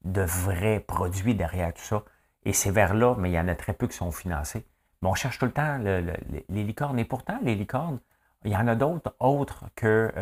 de 0.05 0.23
vrais 0.23 0.81
produits 0.81 1.37
derrière 1.37 1.73
tout 1.73 1.83
ça. 1.83 2.03
Et 2.45 2.53
c'est 2.53 2.73
vers 2.73 2.95
là, 2.95 3.15
mais 3.17 3.31
il 3.31 3.35
y 3.35 3.39
en 3.39 3.47
a 3.47 3.55
très 3.55 3.73
peu 3.73 3.87
qui 3.87 3.97
sont 3.97 4.11
financés. 4.11 4.67
Mais 5.01 5.09
on 5.09 5.15
cherche 5.15 5.39
tout 5.39 5.47
le 5.47 5.53
temps 5.53 5.79
les 5.79 6.65
licornes. 6.65 6.99
Et 6.99 7.05
pourtant, 7.05 7.39
les 7.43 7.55
licornes, 7.55 8.01
il 8.45 8.51
y 8.51 8.57
en 8.57 8.67
a 8.67 8.75
d'autres 8.75 9.15
autres 9.21 9.67
que 9.77 10.13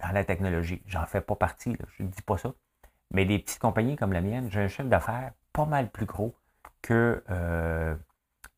dans 0.00 0.12
la 0.12 0.24
technologie. 0.24 0.82
J'en 0.86 1.06
fais 1.06 1.20
pas 1.20 1.34
partie, 1.34 1.76
je 1.96 2.04
ne 2.04 2.08
dis 2.08 2.22
pas 2.22 2.38
ça. 2.38 2.52
Mais 3.10 3.24
des 3.24 3.38
petites 3.38 3.58
compagnies 3.58 3.96
comme 3.96 4.12
la 4.12 4.20
mienne, 4.20 4.48
j'ai 4.50 4.60
un 4.60 4.68
chiffre 4.68 4.88
d'affaires 4.88 5.32
pas 5.52 5.66
mal 5.66 5.90
plus 5.90 6.06
gros 6.06 6.34
que. 6.82 7.22
Euh, 7.30 7.94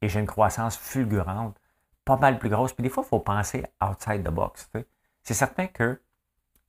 et 0.01 0.09
j'ai 0.09 0.21
une 0.21 0.27
croissance 0.27 0.77
fulgurante, 0.77 1.57
pas 2.05 2.17
mal 2.17 2.39
plus 2.39 2.49
grosse. 2.49 2.73
Puis 2.73 2.83
des 2.83 2.89
fois, 2.89 3.05
il 3.07 3.09
faut 3.09 3.21
penser 3.21 3.65
outside 3.81 4.25
the 4.25 4.31
box. 4.31 4.71
C'est 5.23 5.35
certain 5.35 5.69
que 5.69 6.01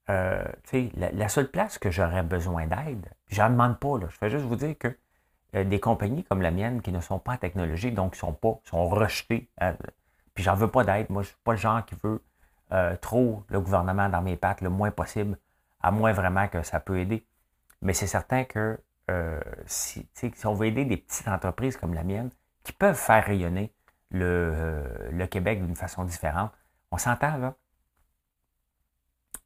euh, 0.10 0.44
la, 0.96 1.12
la, 1.12 1.30
seule 1.30 1.50
place 1.50 1.78
que 1.78 1.90
j'aurais 1.92 2.24
besoin 2.24 2.68
d'aide, 2.68 3.08
je 3.28 3.42
n'en 3.42 3.50
demande 3.52 3.80
pas, 3.80 3.98
là, 3.98 4.08
je 4.10 4.20
vais 4.20 4.30
juste 4.30 4.46
vous 4.46 4.56
dire 4.56 4.78
que 4.78 4.96
euh, 5.56 5.64
des 5.64 5.80
compagnies 5.80 6.24
comme 6.24 6.42
la 6.42 6.52
mienne 6.52 6.82
qui 6.82 6.92
ne 6.92 7.00
sont 7.00 7.20
pas 7.20 7.34
en 7.34 7.38
technologie, 7.38 7.92
donc 7.92 8.14
qui 8.14 8.20
sont 8.20 8.34
pas, 8.34 8.60
sont 8.66 8.88
rejetées, 8.88 9.50
puis 10.34 10.44
j'en 10.44 10.56
veux 10.56 10.70
pas 10.70 10.84
d'aide. 10.84 11.10
Moi, 11.10 11.22
je 11.22 11.28
suis 11.30 11.38
pas 11.44 11.52
le 11.54 11.58
genre 11.58 11.86
qui 11.86 11.96
veut 12.04 12.22
trop 13.02 13.44
le 13.50 13.62
gouvernement 13.62 14.10
dans 14.10 14.22
mes 14.24 14.36
pattes 14.36 14.62
le 14.62 14.70
moins 14.70 14.90
possible, 14.90 15.38
à 15.82 15.92
moins 15.92 16.12
vraiment 16.12 16.48
que 16.48 16.64
ça 16.64 16.80
peut 16.80 16.98
aider. 16.98 17.24
Mais 17.84 17.94
c'est 17.94 18.08
certain 18.08 18.46
que 18.46 18.80
euh, 19.12 19.40
si, 19.66 20.08
on 20.46 20.54
veut 20.54 20.68
aider 20.68 20.86
des 20.86 20.98
petites 20.98 21.28
entreprises 21.28 21.78
comme 21.78 21.94
la 21.94 22.04
mienne, 22.04 22.30
qui 22.64 22.72
peuvent 22.72 22.98
faire 22.98 23.26
rayonner 23.26 23.74
le, 24.12 24.54
euh, 24.56 25.28
Québec 25.28 25.64
d'une 25.64 25.76
façon 25.76 26.06
différente, 26.06 26.52
On 26.92 26.98
s'entend, 26.98 27.38
là? 27.38 27.56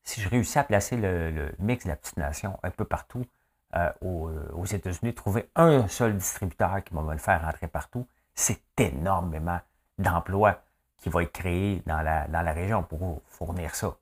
Si 0.07 0.21
je 0.21 0.29
réussis 0.29 0.57
à 0.57 0.63
placer 0.63 0.95
le, 0.95 1.53
mix 1.59 1.83
de 1.83 1.89
la 1.89 1.97
petite 1.97 2.15
nation 2.15 2.57
un 2.63 2.69
peu 2.69 2.85
partout 2.85 3.25
euh, 3.75 3.91
euh, 4.03 4.49
aux, 4.53 4.63
États-Unis, 4.63 5.13
trouver 5.13 5.49
un 5.53 5.85
seul 5.89 6.15
distributeur 6.15 6.81
qui 6.81 6.93
va 6.93 7.11
le 7.11 7.19
faire 7.19 7.41
rentrer 7.41 7.67
partout, 7.67 8.07
c'est 8.33 8.61
énormément 8.77 9.59
d'emplois 9.97 10.61
qui 10.95 11.09
vont 11.09 11.19
être 11.19 11.33
créés 11.33 11.83
dans 11.87 12.01
la, 12.01 12.25
dans 12.29 12.41
la 12.41 12.53
région 12.53 12.83
pour 12.83 13.21
fournir 13.27 13.75
ça. 13.75 13.97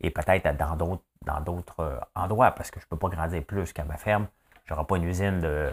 Et 0.00 0.10
peut-être 0.10 0.54
dans 0.58 0.76
d'autres 0.76 1.02
dans 1.22 1.40
d'autres 1.40 1.80
euh, 1.80 1.98
endroits, 2.14 2.50
parce 2.50 2.70
que 2.70 2.78
je 2.78 2.84
ne 2.84 2.90
peux 2.90 2.98
pas 2.98 3.08
grandir 3.08 3.42
plus 3.42 3.72
qu'à 3.72 3.84
ma 3.84 3.96
ferme. 3.96 4.28
Je 4.66 4.74
n'aurai 4.74 4.86
pas 4.86 4.98
une 4.98 5.04
usine 5.04 5.40
de, 5.40 5.72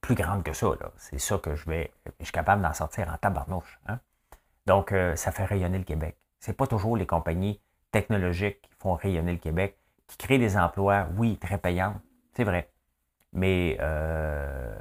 plus 0.00 0.14
grande 0.14 0.44
que 0.44 0.52
ça. 0.52 0.68
C'est 0.96 1.18
ça 1.18 1.38
que 1.38 1.56
je 1.56 1.68
vais. 1.68 1.92
Je 2.20 2.24
suis 2.26 2.32
capable 2.32 2.62
d'en 2.62 2.72
sortir 2.72 3.12
en 3.12 3.16
tabarnouche. 3.18 3.80
Hein. 3.88 3.98
Donc, 4.66 4.94
ça 5.16 5.32
fait 5.32 5.44
rayonner 5.44 5.78
le 5.78 5.84
Québec. 5.84 6.16
Ce 6.38 6.50
n'est 6.50 6.56
pas 6.56 6.68
toujours 6.68 6.96
les 6.96 7.06
compagnies 7.06 7.60
technologiques 7.90 8.62
qui 8.62 8.70
font 8.78 8.94
rayonner 8.94 9.32
le 9.32 9.38
Québec, 9.38 9.76
qui 10.06 10.16
créent 10.16 10.38
des 10.38 10.56
emplois, 10.56 11.06
oui, 11.16 11.36
très 11.36 11.58
payants, 11.58 11.94
c'est 12.32 12.44
vrai. 12.44 12.70
Mais 13.32 13.76
euh, 13.80 14.74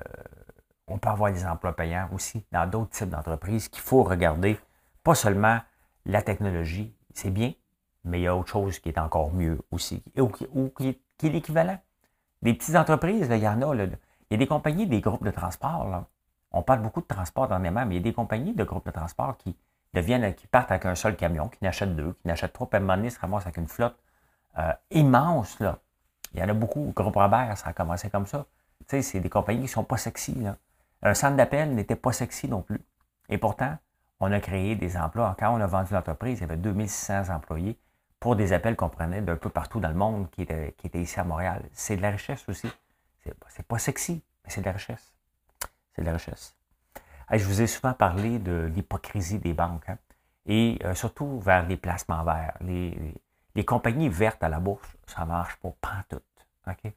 on 0.87 0.97
peut 0.97 1.09
avoir 1.09 1.31
des 1.31 1.45
emplois 1.45 1.75
payants 1.75 2.09
aussi 2.13 2.43
dans 2.51 2.67
d'autres 2.69 2.91
types 2.91 3.09
d'entreprises 3.09 3.69
qu'il 3.69 3.81
faut 3.81 4.03
regarder. 4.03 4.57
Pas 5.03 5.15
seulement 5.15 5.59
la 6.05 6.21
technologie, 6.21 6.93
c'est 7.13 7.29
bien, 7.29 7.53
mais 8.03 8.19
il 8.19 8.23
y 8.23 8.27
a 8.27 8.35
autre 8.35 8.49
chose 8.49 8.79
qui 8.79 8.89
est 8.89 8.97
encore 8.97 9.31
mieux 9.33 9.59
aussi, 9.71 10.03
ou, 10.17 10.29
qui, 10.29 10.87
est, 10.87 11.23
l'équivalent. 11.23 11.79
Des 12.41 12.53
petites 12.53 12.75
entreprises, 12.75 13.27
il 13.29 13.37
y 13.37 13.47
en 13.47 13.61
a. 13.61 13.75
il 13.75 13.97
y 14.31 14.33
a 14.33 14.37
des 14.37 14.47
compagnies, 14.47 14.87
des 14.87 15.01
groupes 15.01 15.25
de 15.25 15.31
transport. 15.31 16.05
On 16.51 16.63
parle 16.63 16.81
beaucoup 16.81 17.01
de 17.01 17.07
transport 17.07 17.47
dernièrement, 17.47 17.85
mais 17.85 17.95
il 17.95 17.97
y 17.97 18.01
a 18.01 18.03
des 18.03 18.13
compagnies 18.13 18.53
de 18.53 18.63
groupes 18.63 18.85
de 18.85 18.91
transport 18.91 19.37
qui 19.37 19.55
deviennent, 19.93 20.33
qui 20.33 20.47
partent 20.47 20.71
avec 20.71 20.85
un 20.85 20.95
seul 20.95 21.15
camion, 21.15 21.49
qui 21.49 21.63
n'achètent 21.63 21.95
deux, 21.95 22.13
qui 22.21 22.27
n'achètent 22.27 22.53
trois, 22.53 22.69
puis 22.69 22.77
à 22.77 22.79
un 22.79 22.81
moment 22.81 22.95
donné, 22.95 23.09
se 23.09 23.19
ramassent 23.19 23.43
avec 23.43 23.57
une 23.57 23.67
flotte 23.67 23.97
euh, 24.57 24.73
immense. 24.91 25.59
Là. 25.59 25.79
Il 26.33 26.39
y 26.39 26.43
en 26.43 26.49
a 26.49 26.53
beaucoup. 26.53 26.91
Groupe 26.95 27.15
Robert, 27.15 27.57
ça 27.57 27.69
a 27.69 27.73
commencé 27.73 28.09
comme 28.09 28.25
ça. 28.25 28.45
Tu 28.81 28.85
sais, 28.89 29.01
c'est 29.01 29.19
des 29.19 29.29
compagnies 29.29 29.59
qui 29.59 29.65
ne 29.65 29.69
sont 29.69 29.83
pas 29.83 29.97
sexy. 29.97 30.35
Là. 30.35 30.57
Un 31.01 31.13
centre 31.13 31.37
d'appel 31.37 31.73
n'était 31.75 31.95
pas 31.95 32.11
sexy 32.11 32.47
non 32.47 32.61
plus. 32.61 32.81
Et 33.29 33.37
pourtant, 33.37 33.77
on 34.19 34.31
a 34.31 34.39
créé 34.39 34.75
des 34.75 34.97
emplois. 34.97 35.35
Quand 35.39 35.55
on 35.55 35.61
a 35.61 35.67
vendu 35.67 35.93
l'entreprise, 35.93 36.39
il 36.39 36.41
y 36.41 36.43
avait 36.43 36.57
2600 36.57 37.29
employés 37.29 37.79
pour 38.19 38.35
des 38.35 38.51
appels 38.51 38.75
qu'on 38.75 38.89
prenait 38.89 39.21
d'un 39.21 39.37
peu 39.37 39.49
partout 39.49 39.79
dans 39.79 39.89
le 39.89 39.95
monde 39.95 40.29
qui 40.29 40.41
étaient, 40.41 40.75
qui 40.77 40.89
ici 40.99 41.19
à 41.19 41.23
Montréal. 41.23 41.63
C'est 41.71 41.95
de 41.95 42.01
la 42.01 42.11
richesse 42.11 42.47
aussi. 42.49 42.69
C'est 43.47 43.67
pas 43.67 43.79
sexy, 43.79 44.23
mais 44.43 44.49
c'est 44.49 44.61
de 44.61 44.65
la 44.65 44.73
richesse. 44.73 45.13
C'est 45.95 46.01
de 46.01 46.07
la 46.07 46.13
richesse. 46.13 46.58
Je 47.37 47.45
vous 47.45 47.61
ai 47.61 47.67
souvent 47.67 47.93
parlé 47.93 48.39
de 48.39 48.71
l'hypocrisie 48.73 49.39
des 49.39 49.53
banques, 49.53 49.87
hein, 49.89 49.97
et 50.45 50.79
euh, 50.83 50.95
surtout 50.95 51.39
vers 51.39 51.67
les 51.67 51.77
placements 51.77 52.23
verts. 52.23 52.57
Les, 52.61 52.97
les, 53.55 53.65
compagnies 53.65 54.09
vertes 54.09 54.43
à 54.43 54.49
la 54.49 54.59
bourse, 54.59 54.87
ça 55.05 55.25
marche 55.25 55.55
pas 55.57 55.73
pantoute. 55.81 56.23
OK? 56.67 56.91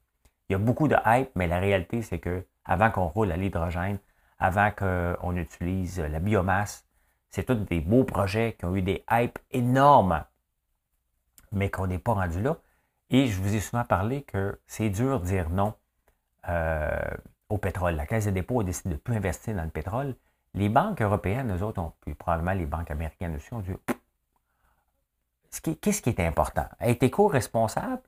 Il 0.49 0.53
y 0.53 0.55
a 0.55 0.59
beaucoup 0.59 0.89
de 0.89 0.97
hype, 1.05 1.31
mais 1.35 1.47
la 1.47 1.59
réalité, 1.59 2.03
c'est 2.03 2.19
que 2.19 2.47
avant 2.65 2.91
qu'on 2.91 3.09
roule 3.09 3.33
à 3.33 3.37
l'hydrogène, 3.37 3.99
avant 4.39 4.71
qu'on 4.71 5.37
utilise 5.37 5.99
la 6.01 6.21
biomasse, 6.21 6.87
c'est 7.31 7.45
tous 7.45 7.55
des 7.55 7.81
beaux 7.81 8.05
projets 8.05 8.55
qui 8.59 8.65
ont 8.65 8.77
eu 8.77 8.83
des 8.83 9.05
hypes 9.11 9.39
énormes 9.51 10.25
mais 11.53 11.71
qu'on 11.71 11.87
n'est 11.87 11.99
pas 11.99 12.15
rendu 12.15 12.41
là. 12.43 12.57
Et 13.11 13.27
je 13.27 13.41
vous 13.41 13.55
ai 13.55 13.61
souvent 13.61 13.85
parlé 13.85 14.23
que 14.23 14.59
c'est 14.67 14.91
dur 14.91 15.21
de 15.21 15.27
dire 15.27 15.51
non 15.51 15.75
euh, 16.49 16.99
au 17.53 17.59
pétrole. 17.59 17.95
La 17.95 18.07
Caisse 18.07 18.27
de 18.27 18.31
dépôt 18.31 18.61
a 18.61 18.65
de 18.65 18.73
ne 18.87 18.97
plus 18.97 19.17
investir 19.17 19.55
dans 19.55 19.65
le 19.65 19.71
pétrole. 19.71 20.15
Les 20.55 20.69
banques 20.69 21.03
européennes, 21.03 21.55
eux 21.55 21.63
autres, 21.63 21.81
ont, 21.81 21.93
puis 22.01 22.15
probablement 22.15 22.53
les 22.53 22.67
banques 22.67 22.91
américaines 22.91 23.37
aussi, 23.37 23.53
ont 23.53 23.61
dit 23.61 23.73
qu'est-ce 25.81 26.03
qui 26.03 26.11
est 26.11 26.21
important? 26.21 26.67
Être 26.81 27.03
éco-responsable 27.03 28.03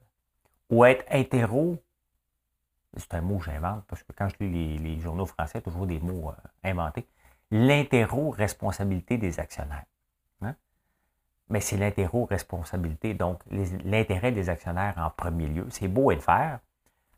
ou 0.70 0.84
être 0.84 1.04
hétéro? 1.14 1.76
C'est 2.96 3.14
un 3.14 3.20
mot 3.20 3.38
que 3.38 3.44
j'invente 3.44 3.84
parce 3.86 4.02
que 4.02 4.12
quand 4.12 4.28
je 4.28 4.44
lis 4.44 4.78
les, 4.78 5.00
journaux 5.00 5.26
français, 5.26 5.60
toujours 5.60 5.86
des 5.86 6.00
mots 6.00 6.30
euh, 6.30 6.70
inventés. 6.70 7.06
L'intéro-responsabilité 7.50 9.18
des 9.18 9.40
actionnaires 9.40 9.84
mais 11.50 11.60
c'est 11.60 11.76
l'intéro-responsabilité, 11.76 13.14
donc 13.14 13.42
l'intérêt 13.84 14.32
des 14.32 14.48
actionnaires 14.48 14.94
en 14.96 15.10
premier 15.10 15.46
lieu. 15.46 15.66
C'est 15.70 15.88
beau 15.88 16.10
et 16.10 16.14
le 16.14 16.20
faire, 16.20 16.60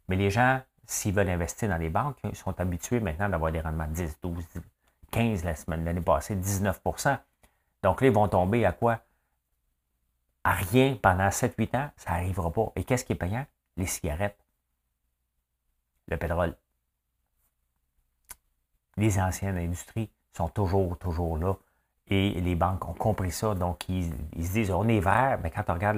mais 0.08 0.16
les 0.16 0.30
gens, 0.30 0.60
s'ils 0.86 1.14
veulent 1.14 1.28
investir 1.28 1.68
dans 1.68 1.76
les 1.76 1.90
banques, 1.90 2.18
ils 2.24 2.36
sont 2.36 2.58
habitués 2.60 3.00
maintenant 3.00 3.28
d'avoir 3.28 3.52
des 3.52 3.60
rendements 3.60 3.86
de 3.86 3.92
10, 3.92 4.18
12, 4.22 4.44
15 5.10 5.44
la 5.44 5.54
semaine 5.54 5.84
l'année 5.84 6.00
passée, 6.00 6.36
19% 6.36 7.18
Donc 7.82 8.00
là, 8.00 8.06
ils 8.06 8.12
vont 8.12 8.28
tomber 8.28 8.64
à 8.64 8.72
quoi? 8.72 9.00
À 10.44 10.52
rien 10.52 10.96
pendant 11.00 11.28
7-8 11.28 11.76
ans, 11.76 11.90
ça 11.96 12.12
n'arrivera 12.12 12.52
pas. 12.52 12.72
Et 12.76 12.84
qu'est-ce 12.84 13.04
qui 13.04 13.12
est 13.12 13.16
payant? 13.16 13.46
Les 13.76 13.86
cigarettes, 13.86 14.38
le 16.08 16.16
pétrole. 16.16 16.56
Les 18.96 19.18
anciennes 19.18 19.58
industries 19.58 20.10
sont 20.32 20.48
toujours, 20.48 20.96
toujours 20.98 21.36
là 21.36 21.56
et 22.08 22.40
les 22.40 22.54
banques 22.54 22.86
ont 22.88 22.94
compris 22.94 23.32
ça, 23.32 23.54
donc 23.54 23.88
ils, 23.88 24.12
se 24.36 24.52
disent 24.52 24.70
on 24.70 24.86
est 24.88 25.00
vert, 25.00 25.40
mais 25.42 25.50
quand 25.50 25.64
on 25.68 25.74
regarde 25.74 25.96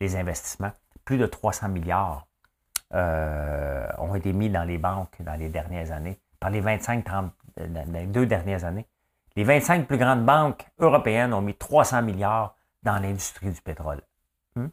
les 0.00 0.16
investissements, 0.16 0.72
plus 1.04 1.18
de 1.18 1.26
300 1.26 1.68
milliards 1.68 2.26
euh, 2.92 3.86
ont 3.98 4.14
été 4.14 4.32
mis 4.32 4.50
dans 4.50 4.64
les 4.64 4.78
banques 4.78 5.16
dans 5.20 5.34
les 5.34 5.48
dernières 5.48 5.92
années, 5.92 6.18
par 6.38 6.50
les 6.50 6.60
25-30, 6.60 7.30
euh, 7.60 7.84
les 7.92 8.06
deux 8.06 8.26
dernières 8.26 8.64
années. 8.64 8.86
Les 9.36 9.44
25 9.44 9.86
plus 9.86 9.98
grandes 9.98 10.24
banques 10.24 10.66
européennes 10.78 11.34
ont 11.34 11.40
mis 11.40 11.54
300 11.54 12.02
milliards 12.02 12.56
dans 12.82 13.02
l'industrie 13.02 13.50
du 13.50 13.60
pétrole. 13.60 14.02
Il 14.56 14.62
hmm? 14.62 14.70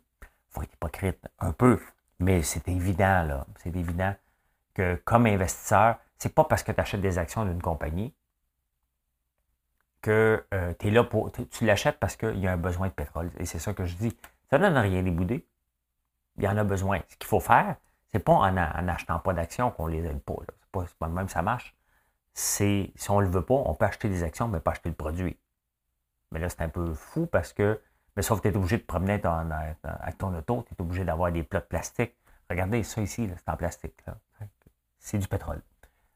faut 0.49 0.62
être 0.62 0.74
hypocrite 0.74 1.28
un 1.39 1.51
peu, 1.51 1.80
mais 2.20 2.43
c'est 2.43 2.68
évident, 2.68 3.24
là. 3.24 3.47
C'est 3.64 3.76
évident 3.76 4.14
que 4.74 4.95
comme 5.03 5.26
investisseur, 5.26 5.97
c'est 6.18 6.34
pas 6.34 6.43
parce 6.43 6.62
que 6.62 6.72
tu 6.72 6.80
achètes 6.80 7.01
des 7.01 7.18
actions 7.18 7.45
d'une 7.45 7.62
compagnie 7.62 8.14
que 10.01 10.45
euh, 10.53 10.74
tu 10.80 10.88
es 10.88 10.91
là 10.91 11.03
pour. 11.03 11.32
Tu 11.32 11.66
l'achètes 11.66 11.97
parce 11.99 12.16
qu'il 12.16 12.39
y 12.39 12.47
a 12.47 12.53
un 12.53 12.57
besoin 12.57 12.88
de 12.88 12.93
pétrole. 12.93 13.32
Et 13.38 13.45
c'est 13.45 13.59
ça 13.59 13.74
que 13.74 13.86
je 13.86 13.95
dis. 13.95 14.16
Ça 14.49 14.57
ne 14.57 14.68
donne 14.68 14.78
rien 14.78 15.03
des 15.03 15.12
boudés. 15.12 15.45
Il 16.38 16.43
y 16.43 16.47
en 16.47 16.57
a 16.57 16.64
besoin. 16.64 17.01
Ce 17.09 17.16
qu'il 17.18 17.28
faut 17.28 17.39
faire, 17.39 17.76
c'est 18.12 18.20
pas 18.20 18.34
en 18.34 18.51
n'achetant 18.51 19.20
pas 19.20 19.34
d'actions 19.34 19.72
qu'on 19.72 19.88
les 19.88 20.05
aide 20.05 20.22
pas. 20.22 20.36
C'est 20.86 20.97
pas, 20.97 21.07
même 21.07 21.30
ça 21.30 21.41
marche. 21.41 21.76
C'est 22.34 22.91
si 22.95 23.12
on 23.12 23.20
ne 23.20 23.26
le 23.26 23.32
veut 23.32 23.43
pas, 23.43 23.55
on 23.55 23.74
peut 23.74 23.86
acheter 23.86 24.09
des 24.09 24.24
actions, 24.24 24.47
mais 24.47 24.59
pas 24.59 24.72
acheter 24.72 24.89
le 24.89 24.95
produit. 24.95 25.38
Mais 26.32 26.39
là, 26.39 26.49
c'est 26.49 26.62
un 26.62 26.70
peu 26.70 26.93
fou 26.93 27.26
parce 27.26 27.53
que. 27.53 27.82
Mais 28.16 28.22
sauf 28.22 28.41
que 28.41 28.49
tu 28.49 28.53
es 28.53 28.57
obligé 28.57 28.78
de 28.78 28.84
promener 28.84 29.22
avec 29.24 30.18
ton 30.18 30.36
auto, 30.36 30.66
tu 30.68 30.74
es 30.74 30.82
obligé 30.82 31.05
d'avoir 31.05 31.32
des 31.32 31.43
plats 31.43 31.62
de 31.62 31.66
plastique. 31.66 32.14
Regardez, 32.49 32.84
ça 32.84 33.01
ici, 33.01 33.30
c'est 33.38 33.49
en 33.49 33.55
plastique. 33.55 34.03
C'est 34.99 35.18
du 35.18 35.28
pétrole. 35.28 35.62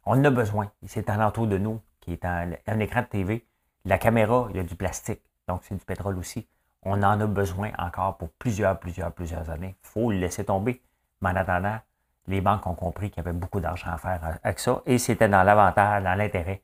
On 0.05 0.19
en 0.19 0.25
a 0.25 0.29
besoin. 0.29 0.71
C'est 0.85 1.09
alentour 1.09 1.47
de 1.47 1.57
nous, 1.57 1.81
qui 2.01 2.11
est 2.11 2.25
un 2.25 2.79
écran 2.79 3.01
de 3.01 3.07
TV 3.07 3.47
la 3.85 3.99
caméra, 3.99 4.47
il 4.49 4.55
y 4.55 4.59
a 4.59 4.63
du 4.63 4.75
plastique, 4.75 5.21
donc 5.47 5.61
c'est 5.63 5.75
du 5.75 5.85
pétrole 5.85 6.17
aussi. 6.17 6.47
On 6.81 7.03
en 7.03 7.21
a 7.21 7.27
besoin 7.27 7.71
encore 7.77 8.17
pour 8.17 8.29
plusieurs, 8.31 8.79
plusieurs, 8.79 9.11
plusieurs 9.11 9.49
années. 9.51 9.75
Il 9.83 9.87
faut 9.87 10.11
le 10.11 10.17
laisser 10.17 10.43
tomber. 10.43 10.81
Mais 11.21 11.29
en 11.29 11.35
attendant, 11.35 11.79
les 12.27 12.41
banques 12.41 12.65
ont 12.67 12.75
compris 12.75 13.09
qu'il 13.09 13.23
y 13.23 13.27
avait 13.27 13.37
beaucoup 13.37 13.59
d'argent 13.59 13.91
à 13.91 13.97
faire 13.97 14.39
avec 14.43 14.59
ça 14.59 14.81
et 14.85 14.97
c'était 14.97 15.29
dans 15.29 15.43
l'avantage, 15.43 16.03
dans 16.03 16.15
l'intérêt 16.15 16.63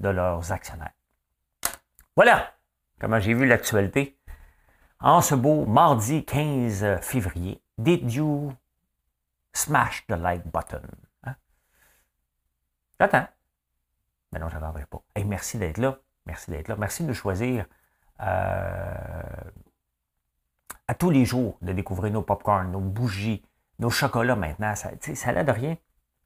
de 0.00 0.08
leurs 0.08 0.52
actionnaires. 0.52 0.92
Voilà 2.16 2.52
comment 2.98 3.20
j'ai 3.20 3.34
vu 3.34 3.46
l'actualité. 3.46 4.18
En 5.00 5.20
ce 5.20 5.34
beau 5.34 5.66
mardi 5.66 6.24
15 6.24 7.00
février, 7.00 7.60
did 7.76 8.10
you 8.12 8.52
smash 9.52 10.06
the 10.06 10.12
like 10.12 10.46
button? 10.46 10.82
Hein? 11.24 11.34
J'attends. 13.00 13.26
Mais 14.32 14.38
non, 14.38 14.48
je 14.48 14.54
n'attendrai 14.54 14.86
pas. 14.86 15.02
Et 15.16 15.24
merci 15.24 15.58
d'être 15.58 15.78
là. 15.78 15.98
Merci 16.26 16.50
d'être 16.50 16.68
là. 16.68 16.76
Merci 16.76 17.04
de 17.04 17.12
choisir 17.12 17.66
euh, 18.20 18.94
à 20.86 20.94
tous 20.94 21.10
les 21.10 21.24
jours 21.24 21.58
de 21.62 21.72
découvrir 21.72 22.12
nos 22.12 22.22
popcorns, 22.22 22.70
nos 22.70 22.80
bougies, 22.80 23.44
nos 23.82 23.90
chocolats 23.90 24.36
maintenant. 24.36 24.74
Ça, 24.74 24.90
ça 25.00 25.44
de 25.44 25.52
rien. 25.52 25.76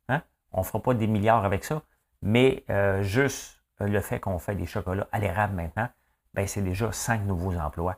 Hein? 0.09 0.22
On 0.52 0.61
ne 0.61 0.64
fera 0.64 0.80
pas 0.80 0.94
des 0.94 1.07
milliards 1.07 1.44
avec 1.44 1.64
ça. 1.64 1.82
Mais 2.22 2.64
euh, 2.70 3.02
juste 3.02 3.62
le 3.80 4.00
fait 4.00 4.20
qu'on 4.20 4.38
fait 4.38 4.54
des 4.54 4.66
chocolats 4.66 5.09
à 5.11 5.18
l'érable 5.18 5.54
maintenant, 5.54 5.88
ben, 6.34 6.46
c'est 6.46 6.62
déjà 6.62 6.92
cinq 6.92 7.22
nouveaux 7.24 7.57
emplois 7.57 7.96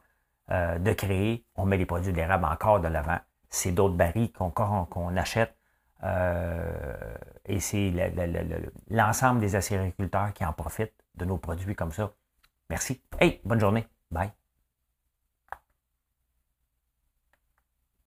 euh, 0.51 0.79
de 0.79 0.93
créer. 0.93 1.45
On 1.57 1.67
met 1.67 1.77
les 1.77 1.87
produits 1.87 2.13
d'érable 2.13 2.45
encore 2.47 2.81
de 2.81 2.89
l'avant. 2.89 3.19
C'est 3.51 3.73
d'autres 3.73 3.97
barils 3.97 4.33
qu'on 4.33 5.17
achète. 5.17 5.55
et 7.47 7.61
c'est 7.61 7.93
l'ensemble 8.91 9.41
des 9.41 9.57
acériculteurs 9.57 10.33
qui 10.33 10.45
en 10.45 10.53
profitent 10.53 10.95
de 11.17 11.25
nos 11.25 11.39
produits 11.39 11.75
comme 11.75 11.93
ça. 11.93 12.13
Merci. 12.71 13.03
Hey, 13.19 13.41
bonne 13.45 13.61
journée. 13.61 13.87
Bye. 14.11 14.31